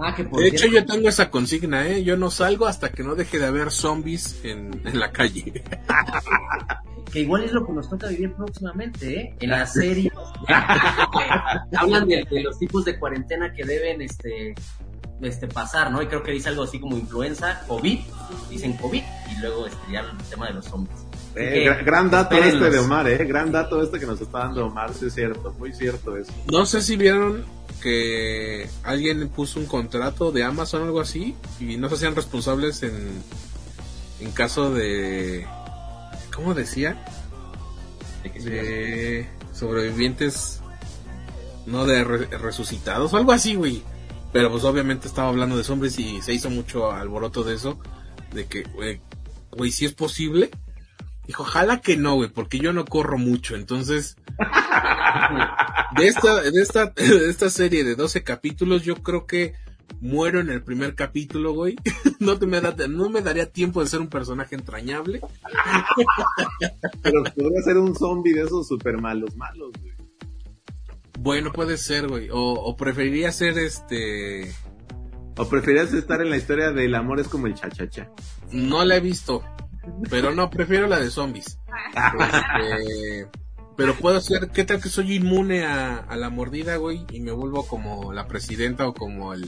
Ah, 0.03 0.15
que 0.15 0.25
por 0.25 0.41
De 0.41 0.49
hecho, 0.49 0.67
yo 0.67 0.85
tengo 0.85 1.09
esa 1.09 1.31
consigna, 1.31 1.87
¿eh? 1.87 2.03
Yo 2.03 2.17
no 2.17 2.31
salgo 2.31 2.67
hasta 2.67 2.91
que 2.91 3.03
no 3.03 3.15
deje 3.15 3.39
de 3.39 3.47
haber 3.47 3.71
zombies 3.71 4.41
en, 4.45 4.81
en 4.85 4.99
la 4.99 5.13
calle. 5.13 5.63
que 7.13 7.21
igual 7.21 7.45
es 7.45 7.53
lo 7.53 7.65
que 7.65 7.73
nos 7.73 7.89
toca 7.89 8.09
vivir 8.09 8.33
próximamente, 8.35 9.21
¿eh? 9.21 9.37
En 9.41 9.51
la 9.51 9.67
serie. 9.67 10.11
Hablan 11.77 12.09
de, 12.09 12.27
de 12.29 12.43
los 12.43 12.59
tipos 12.59 12.85
de 12.85 12.99
cuarentena 12.99 13.53
que 13.53 13.65
deben 13.65 14.03
este, 14.03 14.55
este 15.21 15.47
pasar, 15.47 15.91
¿no? 15.91 16.03
Y 16.03 16.07
creo 16.07 16.23
que 16.23 16.33
dice 16.33 16.49
algo 16.49 16.65
así 16.65 16.81
como 16.81 16.97
influenza, 16.97 17.63
COVID, 17.69 17.99
dicen 18.51 18.73
COVID, 18.75 19.03
y 19.03 19.41
luego 19.41 19.67
este, 19.67 19.93
ya 19.93 20.01
el 20.01 20.17
tema 20.29 20.49
de 20.49 20.55
los 20.55 20.65
zombies. 20.65 21.07
Eh, 21.37 21.69
gran 21.85 22.11
dato 22.11 22.35
espérenlos. 22.35 22.63
este 22.69 22.77
de 22.77 22.85
Omar, 22.85 23.09
¿eh? 23.09 23.25
Gran 23.25 23.51
dato 23.51 23.83
este 23.83 23.99
que 23.99 24.07
nos 24.07 24.21
está 24.21 24.41
dando 24.41 24.67
Omar, 24.67 24.93
sí 24.93 25.07
es 25.07 25.15
cierto, 25.15 25.53
muy 25.59 25.73
cierto 25.73 26.17
eso. 26.17 26.33
No 26.51 26.67
sé 26.67 26.81
si 26.81 26.97
vieron 26.97 27.45
que 27.83 28.69
alguien 28.83 29.29
puso 29.29 29.61
un 29.61 29.67
contrato 29.67 30.33
de 30.33 30.43
Amazon 30.45 30.83
o 30.83 30.85
algo 30.87 31.01
así 31.01 31.35
y 31.61 31.77
no 31.77 31.89
se 31.89 31.97
hacían 31.97 32.17
responsables 32.17 32.83
en, 32.83 33.23
en 34.21 34.31
caso 34.33 34.73
de... 34.73 35.47
¿Cómo 36.35 36.55
decía? 36.55 37.05
¿De 38.43 39.29
sobrevivientes 39.53 40.61
no 41.67 41.85
de 41.87 42.05
re- 42.05 42.27
resucitados 42.39 43.13
o 43.13 43.17
algo 43.17 43.33
así, 43.33 43.55
güey. 43.55 43.83
Pero 44.33 44.51
pues 44.51 44.65
obviamente 44.65 45.07
estaba 45.07 45.29
hablando 45.29 45.57
de 45.57 45.65
zombies 45.65 45.99
y 45.99 46.21
se 46.23 46.33
hizo 46.33 46.51
mucho 46.51 46.91
alboroto 46.91 47.45
de 47.45 47.55
eso. 47.55 47.79
De 48.33 48.47
que, 48.47 48.65
güey, 49.53 49.71
si 49.71 49.85
es 49.85 49.93
posible. 49.95 50.51
Dijo, 51.27 51.43
ojalá 51.43 51.81
que 51.81 51.97
no, 51.97 52.17
güey, 52.17 52.31
porque 52.31 52.59
yo 52.59 52.73
no 52.73 52.85
corro 52.85 53.19
mucho. 53.19 53.57
Entonces, 53.57 54.17
de 55.97 56.07
esta, 56.07 56.43
de 56.43 56.61
esta, 56.61 56.87
de 56.87 57.31
esta 57.31 57.51
serie 57.51 57.85
de 57.85 57.95
12 57.95 58.23
capítulos, 58.23 58.83
yo 58.83 58.97
creo 58.97 59.27
que 59.27 59.55
muero 60.01 60.41
en 60.41 60.51
el 60.51 60.63
primer 60.63 60.95
capítulo, 60.95 61.53
güey. 61.53 61.77
No, 62.21 62.39
te 62.39 62.47
me 62.47 62.59
da, 62.59 62.75
no 62.89 63.11
me 63.11 63.21
daría 63.21 63.53
tiempo 63.53 63.83
de 63.83 63.87
ser 63.87 64.01
un 64.01 64.09
personaje 64.09 64.55
entrañable. 64.55 65.21
Pero 67.03 67.23
podría 67.23 67.61
ser 67.63 67.77
un 67.77 67.95
zombie 67.95 68.33
de 68.33 68.45
esos 68.45 68.67
super 68.67 68.99
malos, 68.99 69.37
malos, 69.37 69.73
güey. 69.79 69.93
Bueno, 71.19 71.53
puede 71.53 71.77
ser, 71.77 72.09
güey. 72.09 72.31
O, 72.31 72.39
o 72.39 72.77
preferiría 72.77 73.31
ser 73.31 73.59
este... 73.59 74.55
¿O 75.37 75.49
preferías 75.49 75.93
estar 75.93 76.23
en 76.23 76.31
la 76.31 76.39
historia 76.39 76.71
del 76.71 76.95
amor 76.95 77.21
es 77.21 77.29
como 77.29 77.47
el 77.47 77.55
cha-cha-cha? 77.55 78.11
No 78.53 78.85
la 78.85 78.97
he 78.97 79.01
visto. 79.01 79.45
Pero 80.11 80.33
no, 80.35 80.51
prefiero 80.51 80.87
la 80.87 80.99
de 80.99 81.11
zombies. 81.11 81.59
Este, 82.61 83.29
pero 83.77 83.95
puedo 83.95 84.21
ser, 84.21 84.49
¿qué 84.51 84.65
tal 84.65 84.81
que 84.81 84.89
soy 84.89 85.17
inmune 85.17 85.65
a, 85.65 85.97
a 85.99 86.17
la 86.17 86.31
mordida, 86.31 86.77
güey? 86.77 87.05
Y 87.11 87.21
me 87.21 87.33
vuelvo 87.33 87.67
como 87.67 88.13
la 88.13 88.27
presidenta 88.29 88.87
o 88.87 88.95
como 88.95 89.33
el, 89.35 89.45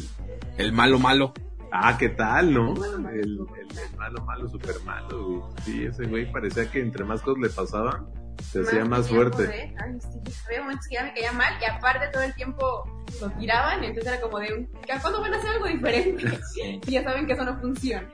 el 0.59 0.73
malo 0.73 0.99
malo. 0.99 1.33
Ah, 1.73 1.97
¿qué 1.99 2.09
tal, 2.09 2.53
no? 2.55 2.75
El, 2.85 3.07
el- 3.21 3.39
el 3.51 3.97
malo, 3.99 4.25
malo, 4.25 4.49
super 4.49 4.75
malo, 4.85 5.27
güey. 5.27 5.43
Sí, 5.65 5.85
ese 5.85 6.05
güey 6.07 6.31
parecía 6.33 6.71
que 6.71 6.81
entre 6.81 7.05
más 7.05 7.21
cosas 7.23 7.43
le 7.43 7.49
pasaban, 7.51 8.07
se 8.43 8.63
hacía 8.63 8.85
más 8.85 9.09
fuerte. 9.09 9.45
poder. 9.45 9.75
Ay, 9.85 9.99
sí, 10.01 10.33
había 10.47 10.63
momentos 10.63 10.87
que 10.89 10.95
ya 10.95 11.05
me 11.05 11.13
caía 11.15 11.33
mal 11.33 11.53
y 11.61 11.65
aparte 11.65 12.07
todo 12.13 12.23
el 12.23 12.35
tiempo 12.35 12.85
lo 13.21 13.31
tiraban 13.33 13.83
y 13.85 13.89
entonces 13.89 14.13
era 14.13 14.21
como 14.23 14.39
de 14.39 14.55
un... 14.55 14.69
¿a 14.93 15.01
¿Cuándo 15.01 15.21
van 15.21 15.35
a 15.35 15.39
hacer 15.39 15.51
algo 15.51 15.67
diferente? 15.67 16.39
y 16.87 16.91
ya 16.91 17.03
saben 17.05 17.27
que 17.27 17.33
eso 17.35 17.45
no 17.45 17.59
funciona. 17.61 18.09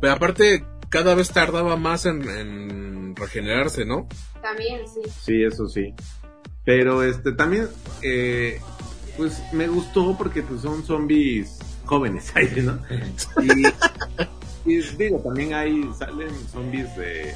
Pero 0.00 0.12
aparte, 0.12 0.64
cada 0.90 1.14
vez 1.14 1.30
tardaba 1.30 1.76
más 1.76 2.06
en, 2.06 2.28
en 2.28 3.16
regenerarse, 3.16 3.84
¿no? 3.84 4.08
También, 4.42 4.80
sí. 4.86 5.00
Sí, 5.24 5.42
eso 5.42 5.68
sí. 5.68 5.94
Pero 6.64 7.02
este 7.02 7.32
también, 7.32 7.68
eh, 8.02 8.60
pues 9.16 9.42
me 9.52 9.68
gustó 9.68 10.16
porque 10.16 10.42
pues 10.42 10.62
son 10.62 10.84
zombies 10.84 11.58
jóvenes, 11.84 12.32
ahí, 12.34 12.50
¿no? 12.62 12.78
Y, 13.42 14.72
y 14.72 14.80
digo, 14.96 15.18
también 15.20 15.54
hay, 15.54 15.88
salen 15.98 16.30
zombies 16.50 16.94
de, 16.96 17.34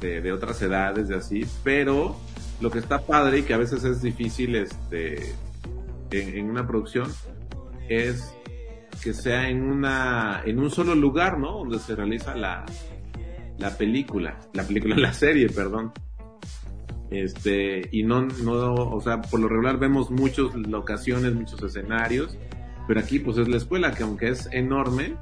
de, 0.00 0.20
de 0.20 0.32
otras 0.32 0.60
edades, 0.62 1.08
de 1.08 1.16
así, 1.16 1.46
pero 1.64 2.16
lo 2.60 2.70
que 2.70 2.78
está 2.78 3.00
padre 3.00 3.38
y 3.38 3.42
que 3.42 3.54
a 3.54 3.58
veces 3.58 3.84
es 3.84 4.00
difícil 4.00 4.56
este 4.56 5.34
en, 6.10 6.38
en 6.38 6.50
una 6.50 6.66
producción 6.66 7.12
es 7.88 8.32
que 9.02 9.14
sea 9.14 9.48
en 9.48 9.62
una 9.62 10.42
en 10.44 10.58
un 10.58 10.70
solo 10.70 10.94
lugar, 10.94 11.38
¿no? 11.38 11.58
Donde 11.58 11.78
se 11.78 11.94
realiza 11.94 12.34
la, 12.34 12.64
la 13.58 13.76
película, 13.76 14.38
la 14.52 14.64
película, 14.64 14.96
la 14.98 15.12
serie, 15.12 15.48
perdón. 15.48 15.92
Este, 17.10 17.88
y 17.92 18.02
no, 18.02 18.22
no, 18.22 18.74
o 18.74 19.00
sea, 19.00 19.20
por 19.22 19.38
lo 19.38 19.48
regular 19.48 19.78
vemos 19.78 20.10
muchas 20.10 20.54
locaciones, 20.54 21.34
muchos 21.34 21.62
escenarios, 21.62 22.36
pero 22.88 23.00
aquí 23.00 23.20
pues 23.20 23.38
es 23.38 23.48
la 23.48 23.58
escuela, 23.58 23.92
que 23.92 24.02
aunque 24.02 24.28
es 24.28 24.48
enorme, 24.52 25.16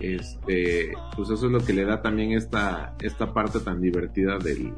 este, 0.00 0.92
pues 1.16 1.30
eso 1.30 1.46
es 1.46 1.52
lo 1.52 1.60
que 1.64 1.72
le 1.72 1.84
da 1.84 2.02
también 2.02 2.32
esta, 2.32 2.96
esta 3.00 3.32
parte 3.32 3.60
tan 3.60 3.80
divertida 3.80 4.38
del, 4.38 4.72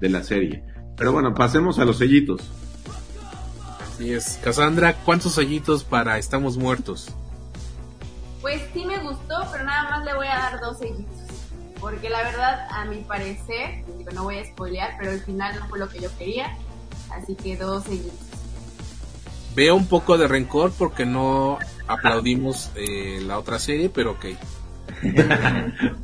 de 0.00 0.08
la 0.08 0.22
serie. 0.22 0.64
Pero 0.96 1.12
bueno, 1.12 1.34
pasemos 1.34 1.78
a 1.78 1.84
los 1.84 1.98
sellitos. 1.98 2.50
Así 3.80 4.12
es. 4.12 4.40
Cassandra, 4.42 4.94
¿cuántos 5.04 5.34
sellitos 5.34 5.84
para 5.84 6.18
Estamos 6.18 6.56
Muertos? 6.56 7.14
Pues 8.40 8.62
sí 8.72 8.84
me 8.84 8.98
gustó, 8.98 9.46
pero 9.50 9.64
nada 9.64 9.90
más 9.90 10.04
le 10.04 10.14
voy 10.14 10.26
a 10.26 10.36
dar 10.36 10.60
dos 10.60 10.78
sellitos. 10.78 11.14
Porque 11.80 12.10
la 12.10 12.22
verdad, 12.22 12.68
a 12.70 12.84
mi 12.84 12.98
parecer, 13.02 13.84
digo, 13.96 14.10
no 14.12 14.24
voy 14.24 14.38
a 14.38 14.44
spoilear, 14.44 14.96
pero 14.98 15.12
el 15.12 15.20
final 15.20 15.58
no 15.58 15.66
fue 15.68 15.78
lo 15.78 15.88
que 15.88 16.00
yo 16.00 16.08
quería. 16.18 16.56
Así 17.10 17.34
que 17.34 17.56
dos 17.56 17.84
sellitos. 17.84 18.12
Veo 19.54 19.74
un 19.74 19.86
poco 19.86 20.18
de 20.18 20.28
rencor 20.28 20.72
porque 20.72 21.04
no 21.06 21.58
aplaudimos 21.86 22.70
eh, 22.76 23.20
la 23.22 23.38
otra 23.38 23.58
serie, 23.58 23.88
pero 23.88 24.12
ok. 24.12 24.26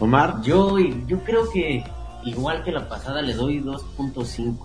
Omar. 0.00 0.40
Yo, 0.42 0.78
yo 0.78 1.22
creo 1.24 1.50
que 1.50 1.84
igual 2.24 2.64
que 2.64 2.72
la 2.72 2.88
pasada 2.88 3.20
le 3.22 3.34
doy 3.34 3.60
2.5. 3.60 4.56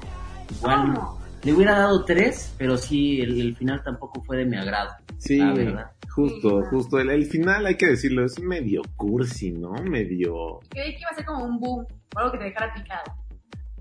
Igual 0.49 0.93
¿Cómo? 0.93 1.24
Le 1.45 1.53
hubiera 1.53 1.77
dado 1.77 2.03
3, 2.03 2.55
pero 2.57 2.77
sí, 2.77 3.21
el, 3.21 3.39
el 3.39 3.55
final 3.55 3.81
tampoco 3.83 4.21
fue 4.23 4.37
de 4.37 4.45
mi 4.45 4.57
agrado. 4.57 4.89
Sí, 5.17 5.37
La 5.37 5.53
verdad. 5.53 5.91
justo, 6.09 6.61
justo. 6.69 6.99
El, 6.99 7.09
el 7.11 7.25
final, 7.25 7.65
hay 7.65 7.75
que 7.75 7.87
decirlo, 7.87 8.25
es 8.25 8.39
medio 8.41 8.81
cursi, 8.95 9.51
¿no? 9.51 9.71
Medio... 9.83 10.59
Creí 10.69 10.93
que 10.93 10.99
iba 11.01 11.09
a 11.11 11.15
ser 11.15 11.25
como 11.25 11.45
un 11.45 11.59
boom, 11.59 11.85
o 12.15 12.19
algo 12.19 12.31
que 12.33 12.37
te 12.39 12.43
dejara 12.45 12.73
picado. 12.73 13.03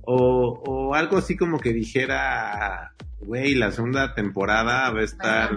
O, 0.03 0.63
o 0.67 0.95
algo 0.95 1.17
así 1.17 1.35
como 1.37 1.59
que 1.59 1.73
dijera, 1.73 2.93
güey, 3.21 3.55
la 3.55 3.71
segunda 3.71 4.15
temporada 4.15 4.91
va 4.91 5.01
a 5.01 5.05
estar 5.05 5.51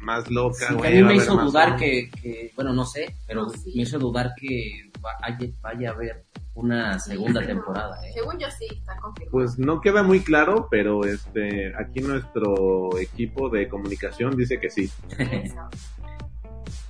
más 0.00 0.28
loca, 0.30 0.66
Sí, 0.68 0.74
a 0.74 0.90
mí 0.90 1.02
me 1.04 1.14
hizo 1.14 1.36
dudar 1.36 1.76
que, 1.76 2.10
que, 2.10 2.50
bueno, 2.56 2.72
no 2.72 2.84
sé, 2.84 3.14
pero 3.28 3.42
No, 3.44 3.50
sí. 3.50 3.72
me 3.76 3.82
hizo 3.82 3.98
dudar 4.00 4.32
que 4.36 4.90
vaya, 5.00 5.38
vaya 5.60 5.90
a 5.90 5.92
haber 5.92 6.24
una 6.54 6.98
segunda 6.98 7.40
Sí. 7.40 7.46
temporada. 7.48 8.06
¿eh? 8.06 8.12
Según 8.14 8.38
yo 8.38 8.48
sí, 8.50 8.66
está 8.70 8.96
confirmado. 8.96 9.30
Pues 9.32 9.58
no 9.58 9.80
queda 9.80 10.02
muy 10.02 10.20
claro, 10.20 10.68
pero 10.70 11.04
este 11.04 11.72
aquí 11.76 12.00
nuestro 12.00 12.98
equipo 12.98 13.48
de 13.48 13.68
comunicación 13.68 14.36
dice 14.36 14.58
que 14.60 14.70
sí. 14.70 14.90
Eso. 15.18 15.54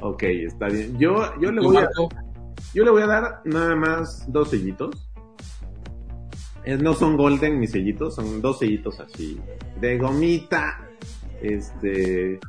Ok, 0.05 0.25
está 0.25 0.67
bien. 0.67 0.99
Yo, 0.99 1.33
yo 1.41 1.53
le 1.53 1.61
¿Tú, 1.61 1.69
voy 1.69 1.77
a, 1.77 1.89
yo 2.75 2.85
le 2.85 2.91
voy 2.91 3.03
a 3.03 3.07
dar 3.07 3.41
nada 3.45 3.77
más 3.77 4.25
dos 4.33 4.51
sellitos. 4.51 5.09
Eh, 6.65 6.77
no 6.77 6.95
son 6.95 7.17
golden 7.17 7.61
ni 7.61 7.69
sellitos, 7.69 8.17
son 8.17 8.43
dos 8.43 8.59
sellitos 8.59 8.99
así 8.99 9.41
de 9.81 9.99
gomita. 9.99 10.89
Este 11.41 12.41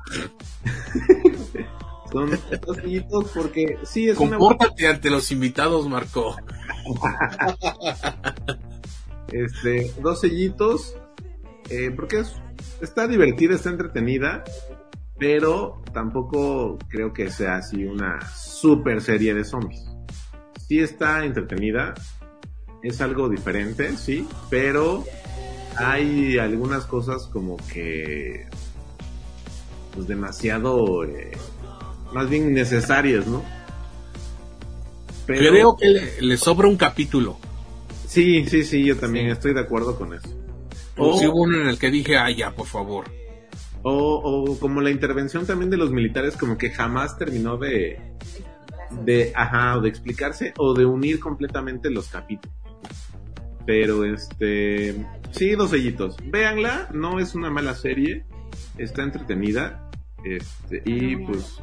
son 2.12 2.32
dos 2.66 2.78
sellitos 2.78 3.32
porque 3.36 3.78
sí 3.84 4.10
es 4.10 4.18
una 4.18 4.38
Compórtate 4.38 4.88
ante 4.88 5.12
los 5.12 5.32
invitados, 5.32 5.88
Marco. 5.88 6.36
este, 9.32 9.92
dos 10.02 10.22
sellitos, 10.22 10.96
eh, 11.70 11.92
porque 11.96 12.20
es, 12.20 12.34
está 12.82 13.08
divertida, 13.08 13.56
está 13.56 13.70
entretenida, 13.70 14.44
pero 15.18 15.82
tampoco 15.94 16.78
creo 16.90 17.14
que 17.14 17.32
sea 17.32 17.58
así 17.58 17.86
una 17.86 18.20
super 18.30 19.02
serie 19.02 19.34
de 19.34 19.44
zombies. 19.44 19.86
Sí 20.68 20.80
está 20.80 21.26
entretenida, 21.26 21.94
es 22.82 23.02
algo 23.02 23.30
diferente, 23.30 23.96
sí, 23.98 24.28
pero 24.50 25.04
hay 25.78 26.38
algunas 26.38 26.86
cosas 26.86 27.28
como 27.28 27.58
que 27.58 28.48
pues 29.94 30.08
demasiado 30.08 31.04
eh, 31.04 31.32
más 32.14 32.30
bien 32.30 32.54
necesarias, 32.54 33.28
¿no? 33.28 33.44
Pero- 35.26 35.52
Creo 35.52 35.78
que 35.78 35.88
le, 35.90 36.22
le 36.22 36.38
sobra 36.38 36.68
un 36.68 36.78
capítulo. 36.78 37.38
Sí, 38.08 38.46
sí, 38.46 38.64
sí, 38.64 38.84
yo 38.86 38.98
también 38.98 39.28
estoy 39.28 39.54
de 39.54 39.62
acuerdo 39.62 39.98
con 39.98 40.14
eso. 40.14 40.28
O 40.98 41.10
O, 41.12 41.18
si 41.20 41.26
hubo 41.28 41.42
uno 41.44 41.60
en 41.62 41.68
el 41.68 41.80
que 41.80 41.90
dije, 41.90 42.18
ay, 42.18 42.36
ya, 42.36 42.52
por 42.52 42.68
favor. 42.68 43.06
o, 43.82 43.92
o 44.52 44.60
como 44.60 44.80
la 44.82 44.92
intervención 44.92 45.46
también 45.46 45.70
de 45.72 45.78
los 45.78 45.92
militares, 45.92 46.38
como 46.38 46.58
que 46.58 46.70
jamás 46.70 47.18
terminó 47.18 47.58
de, 47.58 48.00
de, 49.04 49.32
ajá, 49.36 49.78
o 49.78 49.82
de 49.82 49.90
explicarse 49.90 50.54
o 50.58 50.74
de 50.74 50.86
unir 50.86 51.20
completamente 51.20 51.90
los 51.90 52.08
capítulos. 52.10 52.56
Pero 53.66 54.04
este, 54.06 55.06
sí, 55.32 55.52
dos 55.52 55.70
sellitos. 55.72 56.18
Véanla, 56.26 56.90
no 56.94 57.20
es 57.20 57.34
una 57.34 57.50
mala 57.50 57.74
serie, 57.76 58.26
está 58.78 59.04
entretenida, 59.04 59.90
este, 60.26 60.82
y 60.86 61.16
pues, 61.18 61.58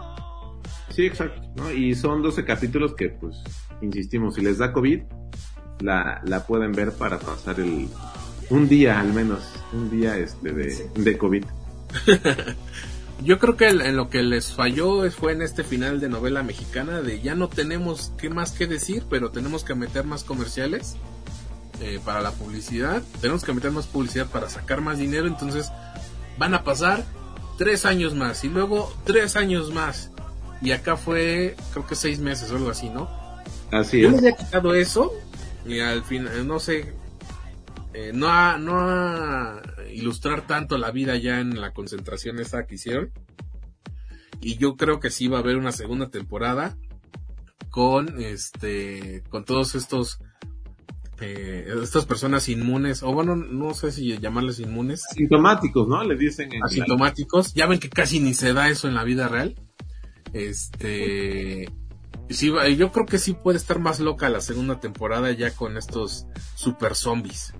sí, 1.00 1.06
exacto, 1.06 1.40
¿no? 1.56 1.72
Y 1.72 1.94
son 1.94 2.22
12 2.22 2.44
capítulos 2.44 2.94
que, 2.94 3.08
pues, 3.08 3.36
insistimos, 3.80 4.34
si 4.34 4.42
les 4.42 4.58
da 4.58 4.72
COVID, 4.72 5.00
la, 5.80 6.20
la 6.24 6.46
pueden 6.46 6.72
ver 6.72 6.92
para 6.92 7.18
pasar 7.18 7.58
el, 7.58 7.88
un 8.50 8.68
día 8.68 9.00
al 9.00 9.12
menos, 9.12 9.40
un 9.72 9.90
día 9.90 10.18
este 10.18 10.52
de, 10.52 10.90
de 10.94 11.18
COVID. 11.18 11.44
Yo 13.22 13.38
creo 13.38 13.56
que 13.56 13.68
en 13.68 13.96
lo 13.96 14.08
que 14.08 14.22
les 14.22 14.52
falló 14.52 15.10
fue 15.10 15.32
en 15.32 15.42
este 15.42 15.62
final 15.62 16.00
de 16.00 16.08
novela 16.08 16.42
mexicana 16.42 17.02
de 17.02 17.20
ya 17.20 17.34
no 17.34 17.48
tenemos 17.48 18.12
qué 18.18 18.30
más 18.30 18.52
que 18.52 18.66
decir, 18.66 19.04
pero 19.10 19.30
tenemos 19.30 19.62
que 19.62 19.74
meter 19.74 20.04
más 20.04 20.24
comerciales 20.24 20.96
eh, 21.80 22.00
para 22.02 22.22
la 22.22 22.30
publicidad, 22.30 23.02
tenemos 23.20 23.44
que 23.44 23.52
meter 23.52 23.72
más 23.72 23.86
publicidad 23.86 24.26
para 24.30 24.48
sacar 24.48 24.80
más 24.80 24.98
dinero, 24.98 25.26
entonces 25.26 25.70
van 26.38 26.54
a 26.54 26.64
pasar 26.64 27.04
tres 27.58 27.84
años 27.84 28.14
más 28.14 28.42
y 28.44 28.48
luego 28.48 28.90
tres 29.04 29.36
años 29.36 29.70
más 29.70 30.10
y 30.62 30.72
acá 30.72 30.96
fue 30.96 31.56
creo 31.72 31.86
que 31.86 31.94
seis 31.94 32.18
meses 32.18 32.50
o 32.50 32.56
algo 32.56 32.70
así, 32.70 32.88
¿no? 32.90 33.08
Así 33.72 34.00
Yo 34.02 34.08
es. 34.08 34.18
había 34.18 34.32
quitado 34.36 34.74
eso 34.74 35.12
y 35.66 35.80
al 35.80 36.02
final, 36.04 36.46
no 36.46 36.58
sé, 36.58 36.94
eh, 37.94 38.12
no 38.14 38.28
a, 38.28 38.58
no 38.58 38.78
a 38.80 39.62
ilustrar 39.92 40.46
tanto 40.46 40.78
la 40.78 40.90
vida 40.90 41.16
ya 41.16 41.40
en 41.40 41.60
la 41.60 41.72
concentración 41.72 42.38
esta 42.40 42.66
que 42.66 42.74
hicieron. 42.76 43.10
Y 44.40 44.56
yo 44.56 44.76
creo 44.76 45.00
que 45.00 45.10
sí 45.10 45.28
va 45.28 45.38
a 45.38 45.40
haber 45.40 45.56
una 45.56 45.70
segunda 45.72 46.08
temporada 46.08 46.76
con 47.68 48.20
este, 48.20 49.22
con 49.28 49.44
todos 49.44 49.74
estos, 49.74 50.18
eh, 51.20 51.68
estas 51.82 52.06
personas 52.06 52.48
inmunes, 52.48 53.02
o 53.02 53.12
bueno, 53.12 53.36
no 53.36 53.74
sé 53.74 53.92
si 53.92 54.16
llamarles 54.18 54.58
inmunes, 54.58 55.04
Asintomáticos, 55.10 55.86
¿no? 55.88 56.02
Le 56.04 56.16
dicen 56.16 56.52
en 56.52 56.60
la- 56.60 56.66
asintomáticos. 56.66 57.52
Ya 57.54 57.66
ven 57.66 57.78
que 57.78 57.90
casi 57.90 58.18
ni 58.20 58.32
se 58.34 58.52
da 58.54 58.68
eso 58.68 58.88
en 58.88 58.94
la 58.94 59.04
vida 59.04 59.28
real. 59.28 59.54
Este, 60.32 61.68
sí, 62.28 62.52
yo 62.76 62.92
creo 62.92 63.06
que 63.06 63.18
sí 63.18 63.34
puede 63.34 63.58
estar 63.58 63.78
más 63.78 64.00
loca 64.00 64.28
la 64.28 64.40
segunda 64.40 64.80
temporada 64.80 65.30
ya 65.32 65.50
con 65.52 65.76
estos 65.76 66.26
super 66.54 66.94
zombies. 66.94 67.52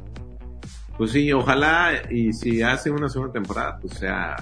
Pues 0.97 1.13
sí, 1.13 1.33
ojalá 1.33 2.03
y 2.11 2.33
si 2.33 2.63
hace 2.63 2.91
una 2.91 3.09
segunda 3.09 3.33
temporada, 3.33 3.79
pues 3.81 3.95
sea 3.95 4.37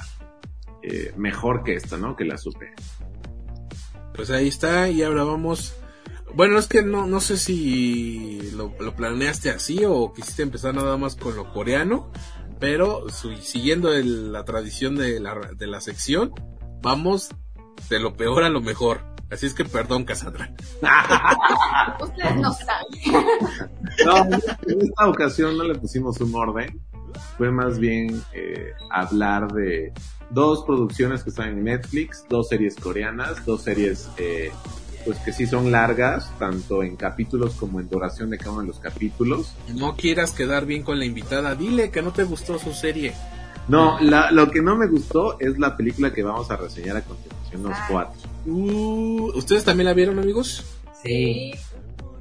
eh, 0.82 1.12
mejor 1.16 1.62
que 1.62 1.74
esta, 1.74 1.96
¿no? 1.96 2.16
Que 2.16 2.24
la 2.24 2.36
supere. 2.36 2.74
Pues 4.14 4.30
ahí 4.30 4.48
está 4.48 4.88
y 4.90 5.02
ahora 5.02 5.22
vamos 5.24 5.74
Bueno, 6.34 6.58
es 6.58 6.66
que 6.66 6.82
no, 6.82 7.06
no 7.06 7.20
sé 7.20 7.36
si 7.38 8.50
lo, 8.56 8.74
lo 8.80 8.94
planeaste 8.94 9.50
así 9.50 9.84
o 9.86 10.12
quisiste 10.12 10.42
empezar 10.42 10.74
nada 10.74 10.96
más 10.96 11.14
con 11.14 11.36
lo 11.36 11.52
coreano, 11.52 12.10
pero 12.60 13.08
su- 13.08 13.36
siguiendo 13.36 13.92
el- 13.94 14.32
la 14.32 14.44
tradición 14.44 14.96
de 14.96 15.20
la, 15.20 15.38
de 15.56 15.66
la 15.68 15.80
sección, 15.80 16.32
vamos 16.82 17.30
de 17.88 18.00
lo 18.00 18.14
peor 18.14 18.44
a 18.44 18.48
lo 18.48 18.60
mejor. 18.60 19.00
Así 19.30 19.46
es 19.46 19.54
que 19.54 19.64
perdón, 19.64 20.04
Cassandra. 20.04 20.50
Ustedes 22.00 22.36
no 22.36 22.52
saben. 22.52 23.26
No, 24.06 24.24
en 24.66 24.82
esta 24.82 25.08
ocasión 25.08 25.58
no 25.58 25.64
le 25.64 25.74
pusimos 25.74 26.20
un 26.20 26.34
orden. 26.34 26.80
Fue 27.36 27.50
más 27.50 27.78
bien 27.78 28.22
eh, 28.32 28.72
hablar 28.90 29.52
de 29.52 29.92
dos 30.30 30.64
producciones 30.64 31.22
que 31.22 31.30
están 31.30 31.48
en 31.48 31.64
Netflix, 31.64 32.24
dos 32.28 32.48
series 32.48 32.76
coreanas, 32.76 33.44
dos 33.44 33.62
series 33.62 34.08
eh, 34.16 34.50
pues 35.04 35.18
que 35.20 35.32
sí 35.32 35.46
son 35.46 35.72
largas, 35.72 36.30
tanto 36.38 36.82
en 36.82 36.96
capítulos 36.96 37.54
como 37.54 37.80
en 37.80 37.88
duración 37.88 38.30
de 38.30 38.38
cada 38.38 38.52
uno 38.52 38.62
de 38.62 38.66
los 38.68 38.78
capítulos. 38.78 39.54
No 39.74 39.96
quieras 39.96 40.32
quedar 40.32 40.66
bien 40.66 40.82
con 40.82 40.98
la 40.98 41.04
invitada, 41.04 41.54
dile 41.54 41.90
que 41.90 42.02
no 42.02 42.12
te 42.12 42.24
gustó 42.24 42.58
su 42.58 42.72
serie. 42.72 43.14
No, 43.68 43.98
la- 44.00 44.30
lo 44.30 44.50
que 44.50 44.62
no 44.62 44.76
me 44.76 44.86
gustó 44.86 45.38
es 45.40 45.58
la 45.58 45.76
película 45.76 46.12
que 46.12 46.22
vamos 46.22 46.50
a 46.50 46.56
reseñar 46.56 46.96
a 46.96 47.02
continuación, 47.02 47.62
los 47.62 47.76
cuatro. 47.88 48.18
Uh, 48.46 49.30
¿Ustedes 49.36 49.64
también 49.64 49.86
la 49.86 49.94
vieron, 49.94 50.18
amigos? 50.18 50.64
Sí. 51.02 51.52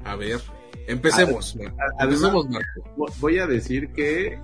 A 0.04 0.14
ver, 0.16 0.40
empecemos. 0.86 1.54
Además, 1.56 1.74
Empecemos, 2.00 2.48
Marco. 2.48 2.82
vo- 2.96 3.12
voy 3.18 3.38
a 3.38 3.46
decir 3.46 3.88
que 3.92 4.38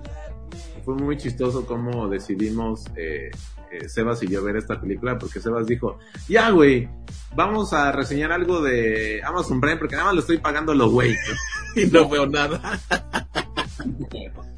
fue 0.83 0.95
muy 0.95 1.17
chistoso 1.17 1.65
cómo 1.65 2.07
decidimos 2.07 2.85
eh, 2.95 3.29
eh, 3.71 3.89
Sebas 3.89 4.21
y 4.23 4.27
yo 4.27 4.43
ver 4.43 4.55
esta 4.57 4.79
película, 4.81 5.17
porque 5.17 5.39
Sebas 5.39 5.65
dijo, 5.67 5.99
ya 6.27 6.49
güey, 6.51 6.87
vamos 7.35 7.73
a 7.73 7.91
reseñar 7.91 8.31
algo 8.31 8.61
de 8.61 9.21
Amazon 9.23 9.59
Prime, 9.61 9.77
porque 9.77 9.95
nada 9.95 10.07
más 10.07 10.15
lo 10.15 10.21
estoy 10.21 10.37
pagando 10.39 10.73
lo 10.73 10.89
güey. 10.89 11.11
¿no? 11.13 11.35
Y 11.81 11.87
no 11.87 12.07
veo 12.07 12.25
nada. 12.25 12.79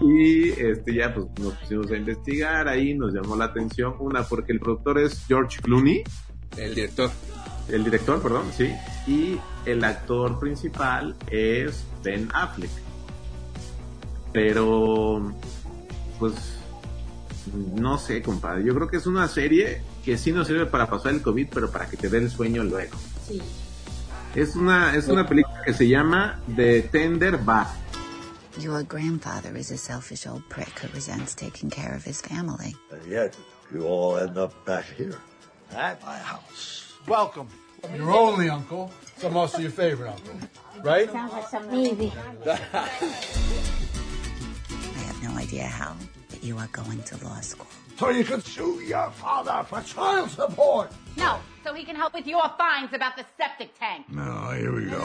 Y 0.00 0.50
este 0.50 0.94
ya 0.94 1.14
pues 1.14 1.26
nos 1.40 1.54
pusimos 1.54 1.90
a 1.90 1.96
investigar, 1.96 2.68
ahí 2.68 2.94
nos 2.94 3.14
llamó 3.14 3.36
la 3.36 3.46
atención, 3.46 3.94
una 3.98 4.22
porque 4.24 4.52
el 4.52 4.60
productor 4.60 4.98
es 4.98 5.24
George 5.26 5.58
Clooney, 5.62 6.02
El 6.56 6.74
director. 6.74 7.10
el 7.68 7.84
director, 7.84 8.20
perdón, 8.22 8.44
sí, 8.56 8.70
y 9.06 9.38
el 9.64 9.82
actor 9.84 10.38
principal 10.38 11.16
es 11.30 11.84
Ben 12.02 12.28
Affleck. 12.34 12.70
Pero, 14.32 15.32
pues, 16.18 16.34
no 17.74 17.96
sé, 17.96 18.20
compadre, 18.22 18.64
yo 18.64 18.74
creo 18.74 18.88
que 18.88 18.98
es 18.98 19.06
una 19.06 19.28
serie 19.28 19.80
que 20.04 20.18
sí 20.18 20.30
nos 20.30 20.46
sirve 20.46 20.66
para 20.66 20.88
pasar 20.90 21.12
el 21.12 21.22
COVID, 21.22 21.48
pero 21.54 21.70
para 21.70 21.86
que 21.86 21.96
te 21.96 22.10
dé 22.10 22.18
el 22.18 22.30
sueño 22.30 22.62
luego. 22.62 22.96
Sí. 23.26 23.40
Es 24.34 24.54
una, 24.54 24.94
es 24.94 25.08
una 25.08 25.26
película 25.26 25.62
que 25.64 25.72
se 25.72 25.88
llama 25.88 26.38
The 26.54 26.82
Tender 26.82 27.38
Bar. 27.38 27.85
Your 28.58 28.82
grandfather 28.82 29.54
is 29.54 29.70
a 29.70 29.76
selfish 29.76 30.26
old 30.26 30.48
prick 30.48 30.70
who 30.78 30.88
resents 30.94 31.34
taking 31.34 31.68
care 31.68 31.94
of 31.94 32.02
his 32.04 32.22
family. 32.22 32.74
And 32.90 33.04
yet, 33.06 33.36
you 33.72 33.84
all 33.84 34.16
end 34.16 34.38
up 34.38 34.64
back 34.64 34.86
here 34.96 35.18
at 35.72 36.02
my 36.02 36.16
house. 36.16 36.94
Welcome. 37.06 37.48
Your 37.94 38.10
only 38.10 38.48
uncle, 38.48 38.90
so 39.18 39.28
I'm 39.28 39.36
also 39.36 39.58
your 39.58 39.70
favorite 39.70 40.08
uncle, 40.10 40.48
right? 40.82 41.10
Sounds 41.12 41.32
like 41.32 41.48
some 41.48 41.70
movie. 41.70 42.10
I 42.46 42.86
have 45.04 45.22
no 45.22 45.36
idea 45.38 45.64
how, 45.64 45.94
but 46.30 46.42
you 46.42 46.56
are 46.56 46.68
going 46.68 47.02
to 47.02 47.24
law 47.24 47.40
school. 47.40 47.68
So 47.98 48.08
you 48.08 48.24
can 48.24 48.40
sue 48.40 48.80
your 48.80 49.10
father 49.10 49.64
for 49.68 49.82
child 49.82 50.30
support. 50.30 50.90
No, 51.16 51.38
so 51.62 51.74
he 51.74 51.84
can 51.84 51.94
help 51.94 52.14
with 52.14 52.26
your 52.26 52.42
fines 52.56 52.94
about 52.94 53.16
the 53.16 53.26
septic 53.36 53.78
tank. 53.78 54.10
No, 54.10 54.50
here 54.50 54.74
we 54.74 54.86
go. 54.86 54.98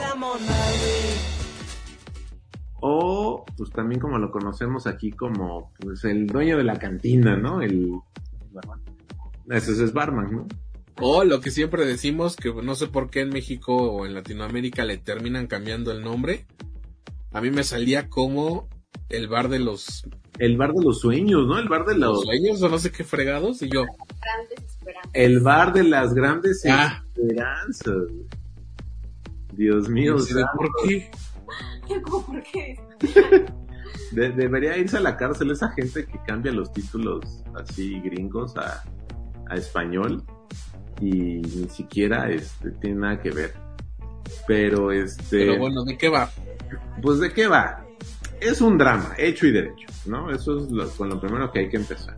O, 2.84 3.44
pues 3.56 3.70
también 3.70 4.00
como 4.00 4.18
lo 4.18 4.32
conocemos 4.32 4.88
aquí 4.88 5.12
como, 5.12 5.72
pues 5.78 6.04
el 6.04 6.26
dueño 6.26 6.56
de 6.58 6.64
la 6.64 6.80
cantina, 6.80 7.36
¿no? 7.36 7.62
El... 7.62 7.92
Ese 9.48 9.84
es 9.84 9.92
Barman, 9.92 10.32
¿no? 10.32 10.46
O 11.00 11.22
lo 11.22 11.40
que 11.40 11.52
siempre 11.52 11.86
decimos, 11.86 12.34
que 12.34 12.52
no 12.52 12.74
sé 12.74 12.88
por 12.88 13.08
qué 13.08 13.20
en 13.20 13.28
México 13.28 13.74
o 13.76 14.04
en 14.04 14.14
Latinoamérica 14.14 14.84
le 14.84 14.98
terminan 14.98 15.46
cambiando 15.46 15.92
el 15.92 16.02
nombre. 16.02 16.44
A 17.30 17.40
mí 17.40 17.52
me 17.52 17.62
salía 17.62 18.08
como 18.08 18.68
el 19.08 19.28
bar 19.28 19.48
de 19.48 19.60
los, 19.60 20.02
El 20.38 20.56
bar 20.56 20.72
de 20.72 20.84
los 20.84 21.00
sueños, 21.00 21.46
¿no? 21.46 21.58
El 21.60 21.68
bar 21.68 21.84
de 21.86 21.94
los 21.94 22.16
los... 22.16 22.22
sueños 22.24 22.60
o 22.62 22.68
no 22.68 22.78
sé 22.78 22.90
qué 22.90 23.04
fregados. 23.04 23.62
Y 23.62 23.68
yo, 23.68 23.84
Grandes 24.20 24.64
esperanzas. 24.70 25.10
El 25.14 25.38
bar 25.40 25.72
de 25.72 25.84
las 25.84 26.14
grandes 26.14 26.64
Ah. 26.68 27.04
esperanzas. 27.14 28.08
Dios 29.52 29.88
mío, 29.88 30.14
de, 30.16 30.22
santo. 30.22 30.48
¿por 30.56 30.68
qué? 30.84 31.10
¿Cómo 32.02 32.26
por 32.26 32.42
qué? 32.42 32.76
De- 34.12 34.30
debería 34.30 34.76
irse 34.76 34.96
a 34.98 35.00
la 35.00 35.16
cárcel 35.16 35.50
esa 35.50 35.70
gente 35.72 36.06
que 36.06 36.18
cambia 36.26 36.52
los 36.52 36.72
títulos 36.72 37.42
así 37.54 38.00
gringos 38.00 38.56
a, 38.56 38.84
a 39.48 39.56
español 39.56 40.22
y 41.00 41.40
ni 41.40 41.68
siquiera 41.68 42.30
este, 42.30 42.70
tiene 42.72 43.00
nada 43.00 43.20
que 43.20 43.30
ver. 43.30 43.54
Pero 44.46 44.92
este... 44.92 45.38
Pero 45.38 45.58
bueno, 45.58 45.84
¿de 45.84 45.96
qué 45.96 46.08
va? 46.08 46.30
Pues 47.02 47.18
de 47.20 47.32
qué 47.32 47.46
va. 47.46 47.84
Es 48.40 48.60
un 48.60 48.78
drama, 48.78 49.14
hecho 49.18 49.46
y 49.46 49.52
derecho, 49.52 49.86
¿no? 50.06 50.30
Eso 50.30 50.58
es 50.58 50.70
lo, 50.70 50.88
con 50.90 51.08
lo 51.08 51.20
primero 51.20 51.50
que 51.52 51.60
hay 51.60 51.68
que 51.68 51.76
empezar. 51.76 52.16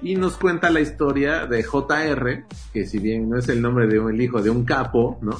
Y 0.00 0.16
nos 0.16 0.36
cuenta 0.36 0.70
la 0.70 0.80
historia 0.80 1.46
de 1.46 1.62
JR, 1.62 2.44
que 2.72 2.86
si 2.86 2.98
bien 2.98 3.28
no 3.28 3.38
es 3.38 3.48
el 3.48 3.62
nombre 3.62 3.86
de 3.86 3.98
un 3.98 4.12
el 4.14 4.20
hijo 4.20 4.42
de 4.42 4.50
un 4.50 4.64
capo, 4.64 5.18
¿no? 5.22 5.36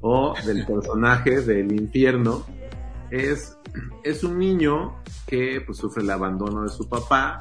O 0.00 0.34
del 0.46 0.64
personaje 0.66 1.40
del 1.40 1.72
infierno, 1.72 2.44
es, 3.14 3.56
es 4.02 4.24
un 4.24 4.38
niño 4.38 4.96
que 5.26 5.62
pues 5.64 5.78
sufre 5.78 6.02
el 6.02 6.10
abandono 6.10 6.62
de 6.62 6.68
su 6.68 6.88
papá, 6.88 7.38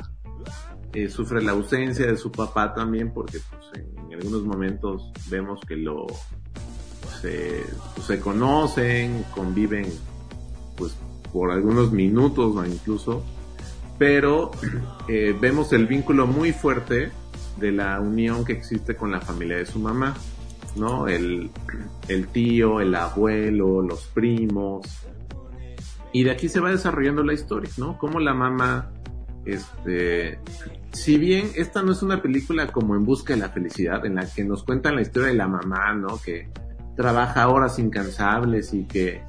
eh, 0.94 1.10
sufre 1.10 1.42
la 1.42 1.54
ausencia 1.54 2.06
de 2.06 2.18
su 2.18 2.32
papá 2.32 2.74
también, 2.74 3.12
porque 3.12 3.40
pues 3.50 3.64
en, 3.76 4.14
algunos 4.14 4.44
momentos 4.44 5.12
vemos 5.30 5.60
que 5.68 5.76
lo 5.76 6.06
se, 7.20 7.64
se 8.06 8.20
conocen, 8.20 9.26
conviven 9.34 9.92
pues 10.78 10.96
por 11.32 11.50
algunos 11.52 11.92
minutos 11.92 12.56
o 12.56 12.66
incluso, 12.66 13.24
pero 13.98 14.52
eh, 15.08 15.36
vemos 15.40 15.74
el 15.74 15.88
vínculo 15.88 16.28
muy 16.28 16.52
fuerte 16.52 17.12
de 17.58 17.72
la 17.72 18.00
unión 18.00 18.46
que 18.46 18.54
existe 18.54 18.96
con 18.96 19.12
la 19.12 19.22
familia 19.22 19.58
de 19.58 19.66
su 19.66 19.80
mamá, 19.80 20.16
¿no? 20.76 21.08
El, 21.08 21.50
el 22.08 22.28
tío, 22.28 22.82
el 22.82 22.94
abuelo, 22.94 23.82
los 23.82 24.08
primos. 24.08 24.86
Y 26.14 26.24
de 26.24 26.32
aquí 26.32 26.47
se 26.47 26.59
va 26.59 26.70
desarrollando 26.70 27.24
la 27.24 27.34
historia, 27.34 27.72
¿no? 27.78 27.97
Como 27.97 28.20
la 28.20 28.34
mamá, 28.34 28.91
este, 29.45 30.39
si 30.91 31.18
bien 31.18 31.49
esta 31.55 31.82
no 31.82 31.91
es 31.91 32.03
una 32.03 32.22
película 32.22 32.68
como 32.68 32.95
En 32.95 33.03
Busca 33.03 33.34
de 33.34 33.39
la 33.39 33.49
Felicidad, 33.49 34.05
en 34.05 34.16
la 34.16 34.26
que 34.26 34.43
nos 34.43 34.64
cuentan 34.64 34.95
la 34.95 35.01
historia 35.01 35.30
de 35.30 35.36
la 35.36 35.47
mamá, 35.47 35.93
¿no? 35.93 36.22
Que 36.24 36.49
trabaja 36.95 37.49
horas 37.49 37.80
incansables 37.80 38.74
y 38.74 38.86
que 38.86 39.24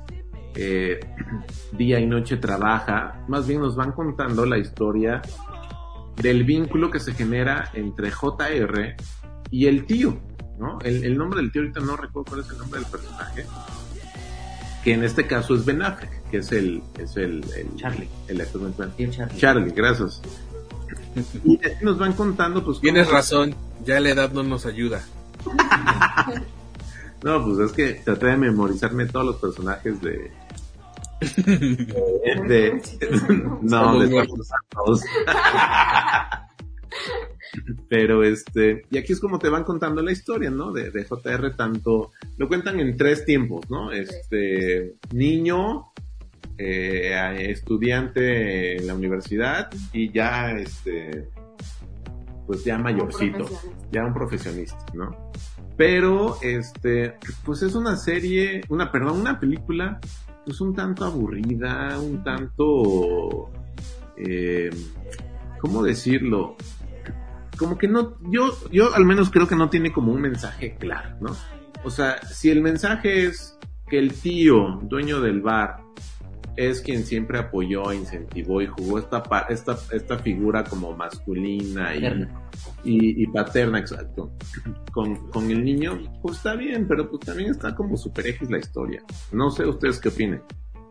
eh, 0.54 1.00
día 1.72 1.98
y 1.98 2.06
noche 2.06 2.36
trabaja, 2.36 3.24
más 3.28 3.48
bien 3.48 3.60
nos 3.60 3.74
van 3.76 3.92
contando 3.92 4.44
la 4.44 4.58
historia 4.58 5.22
del 6.16 6.44
vínculo 6.44 6.90
que 6.90 7.00
se 7.00 7.12
genera 7.12 7.70
entre 7.74 8.10
JR 8.10 8.94
y 9.50 9.66
el 9.66 9.86
tío, 9.86 10.20
¿no? 10.58 10.78
El, 10.82 11.16
nombre 11.16 11.40
del 11.40 11.50
tío 11.50 11.62
ahorita 11.62 11.80
no 11.80 11.96
recuerdo 11.96 12.30
cuál 12.30 12.40
es 12.42 12.50
el 12.50 12.58
nombre 12.58 12.80
del 12.80 12.90
personaje, 12.90 13.46
que 14.84 14.92
en 14.92 15.02
este 15.02 15.26
caso 15.26 15.54
es 15.54 15.64
Ben 15.64 15.82
Affleck, 15.82 16.23
que 16.34 16.40
es 16.40 16.50
el, 16.50 16.82
es 16.98 17.16
el, 17.16 17.44
el 17.56 17.76
Charlie. 17.76 18.08
el 18.26 18.40
actor 18.40 18.60
principal. 18.62 18.92
Charlie. 19.12 19.38
Charlie, 19.38 19.70
gracias. 19.70 20.20
Y 21.44 21.64
así 21.64 21.84
nos 21.84 21.96
van 21.96 22.12
contando, 22.14 22.64
pues. 22.64 22.80
Tienes 22.80 23.06
cómo- 23.06 23.16
razón, 23.18 23.54
ya 23.84 24.00
la 24.00 24.10
edad 24.10 24.32
no 24.32 24.42
nos 24.42 24.66
ayuda. 24.66 25.00
No, 27.22 27.42
pues 27.42 27.58
es 27.70 27.72
que 27.72 28.02
traté 28.04 28.26
de 28.26 28.36
memorizarme 28.36 29.06
todos 29.06 29.24
los 29.24 29.36
personajes 29.36 29.98
de. 30.02 30.30
de. 31.46 32.46
de- 32.48 32.82
no, 33.62 33.98
de 34.00 34.28
todos. 34.70 35.00
Pero 37.88 38.24
este, 38.24 38.82
y 38.90 38.98
aquí 38.98 39.12
es 39.14 39.20
como 39.20 39.38
te 39.38 39.48
van 39.48 39.64
contando 39.64 40.02
la 40.02 40.12
historia, 40.12 40.50
¿no? 40.50 40.72
De, 40.72 40.90
de 40.90 41.04
JR, 41.04 41.54
tanto, 41.56 42.10
lo 42.36 42.48
cuentan 42.48 42.78
en 42.80 42.96
tres 42.96 43.24
tiempos, 43.24 43.70
¿no? 43.70 43.90
Este, 43.92 44.96
niño, 45.12 45.92
eh, 46.56 47.50
estudiante 47.50 48.76
en 48.76 48.86
la 48.86 48.94
universidad 48.94 49.70
y 49.92 50.12
ya, 50.12 50.52
este, 50.52 51.28
pues 52.46 52.64
ya 52.64 52.78
mayorcito, 52.78 53.46
ya 53.90 54.04
un 54.04 54.14
profesionista, 54.14 54.84
¿no? 54.94 55.32
Pero, 55.76 56.38
este, 56.42 57.16
pues 57.44 57.62
es 57.62 57.74
una 57.74 57.96
serie, 57.96 58.62
una, 58.68 58.92
perdón, 58.92 59.20
una 59.20 59.40
película, 59.40 59.98
pues 60.44 60.60
un 60.60 60.74
tanto 60.74 61.04
aburrida, 61.04 61.98
un 61.98 62.22
tanto, 62.22 63.50
eh, 64.16 64.70
¿cómo 65.60 65.82
decirlo? 65.82 66.56
Como 67.58 67.78
que 67.78 67.88
no, 67.88 68.16
yo, 68.30 68.56
yo 68.70 68.94
al 68.94 69.04
menos 69.04 69.30
creo 69.30 69.48
que 69.48 69.56
no 69.56 69.70
tiene 69.70 69.92
como 69.92 70.12
un 70.12 70.20
mensaje 70.20 70.76
claro, 70.76 71.16
¿no? 71.20 71.36
O 71.82 71.90
sea, 71.90 72.22
si 72.22 72.50
el 72.50 72.62
mensaje 72.62 73.26
es 73.26 73.58
que 73.88 73.98
el 73.98 74.14
tío, 74.14 74.80
dueño 74.82 75.20
del 75.20 75.40
bar, 75.40 75.84
es 76.56 76.80
quien 76.80 77.04
siempre 77.04 77.38
apoyó, 77.38 77.92
incentivó 77.92 78.62
y 78.62 78.66
jugó 78.66 78.98
esta, 78.98 79.22
esta, 79.48 79.78
esta 79.92 80.18
figura 80.18 80.64
como 80.64 80.92
masculina 80.92 81.94
y, 81.94 82.00
Paterna. 82.00 82.50
y, 82.84 83.22
y 83.22 83.26
paterna, 83.26 83.78
exacto, 83.78 84.32
con, 84.92 85.28
con 85.30 85.50
el 85.50 85.64
niño, 85.64 85.98
pues 86.22 86.36
está 86.36 86.54
bien, 86.54 86.86
pero 86.86 87.08
pues 87.10 87.24
también 87.26 87.50
está 87.50 87.74
como 87.74 87.96
super 87.96 88.26
X 88.26 88.50
la 88.50 88.58
historia. 88.58 89.02
No 89.32 89.50
sé 89.50 89.66
ustedes 89.66 89.98
qué 89.98 90.08
opinen. 90.08 90.42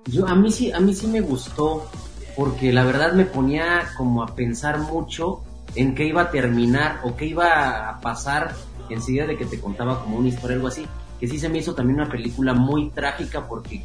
Yo, 0.06 0.28
a 0.28 0.36
mí 0.36 0.52
sí, 0.52 0.72
a 0.72 0.80
mí 0.80 0.94
sí 0.94 1.08
me 1.08 1.22
gustó, 1.22 1.90
porque 2.36 2.74
la 2.74 2.84
verdad 2.84 3.14
me 3.14 3.26
ponía 3.26 3.84
como 3.98 4.24
a 4.24 4.36
pensar 4.36 4.80
mucho 4.80 5.44
en 5.76 5.96
qué 5.96 6.06
iba 6.06 6.24
a 6.24 6.32
terminar 6.32 7.00
o 7.04 7.16
qué 7.16 7.26
iba 7.26 7.90
a 7.90 8.00
pasar 8.02 8.54
enseguida 8.90 9.26
de 9.26 9.38
que 9.38 9.46
te 9.46 9.60
contaba 9.60 10.02
como 10.04 10.18
una 10.18 10.28
historia, 10.28 10.56
algo 10.56 10.68
así, 10.68 10.86
que 11.20 11.28
sí 11.28 11.40
se 11.40 11.50
me 11.50 11.60
hizo 11.60 11.74
también 11.74 12.02
una 12.02 12.10
película 12.10 12.54
muy 12.54 12.90
trágica 12.90 13.48
porque 13.48 13.84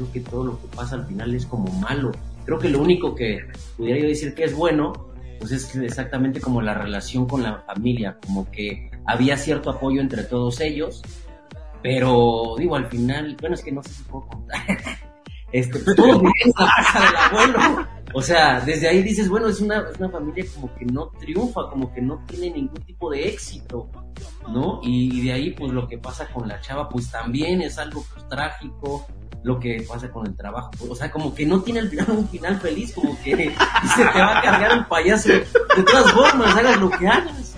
creo 0.00 0.12
que 0.12 0.20
todo 0.20 0.44
lo 0.44 0.60
que 0.60 0.68
pasa 0.68 0.96
al 0.96 1.06
final 1.06 1.34
es 1.34 1.46
como 1.46 1.70
malo. 1.80 2.12
Creo 2.44 2.58
que 2.58 2.68
lo 2.68 2.80
único 2.80 3.14
que 3.14 3.40
pudiera 3.76 4.00
yo 4.00 4.08
decir 4.08 4.34
que 4.34 4.44
es 4.44 4.54
bueno, 4.54 4.92
pues 5.38 5.52
es 5.52 5.74
exactamente 5.76 6.40
como 6.40 6.62
la 6.62 6.74
relación 6.74 7.26
con 7.26 7.42
la 7.42 7.58
familia, 7.58 8.18
como 8.24 8.50
que 8.50 8.90
había 9.04 9.36
cierto 9.36 9.70
apoyo 9.70 10.00
entre 10.00 10.24
todos 10.24 10.60
ellos, 10.60 11.02
pero 11.82 12.54
digo, 12.58 12.76
al 12.76 12.86
final, 12.86 13.36
bueno, 13.40 13.54
es 13.54 13.62
que 13.62 13.72
no 13.72 13.82
sé 13.82 13.90
si 13.90 14.02
puedo 14.04 14.26
contar. 14.26 14.60
Este, 15.52 15.80
todos 15.96 16.22
vivían 16.22 16.32
en 16.44 16.52
la 16.56 16.70
casa 16.76 17.00
del 17.00 17.16
abuelo. 17.16 17.88
O 18.14 18.22
sea, 18.22 18.60
desde 18.60 18.88
ahí 18.88 19.02
dices, 19.02 19.28
bueno, 19.28 19.48
es 19.48 19.60
una, 19.60 19.86
es 19.92 19.98
una 19.98 20.10
familia 20.10 20.44
como 20.54 20.74
que 20.74 20.84
no 20.86 21.08
triunfa, 21.20 21.68
como 21.70 21.92
que 21.92 22.00
no 22.00 22.24
tiene 22.26 22.50
ningún 22.50 22.82
tipo 22.82 23.10
de 23.10 23.28
éxito, 23.28 23.88
¿no? 24.48 24.80
Y 24.82 25.22
de 25.22 25.32
ahí, 25.32 25.50
pues 25.52 25.72
lo 25.72 25.86
que 25.86 25.98
pasa 25.98 26.26
con 26.32 26.48
la 26.48 26.60
chava, 26.60 26.88
pues 26.88 27.10
también 27.10 27.62
es 27.62 27.78
algo 27.78 28.04
pues, 28.12 28.28
trágico, 28.28 29.06
lo 29.42 29.58
que 29.58 29.84
pasa 29.88 30.10
con 30.10 30.26
el 30.26 30.36
trabajo. 30.36 30.70
O 30.88 30.94
sea, 30.94 31.10
como 31.10 31.34
que 31.34 31.46
no 31.46 31.62
tiene 31.62 31.80
al 31.80 31.88
final 31.88 32.10
un 32.10 32.28
final 32.28 32.60
feliz, 32.60 32.92
como 32.94 33.16
que 33.22 33.36
se 33.96 34.04
te 34.12 34.18
va 34.18 34.38
a 34.38 34.42
cargar 34.42 34.72
el 34.72 34.86
payaso. 34.86 35.28
De 35.28 35.82
todas 35.84 36.12
formas, 36.12 36.54
hagas 36.56 36.80
lo 36.80 36.90
que 36.90 37.06
hagas. 37.08 37.54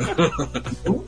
¿no? 0.84 1.05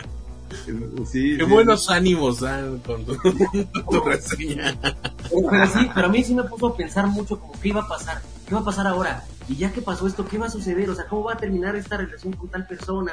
Sí, 1.06 1.36
Qué 1.36 1.44
sí. 1.44 1.50
buenos 1.50 1.90
ánimos 1.90 2.40
dan 2.40 2.78
con 2.78 3.04
tu, 3.04 3.16
tu 3.16 4.00
reseña. 4.00 4.74
Pero, 4.80 5.48
pero 5.50 5.66
sí, 5.66 5.90
pero 5.94 6.06
a 6.06 6.10
mí 6.10 6.22
sí 6.24 6.34
me 6.34 6.44
puso 6.44 6.68
a 6.68 6.76
pensar 6.76 7.06
mucho 7.06 7.38
como 7.38 7.52
qué 7.60 7.68
iba 7.68 7.82
a 7.82 7.88
pasar, 7.88 8.22
qué 8.48 8.54
va 8.54 8.60
a 8.62 8.64
pasar 8.64 8.86
ahora, 8.86 9.24
y 9.48 9.56
ya 9.56 9.72
que 9.72 9.82
pasó 9.82 10.06
esto, 10.06 10.26
qué 10.26 10.38
va 10.38 10.46
a 10.46 10.50
suceder, 10.50 10.88
o 10.90 10.94
sea, 10.94 11.06
cómo 11.06 11.24
va 11.24 11.34
a 11.34 11.36
terminar 11.36 11.76
esta 11.76 11.96
relación 11.96 12.32
con 12.34 12.48
tal 12.48 12.66
persona, 12.66 13.12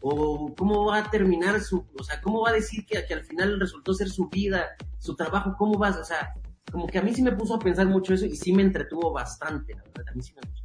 o, 0.00 0.54
cómo 0.56 0.86
va 0.86 0.98
a 0.98 1.10
terminar 1.10 1.60
su, 1.60 1.86
o 1.98 2.02
sea, 2.02 2.20
cómo 2.20 2.42
va 2.42 2.50
a 2.50 2.54
decir 2.54 2.84
que, 2.86 3.04
que 3.06 3.14
al 3.14 3.24
final 3.24 3.58
resultó 3.60 3.94
ser 3.94 4.08
su 4.08 4.28
vida, 4.28 4.70
su 4.98 5.14
trabajo, 5.14 5.54
cómo 5.56 5.78
vas, 5.78 5.96
o 5.96 6.04
sea, 6.04 6.34
como 6.70 6.86
que 6.86 6.98
a 6.98 7.02
mí 7.02 7.14
sí 7.14 7.22
me 7.22 7.32
puso 7.32 7.54
a 7.54 7.58
pensar 7.58 7.86
mucho 7.86 8.14
eso 8.14 8.26
y 8.26 8.36
sí 8.36 8.52
me 8.52 8.62
entretuvo 8.62 9.12
bastante, 9.12 9.74
la 9.74 9.82
verdad, 9.82 10.04
a 10.08 10.14
mí 10.14 10.22
sí 10.22 10.34
me 10.34 10.48
gustó. 10.48 10.62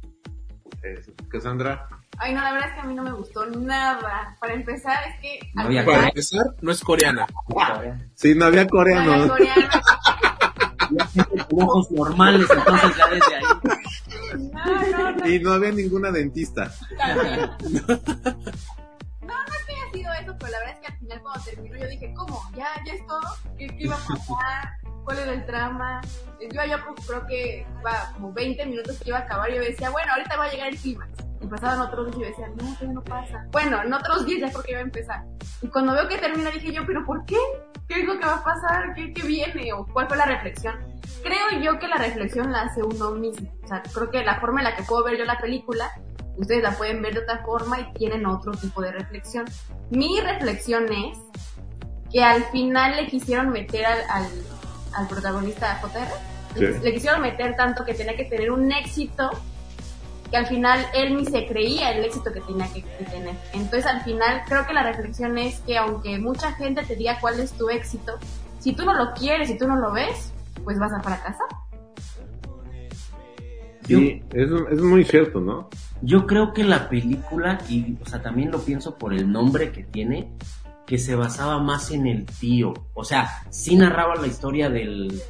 Cassandra. 1.28 1.88
Ay, 2.18 2.34
no, 2.34 2.40
la 2.40 2.52
verdad 2.52 2.68
es 2.68 2.74
que 2.74 2.80
a 2.80 2.84
mí 2.84 2.94
no 2.94 3.02
me 3.02 3.12
gustó 3.12 3.46
nada. 3.46 4.36
Para 4.40 4.54
empezar, 4.54 4.98
es 5.08 5.20
que... 5.20 5.40
No 5.54 5.62
había 5.62 5.84
Para 5.84 6.08
empezar, 6.08 6.46
no 6.60 6.72
es 6.72 6.82
coreana. 6.82 7.26
Sí, 8.14 8.34
no 8.34 8.46
había 8.46 8.66
coreano. 8.66 9.34
Ya 10.90 11.06
gente 11.06 11.44
con 11.50 11.62
ojos 11.64 11.90
normales, 11.90 12.48
entonces 12.50 12.96
ya 12.96 13.06
desde 13.08 13.34
ahí. 13.34 13.44
Y 15.26 15.38
no 15.40 15.52
había 15.52 15.72
ninguna 15.72 16.10
dentista. 16.10 16.72
No, 16.96 17.14
no 19.22 19.54
es 19.54 19.64
que 19.66 19.74
haya 19.74 19.92
sido 19.92 20.12
eso, 20.14 20.36
pero 20.38 20.52
la 20.52 20.58
verdad 20.60 20.74
es 20.74 20.80
que 20.80 20.86
al 20.86 20.98
final 20.98 21.22
cuando 21.22 21.44
terminó 21.44 21.76
yo 21.76 21.88
dije, 21.88 22.14
¿cómo? 22.14 22.42
¿Ya, 22.56 22.68
ya 22.86 22.94
es 22.94 23.06
todo? 23.06 23.20
¿Qué, 23.58 23.66
qué 23.66 23.84
iba 23.84 23.96
a 23.96 23.98
pasar? 23.98 24.78
¿Cuál 25.04 25.18
era 25.18 25.32
el 25.32 25.46
trama? 25.46 26.00
Yo, 26.40 26.48
yo 26.48 26.94
pues, 26.94 27.06
creo 27.06 27.26
que 27.26 27.66
iba 27.80 28.12
como 28.14 28.32
20 28.32 28.66
minutos 28.66 28.98
que 28.98 29.08
iba 29.08 29.18
a 29.18 29.22
acabar 29.22 29.50
y 29.50 29.56
yo 29.56 29.60
decía, 29.60 29.90
bueno, 29.90 30.12
ahorita 30.12 30.36
va 30.36 30.44
a 30.44 30.50
llegar 30.50 30.68
el 30.68 30.78
clímax. 30.78 31.27
Y 31.40 31.46
pasaban 31.46 31.80
otros 31.80 32.06
días 32.06 32.16
y 32.18 32.20
yo 32.22 32.26
decía, 32.28 32.48
no, 32.48 32.56
todavía 32.74 32.92
no 32.94 33.04
pasa. 33.04 33.46
Bueno, 33.52 33.82
en 33.82 33.92
otros 33.92 34.26
días 34.26 34.40
ya 34.40 34.50
creo 34.50 34.62
que 34.62 34.70
iba 34.72 34.80
a 34.80 34.84
empezar. 34.84 35.24
Y 35.62 35.68
cuando 35.68 35.92
veo 35.92 36.08
que 36.08 36.18
termina 36.18 36.50
dije 36.50 36.72
yo, 36.72 36.84
¿pero 36.86 37.04
por 37.04 37.24
qué? 37.26 37.36
¿Qué 37.88 38.00
es 38.00 38.06
lo 38.06 38.18
que 38.18 38.26
va 38.26 38.34
a 38.36 38.44
pasar? 38.44 38.92
¿Qué, 38.94 39.12
qué 39.12 39.22
viene? 39.22 39.72
¿O 39.72 39.86
cuál 39.86 40.08
fue 40.08 40.16
la 40.16 40.26
reflexión? 40.26 40.74
Creo 41.22 41.62
yo 41.62 41.78
que 41.78 41.88
la 41.88 41.96
reflexión 41.96 42.50
la 42.52 42.62
hace 42.62 42.82
uno 42.82 43.12
mismo. 43.12 43.50
O 43.64 43.68
sea, 43.68 43.82
creo 43.82 44.10
que 44.10 44.24
la 44.24 44.40
forma 44.40 44.60
en 44.60 44.64
la 44.64 44.76
que 44.76 44.82
puedo 44.82 45.04
ver 45.04 45.16
yo 45.18 45.24
la 45.24 45.38
película 45.38 45.90
ustedes 46.36 46.62
la 46.62 46.70
pueden 46.72 47.02
ver 47.02 47.14
de 47.14 47.20
otra 47.20 47.38
forma 47.44 47.80
y 47.80 47.92
tienen 47.94 48.24
otro 48.26 48.52
tipo 48.52 48.80
de 48.80 48.92
reflexión. 48.92 49.44
Mi 49.90 50.20
reflexión 50.20 50.84
es 50.92 51.18
que 52.12 52.22
al 52.22 52.44
final 52.44 52.94
le 52.96 53.06
quisieron 53.08 53.50
meter 53.50 53.84
al, 53.84 53.98
al, 54.08 54.26
al 54.94 55.08
protagonista 55.08 55.80
JR, 55.82 56.06
Sí. 56.54 56.64
le 56.82 56.92
quisieron 56.94 57.20
meter 57.20 57.56
tanto 57.56 57.84
que 57.84 57.92
tenía 57.92 58.16
que 58.16 58.24
tener 58.24 58.50
un 58.50 58.72
éxito 58.72 59.30
que 60.30 60.36
al 60.36 60.46
final 60.46 60.84
él 60.94 61.16
ni 61.16 61.24
se 61.24 61.46
creía 61.46 61.92
el 61.92 62.04
éxito 62.04 62.32
que 62.32 62.40
tenía 62.40 62.66
que, 62.72 62.82
que 62.82 63.04
tener. 63.04 63.34
Entonces 63.52 63.86
al 63.86 64.02
final 64.02 64.42
creo 64.46 64.66
que 64.66 64.72
la 64.72 64.82
reflexión 64.82 65.38
es 65.38 65.60
que 65.60 65.78
aunque 65.78 66.18
mucha 66.18 66.52
gente 66.52 66.82
te 66.82 66.96
diga 66.96 67.18
cuál 67.20 67.40
es 67.40 67.52
tu 67.52 67.68
éxito, 67.70 68.18
si 68.58 68.72
tú 68.72 68.84
no 68.84 68.94
lo 68.94 69.12
quieres, 69.14 69.48
si 69.48 69.58
tú 69.58 69.66
no 69.66 69.76
lo 69.76 69.92
ves, 69.92 70.32
pues 70.64 70.78
vas 70.78 70.92
a 70.92 71.00
fracasar. 71.00 71.48
Sí, 73.86 74.22
es, 74.34 74.50
es 74.70 74.82
muy 74.82 75.02
cierto, 75.04 75.40
¿no? 75.40 75.70
Yo 76.02 76.26
creo 76.26 76.52
que 76.52 76.62
la 76.62 76.90
película, 76.90 77.58
y 77.68 77.96
o 78.02 78.06
sea, 78.06 78.20
también 78.20 78.50
lo 78.50 78.60
pienso 78.60 78.98
por 78.98 79.14
el 79.14 79.32
nombre 79.32 79.72
que 79.72 79.82
tiene, 79.82 80.30
que 80.86 80.98
se 80.98 81.14
basaba 81.14 81.58
más 81.58 81.90
en 81.90 82.06
el 82.06 82.26
tío. 82.26 82.74
O 82.94 83.04
sea, 83.04 83.28
sí 83.50 83.76
narraba 83.76 84.16
la 84.16 84.26
historia 84.26 84.68
del 84.68 85.20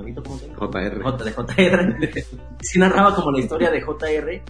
chavito, 0.00 0.22
¿cómo 0.22 0.38
se 0.38 0.48
llama? 0.48 0.58
JR. 0.58 1.02
J, 1.02 1.24
de 1.24 1.32
JR. 1.32 2.26
sí 2.60 2.78
narraba 2.78 3.14
como 3.14 3.30
la 3.32 3.40
historia 3.40 3.70
de 3.70 3.82
JR, 3.82 4.42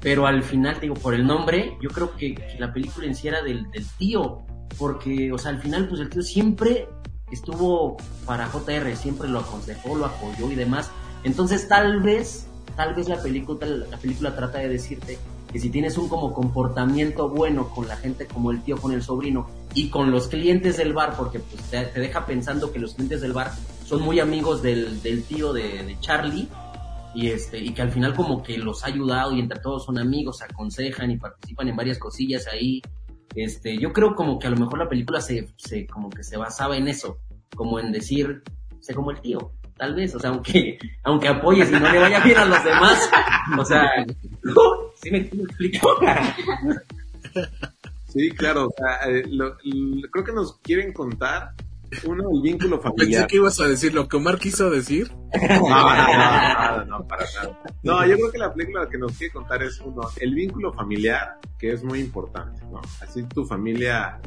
pero 0.00 0.26
al 0.26 0.42
final, 0.42 0.78
digo, 0.80 0.94
por 0.94 1.14
el 1.14 1.26
nombre, 1.26 1.76
yo 1.80 1.88
creo 1.90 2.14
que, 2.16 2.34
que 2.34 2.56
la 2.58 2.72
película 2.72 3.06
en 3.06 3.14
sí 3.14 3.28
era 3.28 3.42
del, 3.42 3.70
del 3.70 3.86
tío. 3.96 4.42
Porque, 4.78 5.32
o 5.32 5.38
sea, 5.38 5.50
al 5.50 5.60
final, 5.60 5.88
pues 5.88 6.00
el 6.00 6.10
tío 6.10 6.22
siempre 6.22 6.88
estuvo 7.30 7.96
para 8.26 8.46
JR, 8.48 8.94
siempre 8.96 9.28
lo 9.28 9.40
aconsejó, 9.40 9.96
lo 9.96 10.06
apoyó 10.06 10.50
y 10.50 10.54
demás. 10.54 10.90
Entonces, 11.24 11.66
tal 11.68 12.00
vez, 12.00 12.46
tal 12.76 12.94
vez 12.94 13.08
la 13.08 13.20
película, 13.20 13.66
la 13.66 13.96
película 13.96 14.36
trata 14.36 14.58
de 14.58 14.68
decirte 14.68 15.18
que 15.50 15.58
si 15.58 15.70
tienes 15.70 15.96
un 15.96 16.08
como 16.08 16.34
comportamiento 16.34 17.30
bueno 17.30 17.70
con 17.70 17.88
la 17.88 17.96
gente 17.96 18.26
como 18.26 18.50
el 18.50 18.62
tío, 18.62 18.76
con 18.76 18.92
el 18.92 19.02
sobrino 19.02 19.48
y 19.72 19.88
con 19.88 20.10
los 20.10 20.28
clientes 20.28 20.76
del 20.76 20.92
bar, 20.92 21.14
porque 21.16 21.38
pues 21.38 21.62
te, 21.70 21.86
te 21.86 22.00
deja 22.00 22.26
pensando 22.26 22.70
que 22.70 22.78
los 22.78 22.94
clientes 22.94 23.22
del 23.22 23.32
bar 23.32 23.50
son 23.88 24.02
muy 24.02 24.20
amigos 24.20 24.60
del, 24.62 25.00
del 25.02 25.24
tío 25.24 25.52
de, 25.52 25.82
de 25.82 25.96
Charlie 26.00 26.46
y 27.14 27.28
este 27.28 27.58
y 27.58 27.72
que 27.72 27.80
al 27.82 27.90
final 27.90 28.14
como 28.14 28.42
que 28.42 28.58
los 28.58 28.84
ha 28.84 28.88
ayudado 28.88 29.32
y 29.34 29.40
entre 29.40 29.60
todos 29.60 29.84
son 29.86 29.98
amigos, 29.98 30.38
se 30.38 30.44
aconsejan 30.44 31.10
y 31.10 31.16
participan 31.16 31.68
en 31.68 31.76
varias 31.76 31.98
cosillas 31.98 32.46
ahí. 32.52 32.82
Este, 33.34 33.78
yo 33.78 33.92
creo 33.92 34.14
como 34.14 34.38
que 34.38 34.46
a 34.46 34.50
lo 34.50 34.56
mejor 34.56 34.78
la 34.78 34.88
película 34.88 35.20
se, 35.20 35.48
se 35.56 35.86
como 35.86 36.10
que 36.10 36.22
se 36.22 36.36
basaba 36.36 36.76
en 36.76 36.88
eso, 36.88 37.18
como 37.56 37.78
en 37.80 37.92
decir, 37.92 38.42
sé 38.80 38.94
como 38.94 39.10
el 39.10 39.20
tío, 39.20 39.52
tal 39.76 39.94
vez, 39.94 40.14
o 40.14 40.18
sea, 40.20 40.30
aunque 40.30 40.78
aunque 41.04 41.28
apoyes 41.28 41.70
y 41.70 41.72
no 41.72 41.90
le 41.90 41.98
vaya 41.98 42.20
bien 42.20 42.36
a 42.38 42.44
los 42.44 42.62
demás, 42.64 43.08
o 43.58 43.64
sea, 43.64 43.82
sí 45.02 45.10
me, 45.10 45.18
explico. 45.18 45.88
Sí, 48.06 48.30
claro. 48.30 48.66
o 48.66 48.74
sea, 48.76 49.10
eh, 49.10 49.24
lo- 49.28 49.56
creo 50.10 50.24
que 50.24 50.32
nos 50.32 50.58
quieren 50.58 50.92
contar, 50.92 51.52
uno, 52.04 52.24
el 52.34 52.42
vínculo 52.42 52.80
Pensé 52.80 52.96
familiar. 52.96 53.26
que 53.26 53.36
ibas 53.36 53.60
a 53.60 53.68
decir 53.68 53.94
lo 53.94 54.08
que 54.08 54.16
Omar 54.16 54.38
quiso 54.38 54.70
decir. 54.70 55.10
No, 55.60 55.68
no, 55.68 56.76
no, 56.78 56.84
no, 56.86 57.06
para 57.06 57.24
nada. 57.34 57.60
No, 57.82 58.06
yo 58.06 58.16
creo 58.16 58.32
que 58.32 58.38
la 58.38 58.52
película 58.52 58.88
que 58.88 58.98
nos 58.98 59.12
quiere 59.12 59.32
contar 59.32 59.62
es 59.62 59.80
uno, 59.80 60.02
el 60.20 60.34
vínculo 60.34 60.72
familiar, 60.72 61.38
que 61.58 61.72
es 61.72 61.84
muy 61.84 62.00
importante, 62.00 62.62
¿no? 62.70 62.80
Así 63.02 63.22
tu 63.24 63.44
familia 63.44 64.20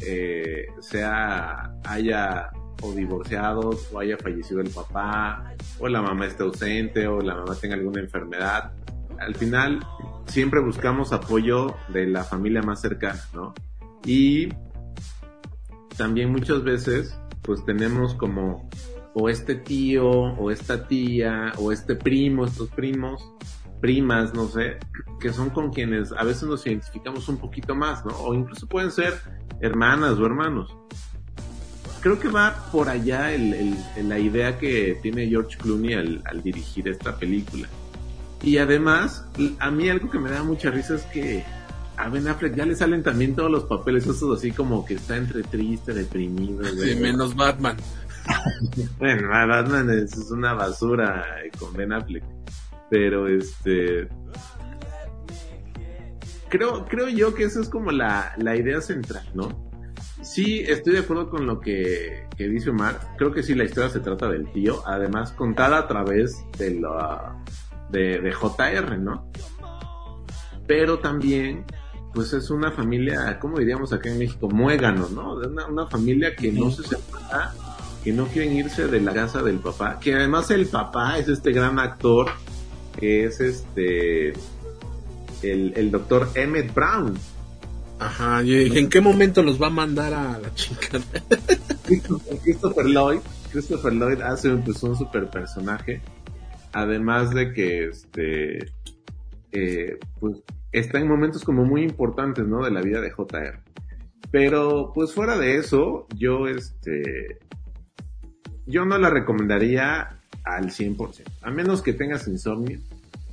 eh, 0.00 0.66
sea, 0.80 1.74
haya 1.84 2.50
o 2.82 2.92
divorciados, 2.92 3.88
o 3.92 4.00
haya 4.00 4.16
fallecido 4.18 4.60
el 4.60 4.70
papá, 4.70 5.54
o 5.78 5.88
la 5.88 6.02
mamá 6.02 6.26
esté 6.26 6.42
ausente, 6.42 7.06
o 7.06 7.20
la 7.20 7.34
mamá 7.36 7.54
tenga 7.56 7.74
alguna 7.74 8.00
enfermedad. 8.00 8.72
Al 9.18 9.34
final, 9.34 9.84
siempre 10.26 10.60
buscamos 10.60 11.12
apoyo 11.12 11.74
de 11.88 12.06
la 12.06 12.24
familia 12.24 12.62
más 12.62 12.80
cercana, 12.80 13.20
¿no? 13.32 13.54
Y 14.04 14.48
también 15.96 16.30
muchas 16.30 16.62
veces, 16.64 17.18
pues 17.42 17.64
tenemos 17.64 18.14
como 18.14 18.68
o 19.14 19.28
este 19.28 19.54
tío, 19.54 20.08
o 20.10 20.50
esta 20.50 20.88
tía, 20.88 21.52
o 21.58 21.70
este 21.70 21.94
primo, 21.94 22.44
estos 22.44 22.68
primos, 22.70 23.32
primas, 23.80 24.34
no 24.34 24.48
sé, 24.48 24.78
que 25.20 25.32
son 25.32 25.50
con 25.50 25.72
quienes 25.72 26.12
a 26.12 26.24
veces 26.24 26.44
nos 26.44 26.66
identificamos 26.66 27.28
un 27.28 27.38
poquito 27.38 27.74
más, 27.76 28.04
¿no? 28.04 28.12
O 28.16 28.34
incluso 28.34 28.66
pueden 28.66 28.90
ser 28.90 29.14
hermanas 29.60 30.18
o 30.18 30.26
hermanos. 30.26 30.76
Creo 32.00 32.18
que 32.18 32.28
va 32.28 32.68
por 32.72 32.88
allá 32.88 33.32
el, 33.32 33.76
la 34.02 34.18
idea 34.18 34.58
que 34.58 34.98
tiene 35.00 35.28
George 35.28 35.56
Clooney 35.58 35.94
al, 35.94 36.22
al 36.26 36.42
dirigir 36.42 36.88
esta 36.88 37.16
película. 37.16 37.68
Y 38.42 38.58
además, 38.58 39.26
a 39.58 39.70
mí 39.70 39.88
algo 39.88 40.10
que 40.10 40.18
me 40.18 40.30
da 40.30 40.42
mucha 40.42 40.70
risa 40.70 40.96
es 40.96 41.02
que 41.04 41.44
a 41.96 42.08
Ben 42.08 42.26
Affleck 42.28 42.54
ya 42.54 42.66
le 42.66 42.74
salen 42.74 43.02
también 43.02 43.34
todos 43.34 43.50
los 43.50 43.64
papeles, 43.64 44.06
esos 44.06 44.36
así 44.36 44.50
como 44.50 44.84
que 44.84 44.94
está 44.94 45.16
entre 45.16 45.42
triste, 45.42 45.92
deprimido, 45.92 46.64
Sí, 46.64 46.96
menos 46.96 47.34
Batman. 47.34 47.76
bueno, 48.98 49.28
Batman 49.28 49.90
es, 49.90 50.16
es 50.16 50.30
una 50.30 50.54
basura 50.54 51.24
con 51.58 51.72
Ben 51.74 51.92
Affleck. 51.92 52.24
Pero 52.90 53.28
este. 53.28 54.08
Creo, 56.48 56.86
creo 56.86 57.08
yo 57.08 57.34
que 57.34 57.44
esa 57.44 57.60
es 57.60 57.68
como 57.68 57.90
la, 57.90 58.32
la 58.38 58.56
idea 58.56 58.80
central, 58.80 59.26
¿no? 59.34 59.64
Sí, 60.22 60.60
estoy 60.60 60.94
de 60.94 61.00
acuerdo 61.00 61.28
con 61.28 61.46
lo 61.46 61.60
que, 61.60 62.26
que 62.36 62.48
dice 62.48 62.70
Omar. 62.70 62.98
Creo 63.18 63.32
que 63.32 63.42
sí, 63.42 63.54
la 63.54 63.64
historia 63.64 63.90
se 63.90 64.00
trata 64.00 64.28
del 64.28 64.50
tío, 64.52 64.82
además 64.86 65.32
contada 65.32 65.78
a 65.78 65.88
través 65.88 66.44
de 66.56 66.80
la 66.80 67.36
de, 67.90 68.20
de 68.20 68.32
JR, 68.32 68.98
¿no? 68.98 69.30
Pero 70.66 70.98
también, 70.98 71.64
pues 72.14 72.32
es 72.32 72.48
una 72.50 72.70
familia, 72.70 73.38
¿cómo 73.40 73.58
diríamos 73.58 73.92
acá 73.92 74.08
en 74.08 74.18
México? 74.18 74.48
Muégano, 74.48 75.08
¿no? 75.08 75.34
Una, 75.34 75.66
una 75.66 75.86
familia 75.88 76.34
que 76.36 76.52
no 76.52 76.70
se 76.70 76.84
separa, 76.84 77.52
que 78.04 78.12
no 78.12 78.26
quieren 78.28 78.56
irse 78.56 78.86
de 78.86 79.00
la 79.00 79.12
casa 79.12 79.42
del 79.42 79.58
papá, 79.58 79.98
que 79.98 80.14
además 80.14 80.50
el 80.50 80.66
papá 80.66 81.18
es 81.18 81.28
este 81.28 81.52
gran 81.52 81.78
actor, 81.80 82.30
que 82.98 83.24
es 83.24 83.40
este, 83.40 84.28
el, 85.42 85.72
el 85.74 85.90
doctor 85.90 86.30
Emmett 86.34 86.72
Brown. 86.72 87.18
Ajá, 87.98 88.42
yo 88.42 88.58
dije, 88.58 88.78
¿en 88.78 88.88
qué 88.88 89.00
momento 89.00 89.42
los 89.42 89.60
va 89.60 89.66
a 89.66 89.70
mandar 89.70 90.14
a 90.14 90.38
la 90.38 90.54
chingada? 90.54 91.04
Christopher 92.42 92.86
Lloyd, 92.86 93.20
Christopher 93.50 93.92
Lloyd 93.92 94.20
hace 94.20 94.50
pues, 94.50 94.82
un 94.82 94.96
super 94.96 95.28
personaje, 95.30 96.00
además 96.72 97.30
de 97.30 97.52
que 97.52 97.86
este 97.86 98.72
eh, 99.54 99.98
pues 100.18 100.42
está 100.72 100.98
en 100.98 101.06
momentos 101.06 101.44
como 101.44 101.64
muy 101.64 101.82
importantes, 101.82 102.46
¿no? 102.46 102.64
De 102.64 102.70
la 102.70 102.82
vida 102.82 103.00
de 103.00 103.10
JR. 103.10 103.60
Pero 104.30 104.90
pues 104.92 105.14
fuera 105.14 105.38
de 105.38 105.56
eso, 105.56 106.06
yo 106.16 106.48
este 106.48 107.38
yo 108.66 108.84
no 108.84 108.98
la 108.98 109.10
recomendaría 109.10 110.18
al 110.42 110.70
100%, 110.70 111.22
a 111.42 111.50
menos 111.50 111.82
que 111.82 111.92
tengas 111.92 112.26
insomnio 112.26 112.80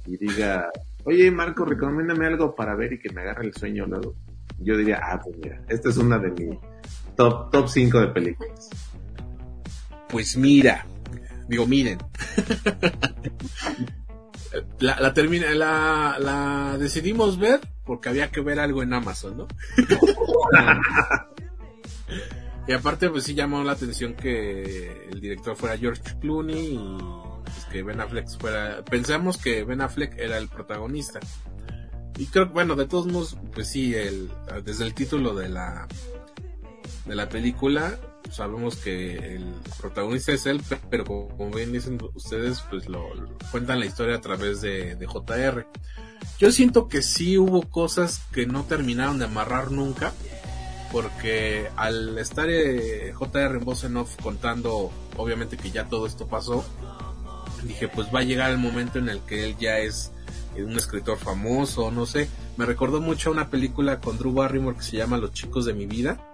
y 0.05 0.17
diga, 0.17 0.69
"Oye, 1.03 1.31
Marco, 1.31 1.65
recomiéndame 1.65 2.27
algo 2.27 2.55
para 2.55 2.75
ver 2.75 2.93
y 2.93 2.99
que 2.99 3.09
me 3.09 3.21
agarre 3.21 3.47
el 3.47 3.55
sueño 3.55 3.87
luego." 3.87 4.13
Yo 4.59 4.77
diría, 4.77 4.99
"Ah, 5.01 5.19
pues 5.23 5.35
mira, 5.37 5.61
esta 5.69 5.89
es 5.89 5.97
una 5.97 6.19
de 6.19 6.31
mis 6.31 6.59
top 7.15 7.49
top 7.49 7.67
5 7.67 7.99
de 7.99 8.07
películas." 8.07 8.69
Pues 10.07 10.37
mira, 10.37 10.85
digo, 11.47 11.65
miren. 11.65 11.97
la, 14.79 15.13
termina, 15.13 15.49
la, 15.51 16.17
la 16.19 16.77
decidimos 16.77 17.39
ver 17.39 17.61
porque 17.85 18.09
había 18.09 18.31
que 18.31 18.41
ver 18.41 18.59
algo 18.59 18.83
en 18.83 18.93
Amazon, 18.93 19.37
¿no? 19.37 19.47
y 22.67 22.73
aparte, 22.73 23.09
pues 23.09 23.23
sí 23.23 23.33
llamó 23.33 23.63
la 23.63 23.73
atención 23.73 24.13
que 24.13 25.07
el 25.11 25.19
director 25.19 25.55
fuera 25.55 25.77
George 25.77 26.01
Clooney 26.19 26.75
y 26.75 26.97
pues, 27.43 27.65
que 27.71 27.83
Ben 27.83 27.99
Affleck 27.99 28.27
fuera. 28.39 28.83
Pensamos 28.83 29.37
que 29.37 29.63
Ben 29.63 29.81
Affleck 29.81 30.17
era 30.17 30.37
el 30.37 30.47
protagonista. 30.47 31.19
Y 32.17 32.27
creo 32.27 32.47
que, 32.47 32.53
bueno, 32.53 32.75
de 32.75 32.87
todos 32.87 33.07
modos, 33.07 33.37
pues 33.53 33.67
sí, 33.67 33.95
el, 33.95 34.29
desde 34.63 34.85
el 34.85 34.93
título 34.93 35.33
de 35.33 35.49
la, 35.49 35.87
de 37.05 37.15
la 37.15 37.29
película, 37.29 37.97
sabemos 38.31 38.77
que 38.77 39.35
el 39.35 39.53
protagonista 39.79 40.31
es 40.31 40.45
él, 40.45 40.61
pero 40.89 41.05
como 41.05 41.51
bien 41.51 41.71
dicen 41.71 41.99
ustedes, 42.13 42.61
pues 42.69 42.87
lo, 42.87 43.09
cuentan 43.51 43.79
la 43.79 43.85
historia 43.85 44.15
a 44.15 44.21
través 44.21 44.61
de, 44.61 44.95
de, 44.95 45.05
JR. 45.05 45.67
Yo 46.39 46.51
siento 46.51 46.87
que 46.87 47.01
sí 47.01 47.37
hubo 47.37 47.63
cosas 47.63 48.21
que 48.31 48.45
no 48.45 48.63
terminaron 48.63 49.19
de 49.19 49.25
amarrar 49.25 49.71
nunca, 49.71 50.13
porque 50.91 51.69
al 51.75 52.17
estar 52.17 52.49
eh, 52.49 53.13
JR 53.13 53.55
en 53.57 53.65
voz 53.65 53.83
en 53.83 53.97
off 53.97 54.15
contando, 54.21 54.91
obviamente 55.17 55.57
que 55.57 55.71
ya 55.71 55.87
todo 55.87 56.05
esto 56.05 56.27
pasó, 56.27 56.65
dije 57.63 57.87
pues 57.87 58.07
va 58.13 58.19
a 58.19 58.23
llegar 58.23 58.51
el 58.51 58.57
momento 58.57 58.99
en 58.99 59.09
el 59.09 59.19
que 59.21 59.45
él 59.45 59.55
ya 59.59 59.79
es 59.79 60.11
un 60.57 60.75
escritor 60.75 61.17
famoso, 61.17 61.91
no 61.91 62.05
sé, 62.05 62.29
me 62.57 62.65
recordó 62.65 62.99
mucho 62.99 63.29
a 63.29 63.33
una 63.33 63.49
película 63.49 63.99
con 63.99 64.17
Drew 64.17 64.33
Barrymore 64.33 64.77
que 64.77 64.83
se 64.83 64.97
llama 64.97 65.17
Los 65.17 65.31
chicos 65.31 65.65
de 65.65 65.73
mi 65.73 65.85
vida, 65.85 66.30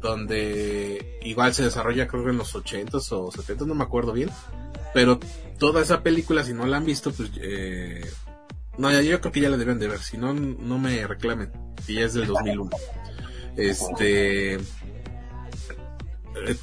donde 0.00 1.18
igual 1.22 1.54
se 1.54 1.64
desarrolla 1.64 2.06
creo 2.06 2.24
que 2.24 2.30
en 2.30 2.38
los 2.38 2.54
80s 2.54 3.12
o 3.12 3.30
70 3.30 3.64
no 3.64 3.74
me 3.74 3.84
acuerdo 3.84 4.12
bien, 4.12 4.30
pero 4.94 5.18
toda 5.58 5.82
esa 5.82 6.02
película 6.02 6.44
si 6.44 6.52
no 6.52 6.66
la 6.66 6.76
han 6.76 6.84
visto 6.84 7.12
pues 7.12 7.30
eh, 7.40 8.04
no 8.78 8.90
yo 9.00 9.20
creo 9.20 9.32
que 9.32 9.40
ya 9.40 9.48
la 9.48 9.56
deben 9.56 9.78
de 9.78 9.88
ver, 9.88 10.00
si 10.00 10.18
no 10.18 10.34
no 10.34 10.78
me 10.78 11.06
reclamen, 11.06 11.52
y 11.86 11.94
ya 11.94 12.06
es 12.06 12.14
del 12.14 12.26
2001. 12.26 12.70
Este 13.56 14.54
eh, 14.54 14.58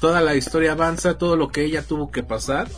toda 0.00 0.20
la 0.20 0.36
historia 0.36 0.72
avanza, 0.72 1.18
todo 1.18 1.36
lo 1.36 1.48
que 1.48 1.64
ella 1.64 1.82
tuvo 1.82 2.10
que 2.10 2.22
pasar 2.22 2.68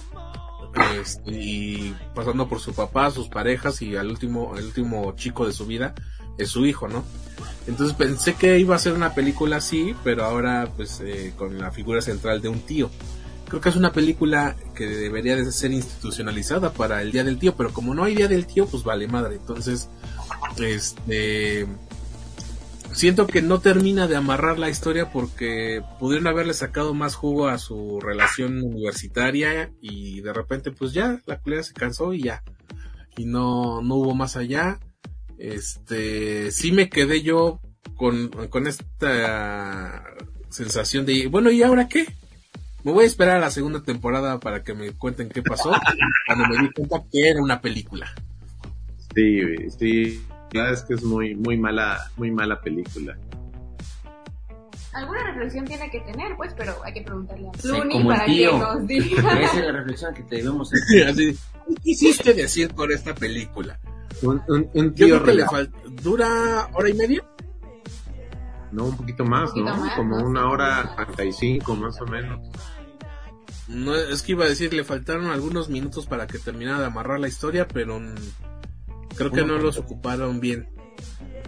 este, 1.01 1.31
y 1.31 1.97
pasando 2.15 2.49
por 2.49 2.61
su 2.61 2.75
papá, 2.75 3.11
sus 3.11 3.29
parejas 3.29 3.83
y 3.83 3.97
al 3.97 4.09
último 4.09 4.57
el 4.57 4.67
último 4.67 5.15
chico 5.17 5.47
de 5.47 5.53
su 5.53 5.67
vida 5.67 5.95
es 6.39 6.51
su 6.51 6.67
hijo, 6.67 6.89
¿no? 6.89 7.05
Entonces 7.67 7.97
pensé 7.97 8.35
que 8.35 8.59
iba 8.59 8.77
a 8.77 8.79
ser 8.79 8.93
una 8.93 9.15
película 9.15 9.57
así, 9.57 9.95
pero 10.05 10.25
ahora 10.25 10.71
pues 10.77 11.01
eh, 11.01 11.33
con 11.37 11.59
la 11.59 11.71
figura 11.73 12.01
central 12.01 12.41
de 12.41 12.49
un 12.49 12.61
tío. 12.61 12.91
Creo 13.49 13.61
que 13.61 13.69
es 13.69 13.77
una 13.77 13.93
película 13.93 14.57
que 14.75 14.87
debería 14.87 15.37
de 15.37 15.51
ser 15.53 15.73
institucionalizada 15.73 16.73
para 16.73 17.03
el 17.03 17.13
Día 17.13 17.23
del 17.23 17.39
Tío, 17.39 17.55
pero 17.57 17.73
como 17.73 17.95
no 17.95 18.03
hay 18.03 18.17
Día 18.17 18.27
del 18.27 18.47
Tío, 18.47 18.67
pues 18.67 18.83
vale 18.83 19.07
madre. 19.07 19.37
Entonces, 19.37 19.89
este 20.59 21.67
siento 22.93 23.27
que 23.27 23.43
no 23.43 23.61
termina 23.61 24.09
de 24.09 24.17
amarrar 24.17 24.59
la 24.59 24.71
historia 24.71 25.11
porque 25.13 25.83
pudieron 26.01 26.27
haberle 26.27 26.55
sacado 26.55 26.95
más 26.95 27.15
jugo 27.15 27.49
a 27.49 27.59
su 27.59 28.01
relación 28.01 28.63
universitaria 28.65 29.71
y 29.83 30.23
de 30.23 30.33
repente 30.33 30.71
pues 30.71 30.93
ya 30.93 31.21
la 31.27 31.39
culera 31.39 31.63
se 31.63 31.75
cansó 31.75 32.15
y 32.15 32.23
ya. 32.23 32.43
Y 33.17 33.27
no, 33.27 33.83
no 33.83 33.97
hubo 33.97 34.15
más 34.15 34.37
allá 34.37 34.81
este, 35.39 36.51
sí 36.53 36.73
me 36.73 36.89
quedé 36.89 37.23
yo 37.23 37.61
con, 37.97 38.29
con 38.51 38.67
esta 38.67 40.03
sensación 40.51 41.07
de, 41.07 41.27
bueno, 41.29 41.51
¿y 41.51 41.63
ahora 41.63 41.89
qué? 41.89 42.07
Me 42.85 42.93
voy 42.93 43.05
a 43.05 43.07
esperar 43.09 43.37
a 43.37 43.41
la 43.41 43.51
segunda 43.51 43.83
temporada 43.83 44.39
para 44.39 44.63
que 44.63 44.75
me 44.75 44.93
cuenten 44.93 45.29
qué 45.29 45.43
pasó, 45.43 45.73
cuando 46.27 46.49
me 46.49 46.63
di 46.63 46.73
cuenta 46.73 47.03
que 47.11 47.29
era 47.29 47.43
una 47.43 47.61
película. 47.61 48.13
Sí, 49.15 49.41
sí, 49.79 50.23
la 50.53 50.71
es 50.71 50.83
que 50.83 50.95
es 50.95 51.03
muy, 51.03 51.35
muy 51.35 51.57
mala, 51.57 51.99
muy 52.17 52.31
mala 52.31 52.61
película. 52.61 53.17
Alguna 54.93 55.25
reflexión 55.25 55.65
tiene 55.67 55.91
que 55.91 56.01
tener, 56.01 56.37
pues, 56.37 56.55
pero 56.57 56.75
hay 56.85 56.95
que 56.95 57.03
preguntarle 57.03 57.49
a 57.49 57.59
Sí, 57.59 57.69
como 57.69 58.13
el 58.13 58.17
para 58.17 58.25
que 58.27 58.33
tío. 58.33 58.59
nos 58.59 58.87
diga. 58.87 59.41
Esa 59.43 59.59
es 59.59 59.67
la 59.67 59.73
reflexión 59.73 60.15
que 60.15 60.23
debemos 60.23 60.73
hacer. 60.73 61.09
Así, 61.09 61.37
¿qué 61.69 61.75
quisiste 61.83 62.33
decir 62.33 62.73
por 62.75 62.91
esta 62.93 63.15
película? 63.15 63.79
Un, 64.23 64.43
un, 64.49 64.71
un 64.75 64.95
Yo 64.95 65.07
tío 65.07 65.23
creo 65.23 65.25
que 65.25 65.27
le 65.35 65.47
relajado. 65.47 65.57
falta, 65.73 65.79
dura 66.03 66.71
hora 66.75 66.89
y 66.89 66.95
media. 66.95 67.25
No, 68.73 68.87
un 68.87 68.97
poquito 68.97 69.25
más, 69.25 69.53
Un 69.55 69.65
¿no? 69.65 69.71
poquito 69.71 69.85
más, 69.87 69.97
Como 69.97 70.19
no 70.21 70.27
una 70.27 70.51
hora 70.51 70.93
45 70.95 71.77
más 71.77 72.01
o 72.01 72.07
menos. 72.07 72.41
No, 73.69 73.95
es 73.95 74.23
que 74.23 74.33
iba 74.33 74.45
a 74.45 74.49
decir, 74.49 74.73
le 74.73 74.85
faltaron 74.85 75.27
algunos 75.27 75.69
minutos 75.69 76.07
para 76.07 76.27
que 76.27 76.39
terminara 76.39 76.79
de 76.81 76.87
amarrar 76.87 77.19
la 77.21 77.29
historia, 77.29 77.67
pero 77.67 78.01
creo 79.17 79.31
que 79.33 79.45
no 79.45 79.59
los 79.59 79.77
ocuparon 79.79 80.41
bien. 80.41 80.69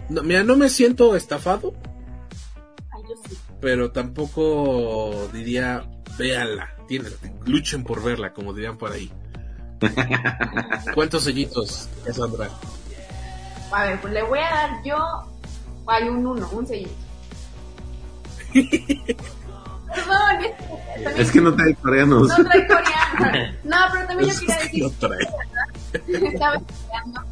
No, 0.08 0.22
mira, 0.22 0.42
no 0.42 0.56
me 0.56 0.68
siento 0.68 1.14
estafado, 1.16 1.74
Ay, 2.90 3.02
yo 3.08 3.14
sí. 3.28 3.36
pero 3.60 3.92
tampoco 3.92 5.28
diría, 5.32 5.88
véanla, 6.18 6.70
tienen, 6.88 7.12
luchen 7.46 7.84
por 7.84 8.02
verla, 8.02 8.32
como 8.32 8.52
dirían 8.54 8.78
por 8.78 8.90
ahí. 8.92 9.12
¿Cuántos 10.94 11.24
sellitos, 11.24 11.88
Cassandra? 12.04 12.48
A 13.72 13.84
ver, 13.84 14.00
pues 14.00 14.12
le 14.12 14.22
voy 14.22 14.38
a 14.38 14.50
dar 14.50 14.82
yo. 14.84 14.96
Hay 15.86 16.08
un 16.08 16.26
uno, 16.26 16.48
un 16.52 16.66
sellito. 16.66 16.92
Perdón, 19.94 20.44
es 20.44 20.50
que 20.50 20.52
también- 21.04 21.20
Es 21.20 21.30
que 21.32 21.40
no 21.40 21.54
trae 21.54 21.74
coreanos. 21.76 22.28
No 22.28 22.44
trae 22.44 22.66
coreano. 22.66 23.54
No, 23.64 23.76
pero 23.92 24.06
también 24.06 24.30
yo 24.30 24.40
quería 24.40 24.56
que 24.58 24.62
decir 24.64 24.82
no 24.84 24.90
trae. 24.90 26.28
estaba 26.28 26.56
esperando 26.56 27.22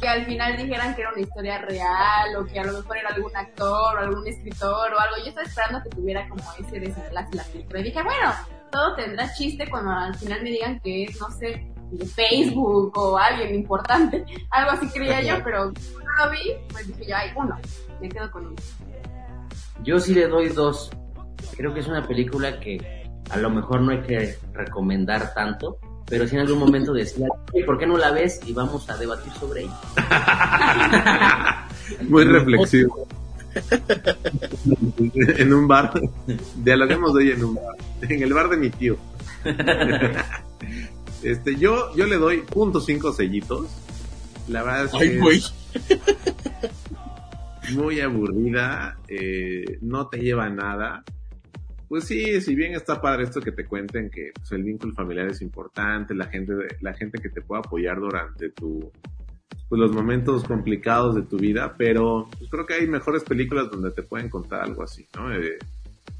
que 0.00 0.08
al 0.08 0.24
final 0.26 0.56
dijeran 0.56 0.94
que 0.94 1.00
era 1.02 1.10
una 1.12 1.20
historia 1.20 1.58
real 1.58 2.36
o 2.36 2.46
que 2.46 2.60
a 2.60 2.64
lo 2.64 2.72
mejor 2.72 2.96
era 2.98 3.08
algún 3.10 3.36
actor 3.36 3.96
o 3.96 3.98
algún 3.98 4.26
escritor 4.26 4.94
o 4.94 4.98
algo. 5.00 5.16
Yo 5.18 5.26
estaba 5.28 5.46
esperando 5.46 5.82
que 5.82 5.90
tuviera 5.90 6.28
como 6.28 6.42
ese 6.58 6.80
desenlace 6.80 7.34
la 7.36 7.44
película. 7.44 7.80
Y 7.80 7.82
dije, 7.84 8.02
bueno, 8.02 8.32
todo 8.70 8.94
tendrá 8.94 9.32
chiste 9.34 9.68
cuando 9.68 9.90
al 9.90 10.14
final 10.14 10.42
me 10.42 10.50
digan 10.50 10.80
que 10.80 11.04
es, 11.04 11.20
no 11.20 11.30
sé, 11.30 11.67
de 11.90 12.06
Facebook 12.06 12.92
o 12.96 13.16
alguien 13.16 13.54
importante. 13.54 14.24
Algo 14.50 14.72
así 14.72 14.88
creía 14.88 15.22
yo, 15.22 15.42
pero 15.44 15.66
no 15.66 16.24
lo 16.24 16.30
vi, 16.30 16.54
pues 16.70 16.86
dije 16.86 17.10
yo, 17.10 17.16
ay, 17.16 17.30
uno. 17.36 17.56
Me 18.00 18.08
quedo 18.08 18.30
con 18.30 18.46
uno. 18.46 18.56
Yo 19.82 19.98
sí 19.98 20.14
le 20.14 20.28
doy 20.28 20.48
dos. 20.48 20.90
Creo 21.56 21.72
que 21.72 21.80
es 21.80 21.88
una 21.88 22.06
película 22.06 22.60
que 22.60 22.78
a 23.30 23.36
lo 23.36 23.50
mejor 23.50 23.80
no 23.80 23.92
hay 23.92 24.00
que 24.02 24.36
recomendar 24.52 25.34
tanto, 25.34 25.78
pero 26.06 26.26
sí 26.26 26.36
en 26.36 26.42
algún 26.42 26.58
momento 26.58 26.92
decía, 26.92 27.26
"Oye, 27.52 27.64
¿por 27.64 27.78
qué 27.78 27.86
no 27.86 27.96
la 27.96 28.10
ves? 28.12 28.40
Y 28.46 28.52
vamos 28.52 28.88
a 28.88 28.96
debatir 28.96 29.32
sobre 29.34 29.62
ella. 29.62 29.80
Muy 32.08 32.24
reflexivo. 32.24 33.06
en 35.14 35.52
un 35.52 35.68
bar. 35.68 35.92
Dialoguemos 36.56 37.14
de 37.14 37.24
hoy 37.24 37.30
en 37.32 37.44
un 37.44 37.54
bar. 37.54 37.76
En 38.02 38.22
el 38.22 38.32
bar 38.32 38.48
de 38.48 38.56
mi 38.56 38.70
tío. 38.70 38.96
Este, 41.22 41.56
yo, 41.56 41.94
yo 41.96 42.06
le 42.06 42.16
doy 42.16 42.42
punto 42.42 42.80
cinco 42.80 43.12
sellitos. 43.12 43.66
La 44.48 44.62
verdad 44.62 44.84
es 44.86 44.92
que 44.92 44.98
Ay, 44.98 45.18
güey. 45.18 45.42
es 47.62 47.74
muy 47.76 48.00
aburrida, 48.00 48.98
eh, 49.08 49.78
no 49.82 50.08
te 50.08 50.18
lleva 50.18 50.46
a 50.46 50.50
nada. 50.50 51.04
Pues 51.88 52.04
sí, 52.04 52.40
si 52.40 52.54
bien 52.54 52.74
está 52.74 53.00
padre 53.00 53.24
esto 53.24 53.40
que 53.40 53.52
te 53.52 53.66
cuenten 53.66 54.10
que 54.10 54.32
pues, 54.34 54.52
el 54.52 54.62
vínculo 54.62 54.94
familiar 54.94 55.28
es 55.28 55.40
importante, 55.40 56.14
la 56.14 56.26
gente, 56.26 56.52
la 56.80 56.92
gente 56.92 57.18
que 57.18 57.30
te 57.30 57.40
puede 57.40 57.60
apoyar 57.60 57.98
durante 57.98 58.50
tu, 58.50 58.90
pues, 59.68 59.80
los 59.80 59.92
momentos 59.92 60.44
complicados 60.44 61.14
de 61.14 61.22
tu 61.22 61.38
vida, 61.38 61.74
pero 61.76 62.28
pues, 62.38 62.50
creo 62.50 62.66
que 62.66 62.74
hay 62.74 62.86
mejores 62.86 63.24
películas 63.24 63.70
donde 63.70 63.90
te 63.90 64.02
pueden 64.02 64.28
contar 64.28 64.62
algo 64.62 64.82
así, 64.82 65.06
¿no? 65.16 65.32
Eh, 65.32 65.58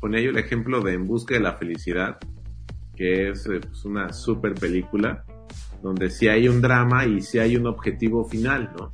ponía 0.01 0.21
yo 0.21 0.31
el 0.31 0.39
ejemplo 0.39 0.81
de 0.81 0.95
En 0.95 1.07
Busca 1.07 1.35
de 1.35 1.41
la 1.41 1.55
Felicidad, 1.55 2.19
que 2.99 3.31
es 3.31 3.47
eh, 3.47 3.61
pues, 3.61 3.85
una 3.85 4.13
super 4.13 4.55
película, 4.55 5.25
donde 5.81 6.11
sí 6.11 6.27
hay 6.27 6.49
un 6.49 6.61
drama 6.61 7.07
y 7.07 7.23
sí 7.23 7.39
hay 7.39 7.57
un 7.57 7.69
objetivo 7.69 8.25
final, 8.25 8.75
¿no? 8.77 8.93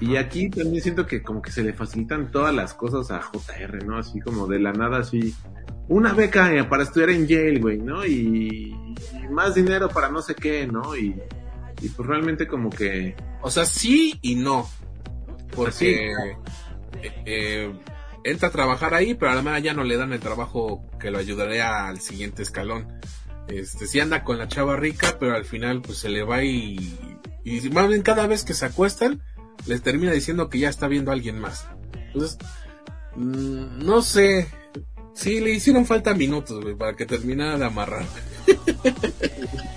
Y 0.00 0.16
aquí 0.16 0.50
también 0.50 0.82
siento 0.82 1.06
que 1.06 1.22
como 1.22 1.40
que 1.40 1.50
se 1.50 1.62
le 1.62 1.72
facilitan 1.72 2.30
todas 2.30 2.54
las 2.54 2.74
cosas 2.74 3.10
a 3.10 3.22
JR, 3.22 3.84
¿no? 3.86 3.98
Así 3.98 4.20
como 4.20 4.46
de 4.46 4.58
la 4.58 4.72
nada, 4.72 4.98
así, 4.98 5.34
una 5.88 6.12
beca 6.12 6.54
eh, 6.54 6.64
para 6.64 6.82
estudiar 6.82 7.10
en 7.10 7.26
Yale, 7.26 7.58
güey, 7.58 7.78
¿no? 7.78 8.04
Y, 8.04 8.74
y 9.12 9.28
más 9.30 9.54
dinero 9.54 9.88
para 9.88 10.10
no 10.10 10.20
sé 10.20 10.34
qué, 10.34 10.66
¿no? 10.66 10.94
Y, 10.94 11.16
y 11.80 11.88
pues 11.88 12.06
realmente 12.06 12.46
como 12.46 12.68
que... 12.68 13.16
O 13.40 13.50
sea, 13.50 13.64
sí 13.64 14.18
y 14.22 14.34
no. 14.34 14.68
Porque 15.54 16.12
eh, 16.12 17.12
eh, 17.26 17.72
entra 18.24 18.48
a 18.48 18.52
trabajar 18.52 18.94
ahí, 18.94 19.14
pero 19.14 19.32
además 19.32 19.62
ya 19.62 19.74
no 19.74 19.84
le 19.84 19.96
dan 19.96 20.12
el 20.12 20.20
trabajo 20.20 20.88
que 21.00 21.10
lo 21.10 21.18
ayudaría 21.18 21.88
al 21.88 22.00
siguiente 22.00 22.42
escalón. 22.42 22.86
Este, 23.48 23.86
sí 23.86 24.00
anda 24.00 24.24
con 24.24 24.38
la 24.38 24.48
chava 24.48 24.76
rica, 24.76 25.16
pero 25.18 25.34
al 25.34 25.44
final 25.44 25.82
pues 25.82 25.98
se 25.98 26.08
le 26.08 26.22
va 26.22 26.42
y, 26.44 26.98
y 27.44 27.68
más 27.70 27.88
bien 27.88 28.02
cada 28.02 28.26
vez 28.26 28.44
que 28.44 28.54
se 28.54 28.66
acuestan, 28.66 29.22
les 29.66 29.82
termina 29.82 30.12
diciendo 30.12 30.48
que 30.48 30.58
ya 30.58 30.68
está 30.68 30.88
viendo 30.88 31.10
a 31.10 31.14
alguien 31.14 31.38
más. 31.38 31.66
Entonces, 31.94 32.38
mm, 33.16 33.84
no 33.84 34.02
sé, 34.02 34.48
sí 35.14 35.40
le 35.40 35.50
hicieron 35.50 35.86
falta 35.86 36.14
minutos, 36.14 36.64
para 36.78 36.94
que 36.94 37.06
terminara 37.06 37.58
de 37.58 37.64
amarrar. 37.64 38.06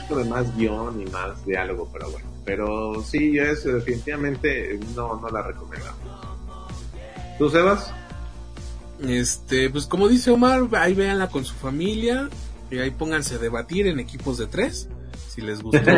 de 0.10 0.24
más 0.26 0.56
guion 0.56 1.02
y 1.02 1.06
más 1.06 1.46
diálogo, 1.46 1.90
pero 1.92 2.12
bueno. 2.12 2.28
Pero 2.46 3.04
sí, 3.04 3.38
es 3.38 3.64
definitivamente 3.64 4.80
no, 4.96 5.20
no 5.20 5.30
la 5.30 5.42
recomendamos. 5.42 6.00
¿Tú, 7.38 7.50
Sebas? 7.50 7.92
Este, 9.02 9.70
pues 9.70 9.88
como 9.88 10.08
dice 10.08 10.32
Omar, 10.32 10.68
ahí 10.74 10.94
véanla 10.94 11.28
con 11.28 11.44
su 11.44 11.54
familia 11.56 12.30
y 12.72 12.80
ahí 12.80 12.92
pónganse 12.92 13.36
a 13.36 13.38
debatir 13.38 13.88
en 13.88 14.00
equipos 14.00 14.38
de 14.38 14.48
tres, 14.48 14.90
si 15.28 15.42
les 15.42 15.62
gustó. 15.62 15.80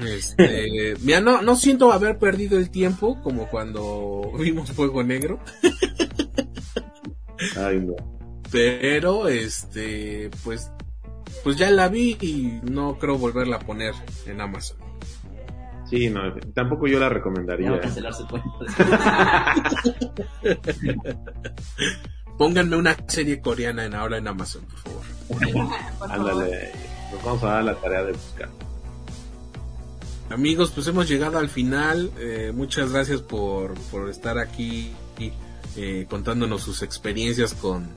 este, 0.00 0.94
mira, 1.00 1.20
no, 1.20 1.42
no 1.42 1.56
siento 1.56 1.92
haber 1.92 2.18
perdido 2.18 2.58
el 2.58 2.70
tiempo 2.70 3.20
como 3.22 3.48
cuando 3.48 4.32
vimos 4.38 4.72
Fuego 4.72 5.02
Negro. 5.02 5.40
Ay, 7.56 7.80
no. 7.80 7.94
Pero, 8.50 9.28
este, 9.28 10.30
pues, 10.44 10.70
pues 11.42 11.56
ya 11.56 11.70
la 11.70 11.88
vi 11.88 12.16
y 12.20 12.60
no 12.70 12.98
creo 12.98 13.18
volverla 13.18 13.56
a 13.56 13.60
poner 13.60 13.94
en 14.26 14.40
Amazon. 14.40 14.78
Sí, 15.88 16.08
no, 16.08 16.20
tampoco 16.54 16.86
yo 16.86 16.98
la 16.98 17.08
recomendaría. 17.10 17.78
Cancelar 17.80 18.14
su 18.14 18.26
cuenta. 18.26 18.48
Pónganme 22.38 22.76
una 22.76 22.96
serie 23.08 23.40
coreana 23.40 23.84
en 23.84 23.94
ahora 23.94 24.18
en 24.18 24.28
Amazon, 24.28 24.64
por 24.64 24.78
favor. 24.78 25.68
Ándale, 26.10 26.72
nos 27.12 27.22
vamos 27.24 27.42
a 27.42 27.46
dar 27.46 27.64
la 27.64 27.74
tarea 27.74 28.04
de 28.04 28.12
buscar. 28.12 28.48
Amigos, 30.30 30.70
pues 30.74 30.86
hemos 30.86 31.08
llegado 31.08 31.38
al 31.38 31.50
final. 31.50 32.10
Eh, 32.18 32.52
muchas 32.54 32.90
gracias 32.90 33.20
por, 33.20 33.74
por 33.90 34.08
estar 34.08 34.38
aquí 34.38 34.92
eh, 35.76 36.06
contándonos 36.08 36.62
sus 36.62 36.82
experiencias 36.82 37.54
con, 37.54 37.88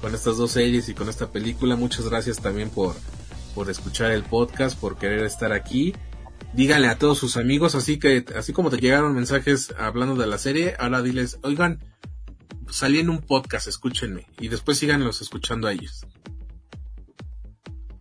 con 0.00 0.14
estas 0.14 0.36
dos 0.36 0.52
series 0.52 0.88
y 0.88 0.94
con 0.94 1.08
esta 1.08 1.30
película. 1.30 1.76
Muchas 1.76 2.08
gracias 2.08 2.40
también 2.40 2.70
por, 2.70 2.94
por 3.54 3.70
escuchar 3.70 4.12
el 4.12 4.22
podcast, 4.22 4.78
por 4.78 4.98
querer 4.98 5.24
estar 5.24 5.52
aquí. 5.52 5.94
Díganle 6.52 6.88
a 6.88 6.98
todos 6.98 7.18
sus 7.18 7.36
amigos, 7.36 7.74
así 7.74 7.98
que 7.98 8.24
así 8.36 8.52
como 8.52 8.70
te 8.70 8.78
llegaron 8.78 9.14
mensajes 9.14 9.72
hablando 9.78 10.16
de 10.16 10.26
la 10.26 10.38
serie, 10.38 10.74
ahora 10.80 11.02
diles, 11.02 11.38
oigan, 11.42 11.78
salí 12.70 12.98
en 13.00 13.10
un 13.10 13.20
podcast, 13.20 13.68
escúchenme 13.68 14.26
y 14.40 14.48
después 14.48 14.78
síganlos 14.78 15.20
escuchando 15.20 15.68
a 15.68 15.72
ellos. 15.72 16.06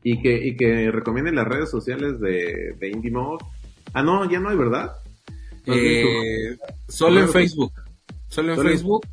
Y 0.04 0.22
que, 0.22 0.48
y 0.48 0.56
que 0.56 0.92
recomienden 0.92 1.36
las 1.36 1.48
redes 1.48 1.70
sociales 1.70 2.20
de, 2.20 2.74
de 2.80 2.90
Indie 2.90 3.12
Mob. 3.12 3.40
Ah, 3.94 4.02
no, 4.02 4.30
ya 4.30 4.40
no 4.40 4.50
hay, 4.50 4.56
¿verdad? 4.58 4.94
No, 5.66 5.74
Eh, 5.76 6.58
solo 6.88 7.20
en 7.20 7.30
Facebook, 7.30 7.74
solo 8.30 8.52
en 8.52 8.58
Solo 8.58 8.70
en- 8.70 8.76
Facebook 8.76 9.08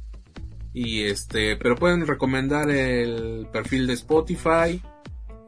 y 0.72 1.02
este, 1.04 1.56
pero 1.56 1.74
pueden 1.74 2.06
recomendar 2.06 2.70
el 2.70 3.48
perfil 3.52 3.86
de 3.86 3.94
Spotify. 3.94 4.80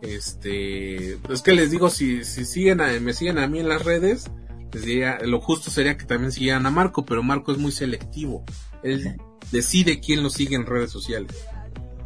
Este, 0.02 1.12
es 1.12 1.42
que 1.44 1.52
les 1.52 1.70
digo 1.70 1.90
si 1.90 2.24
si 2.24 2.44
siguen 2.44 2.80
a- 2.80 2.98
me 3.00 3.12
siguen 3.12 3.38
a 3.38 3.46
mí 3.46 3.60
en 3.60 3.68
las 3.68 3.84
redes, 3.84 4.30
les 4.72 4.84
diría, 4.84 5.18
lo 5.22 5.40
justo 5.40 5.70
sería 5.70 5.96
que 5.96 6.04
también 6.06 6.32
siguieran 6.32 6.66
a 6.66 6.70
Marco, 6.70 7.04
pero 7.04 7.22
Marco 7.22 7.52
es 7.52 7.58
muy 7.58 7.72
selectivo. 7.72 8.44
Él 8.82 9.16
decide 9.52 10.00
quién 10.00 10.22
lo 10.22 10.30
sigue 10.30 10.56
en 10.56 10.66
redes 10.66 10.90
sociales. 10.90 11.32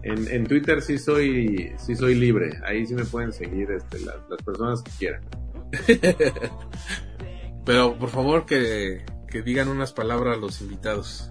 En, 0.02 0.28
en 0.28 0.46
Twitter 0.46 0.82
sí 0.82 0.98
soy, 0.98 1.72
sí 1.78 1.94
soy 1.94 2.14
libre. 2.14 2.58
Ahí 2.66 2.86
sí 2.86 2.94
me 2.94 3.04
pueden 3.04 3.32
seguir 3.32 3.70
este, 3.70 4.00
las, 4.00 4.16
las 4.28 4.42
personas 4.42 4.82
que 4.82 4.90
quieran. 4.98 5.22
Pero 7.64 7.96
por 7.96 8.08
favor 8.08 8.44
que, 8.44 9.04
que 9.28 9.42
digan 9.42 9.68
unas 9.68 9.92
palabras 9.92 10.36
a 10.36 10.40
los 10.40 10.60
invitados. 10.60 11.30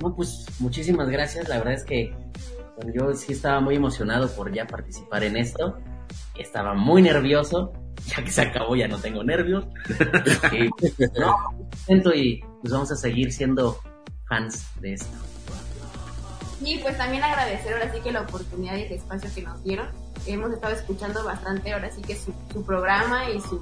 No, 0.00 0.16
pues 0.16 0.46
muchísimas 0.58 1.10
gracias. 1.10 1.48
La 1.48 1.58
verdad 1.58 1.74
es 1.74 1.84
que 1.84 2.14
bueno, 2.76 2.92
yo 2.94 3.14
sí 3.14 3.32
estaba 3.32 3.60
muy 3.60 3.76
emocionado 3.76 4.28
por 4.30 4.52
ya 4.52 4.66
participar 4.66 5.24
en 5.24 5.36
esto. 5.36 5.78
Estaba 6.38 6.74
muy 6.74 7.02
nervioso. 7.02 7.72
Ya 8.06 8.24
que 8.24 8.30
se 8.30 8.40
acabó, 8.40 8.74
ya 8.76 8.88
no 8.88 8.98
tengo 8.98 9.22
nervios. 9.22 9.66
Y, 10.52 11.94
no, 11.94 12.14
y 12.14 12.40
pues 12.62 12.72
vamos 12.72 12.90
a 12.90 12.96
seguir 12.96 13.30
siendo 13.30 13.78
fans 14.30 14.64
de 14.80 14.94
esto. 14.94 15.10
Y 16.62 16.78
pues 16.78 16.96
también 16.96 17.22
agradecer 17.22 17.74
ahora 17.74 17.92
sí 17.92 18.00
que 18.00 18.12
la 18.12 18.22
oportunidad 18.22 18.76
y 18.76 18.82
el 18.82 18.92
espacio 18.92 19.30
que 19.34 19.42
nos 19.42 19.62
dieron. 19.64 19.88
Hemos 20.26 20.52
estado 20.52 20.74
escuchando 20.74 21.24
bastante 21.24 21.72
ahora 21.72 21.90
sí 21.90 22.00
que 22.00 22.16
su, 22.16 22.32
su 22.52 22.64
programa 22.64 23.30
y 23.30 23.40
su 23.40 23.60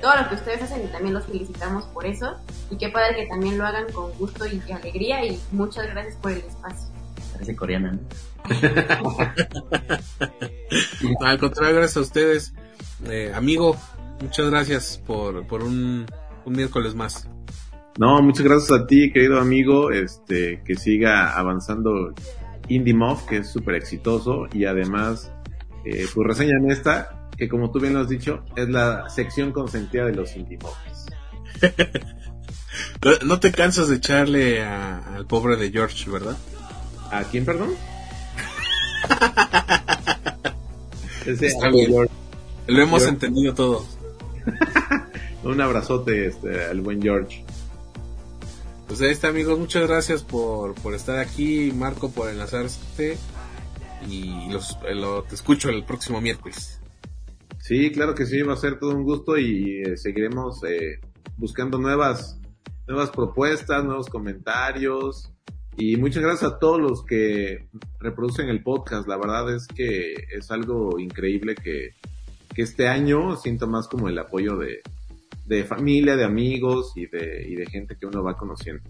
todo 0.00 0.16
lo 0.16 0.28
que 0.28 0.36
ustedes 0.36 0.62
hacen 0.62 0.84
y 0.84 0.88
también 0.88 1.14
los 1.14 1.24
felicitamos 1.24 1.84
por 1.86 2.04
eso. 2.06 2.36
Y 2.70 2.76
qué 2.76 2.90
padre 2.90 3.16
que 3.16 3.26
también 3.26 3.58
lo 3.58 3.66
hagan 3.66 3.90
con 3.92 4.12
gusto 4.12 4.46
y 4.46 4.62
alegría 4.70 5.24
y 5.24 5.40
muchas 5.52 5.86
gracias 5.86 6.16
por 6.16 6.32
el 6.32 6.38
espacio. 6.38 6.88
Parece 7.32 7.56
coreana, 7.56 7.92
¿no? 7.92 8.00
Al 11.26 11.38
contrario, 11.38 11.76
gracias 11.76 11.96
a 11.96 12.00
ustedes. 12.00 12.52
Eh, 13.06 13.32
amigo, 13.34 13.76
muchas 14.20 14.50
gracias 14.50 15.00
por, 15.06 15.46
por 15.46 15.62
un, 15.62 16.04
un 16.44 16.52
miércoles 16.52 16.94
más. 16.94 17.26
No, 17.98 18.20
muchas 18.22 18.44
gracias 18.44 18.78
a 18.78 18.86
ti, 18.86 19.10
querido 19.12 19.40
amigo, 19.40 19.90
este, 19.90 20.62
que 20.64 20.76
siga 20.76 21.36
avanzando 21.36 22.12
Indie 22.68 22.94
que 23.28 23.38
es 23.38 23.48
súper 23.50 23.74
exitoso, 23.76 24.46
y 24.52 24.64
además, 24.66 25.32
eh, 25.84 26.06
tu 26.12 26.22
reseña 26.22 26.52
en 26.62 26.70
esta, 26.70 27.28
que 27.36 27.48
como 27.48 27.70
tú 27.70 27.80
bien 27.80 27.94
lo 27.94 28.00
has 28.00 28.08
dicho, 28.08 28.44
es 28.56 28.68
la 28.68 29.08
sección 29.08 29.52
consentida 29.52 30.04
de 30.04 30.14
los 30.14 30.36
Indie. 30.36 30.58
No- 33.24 33.40
te 33.40 33.52
cansas 33.52 33.88
de 33.88 33.96
echarle 33.96 34.62
a- 34.62 34.98
al 35.14 35.26
pobre 35.26 35.56
de 35.56 35.70
George, 35.70 36.10
¿verdad? 36.10 36.36
¿A 37.10 37.22
quién, 37.24 37.44
perdón? 37.46 37.70
Ese, 41.24 41.46
Está 41.46 41.70
bien. 41.70 41.90
Lo 42.66 42.82
hemos 42.82 43.00
George. 43.02 43.08
entendido 43.14 43.54
todos. 43.54 43.96
Un 45.44 45.58
abrazote 45.60 46.26
este, 46.26 46.64
al 46.66 46.80
buen 46.82 47.00
George. 47.00 47.44
Pues 48.86 49.00
ahí 49.00 49.10
está, 49.10 49.28
amigos. 49.28 49.58
Muchas 49.58 49.88
gracias 49.88 50.22
por, 50.22 50.74
por 50.76 50.94
estar 50.94 51.18
aquí. 51.18 51.72
Marco, 51.74 52.10
por 52.10 52.30
enlazarte. 52.30 53.18
Y 54.08 54.48
lo, 54.94 55.22
te 55.24 55.34
escucho 55.34 55.70
el 55.70 55.84
próximo 55.84 56.20
miércoles. 56.20 56.80
Sí, 57.58 57.90
claro 57.90 58.14
que 58.14 58.26
sí, 58.26 58.42
va 58.42 58.52
a 58.52 58.56
ser 58.56 58.78
todo 58.78 58.94
un 58.94 59.02
gusto 59.02 59.36
y 59.36 59.82
eh, 59.82 59.96
seguiremos 59.96 60.62
eh, 60.62 61.00
buscando 61.36 61.78
nuevas, 61.78 62.38
nuevas 62.86 63.10
propuestas, 63.10 63.84
nuevos 63.84 64.08
comentarios. 64.08 65.32
Y 65.76 65.96
muchas 65.96 66.22
gracias 66.22 66.52
a 66.52 66.58
todos 66.60 66.80
los 66.80 67.04
que 67.04 67.68
reproducen 67.98 68.48
el 68.48 68.62
podcast. 68.62 69.08
La 69.08 69.16
verdad 69.16 69.52
es 69.52 69.66
que 69.66 70.14
es 70.30 70.52
algo 70.52 71.00
increíble 71.00 71.56
que, 71.56 71.94
que 72.54 72.62
este 72.62 72.86
año 72.86 73.34
siento 73.34 73.66
más 73.66 73.88
como 73.88 74.08
el 74.08 74.18
apoyo 74.18 74.56
de, 74.56 74.80
de 75.46 75.64
familia, 75.64 76.16
de 76.16 76.24
amigos 76.24 76.92
y 76.96 77.06
de, 77.06 77.46
y 77.48 77.54
de 77.54 77.66
gente 77.66 77.96
que 77.98 78.06
uno 78.06 78.22
va 78.22 78.36
conociendo. 78.36 78.82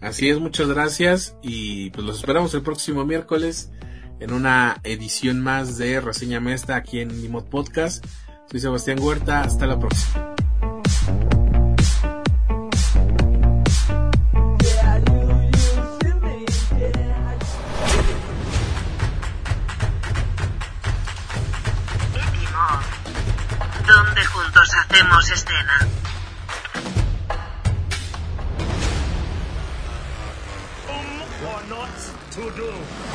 Así 0.00 0.28
es, 0.28 0.40
muchas 0.40 0.68
gracias 0.68 1.36
y 1.42 1.90
pues 1.90 2.04
los 2.04 2.16
esperamos 2.16 2.52
el 2.54 2.62
próximo 2.62 3.04
miércoles 3.04 3.70
en 4.18 4.32
una 4.32 4.80
edición 4.82 5.40
más 5.40 5.78
de 5.78 6.00
Reseña 6.00 6.40
Mesta 6.40 6.76
aquí 6.76 7.00
en 7.00 7.08
Nimod 7.20 7.44
Podcast. 7.44 8.04
Soy 8.50 8.60
Sebastián 8.60 8.98
Huerta, 9.00 9.42
hasta 9.42 9.66
la 9.66 9.78
próxima. 9.78 10.34
Juntos 24.52 24.74
hacemos 24.74 25.30
escena. 25.30 25.88
not 31.68 31.88
to 32.32 32.50
do. 32.50 33.11